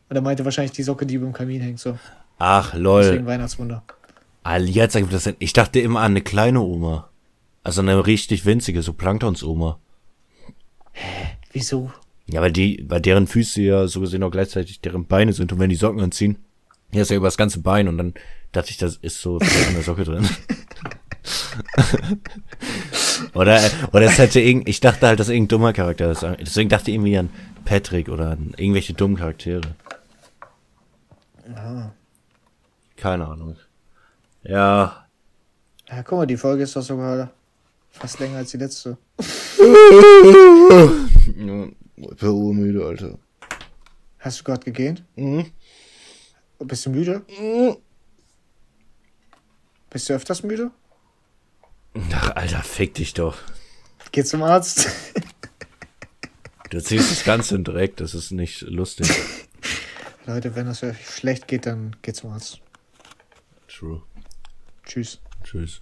Und 0.10 0.16
er 0.16 0.22
meinte 0.22 0.44
wahrscheinlich 0.44 0.74
die 0.74 0.84
Socke, 0.84 1.06
die 1.06 1.16
über 1.16 1.26
dem 1.26 1.34
Kamin 1.34 1.62
hängt, 1.62 1.80
so. 1.80 1.98
Ach, 2.38 2.72
Deswegen 2.72 2.84
lol. 2.84 3.26
Weihnachtswunder. 3.26 3.84
Ah, 4.44 4.58
jetzt 4.58 4.96
ergibt 4.96 5.14
das 5.14 5.26
Sinn. 5.26 5.36
Ich 5.40 5.54
dachte 5.54 5.80
immer 5.80 6.00
an 6.00 6.12
eine 6.12 6.22
kleine 6.22 6.62
Oma. 6.62 7.10
Also 7.64 7.82
eine 7.82 8.08
richtig 8.08 8.46
winzige, 8.46 8.82
so 8.82 8.94
Planktons-Oma. 8.94 9.80
Wieso? 11.54 11.92
Ja, 12.26 12.42
weil 12.42 12.52
die, 12.52 12.84
weil 12.88 13.02
deren 13.02 13.28
Füße 13.28 13.62
ja 13.62 13.88
so 13.88 14.02
gesehen 14.02 14.24
auch 14.24 14.32
gleichzeitig 14.32 14.82
deren 14.82 15.06
Beine 15.06 15.34
sind 15.34 15.54
und 15.54 15.60
wenn 15.60 15.70
die 15.70 15.76
Socken 15.76 16.02
anziehen, 16.02 16.38
hier 16.92 17.04
ist 17.04 17.12
ja 17.12 17.18
über 17.18 17.28
das 17.28 17.38
ganze 17.38 17.62
Bein 17.62 17.88
und 17.88 17.98
dann 17.98 18.14
dachte 18.52 18.72
ich, 18.72 18.78
das 18.78 18.98
ist 18.98 19.22
so 19.22 19.38
in 19.40 19.74
der 19.74 19.84
Socke 19.84 20.04
drin. 20.04 20.28
oder, 23.34 23.60
oder 23.94 24.06
es 24.06 24.18
hätte 24.18 24.40
irgend, 24.40 24.68
ich 24.68 24.80
dachte 24.80 25.08
halt, 25.08 25.20
dass 25.20 25.30
irgendein 25.30 25.50
dummer 25.50 25.74
Charakter 25.74 26.08
das 26.08 26.22
sagen. 26.22 26.38
Deswegen 26.40 26.70
dachte 26.70 26.92
ich 26.92 26.96
irgendwie 26.96 27.18
an 27.18 27.30
Patrick 27.66 28.10
oder 28.10 28.32
an 28.32 28.54
irgendwelche 28.58 28.94
dummen 28.94 29.18
Charaktere. 29.18 29.76
Keine 32.96 33.28
Ahnung. 33.28 33.58
Ja. 34.44 35.06
Ja, 35.90 36.04
guck 36.04 36.20
mal, 36.20 36.28
die 36.28 36.38
Folge 36.38 36.64
ist 36.64 36.76
doch 36.76 36.82
sogar 36.82 37.32
fast 37.90 38.20
länger 38.20 38.38
als 38.38 38.52
die 38.52 38.58
letzte. 38.58 38.98
Per 42.18 42.32
Uhr 42.32 42.54
müde, 42.54 42.86
Alter. 42.86 43.18
Hast 44.20 44.40
du 44.40 44.44
gerade 44.44 44.64
gegähnt? 44.64 45.04
Mhm. 45.16 45.52
Bist 46.60 46.86
du 46.86 46.92
müde? 46.92 47.22
Bist 49.92 50.10
du 50.10 50.14
öfters 50.14 50.42
müde? 50.42 50.72
Ach, 52.14 52.32
Alter, 52.36 52.64
fick 52.64 52.96
dich 52.96 53.14
doch. 53.14 53.38
Geh 54.12 54.24
zum 54.24 54.42
Arzt. 54.42 54.90
Du 56.70 56.82
ziehst 56.82 57.12
das 57.12 57.26
Ganze 57.26 57.56
in 57.56 57.66
Dreck, 57.66 57.98
das 57.98 58.14
ist 58.14 58.32
nicht 58.32 58.62
lustig. 58.62 59.10
Leute, 60.26 60.56
wenn 60.56 60.68
das 60.68 60.82
euch 60.84 61.06
schlecht 61.06 61.50
geht, 61.50 61.66
dann 61.66 61.98
geht 62.02 62.16
zum 62.16 62.32
Arzt. 62.32 62.62
True. 63.68 64.02
Tschüss. 64.86 65.20
Tschüss. 65.44 65.82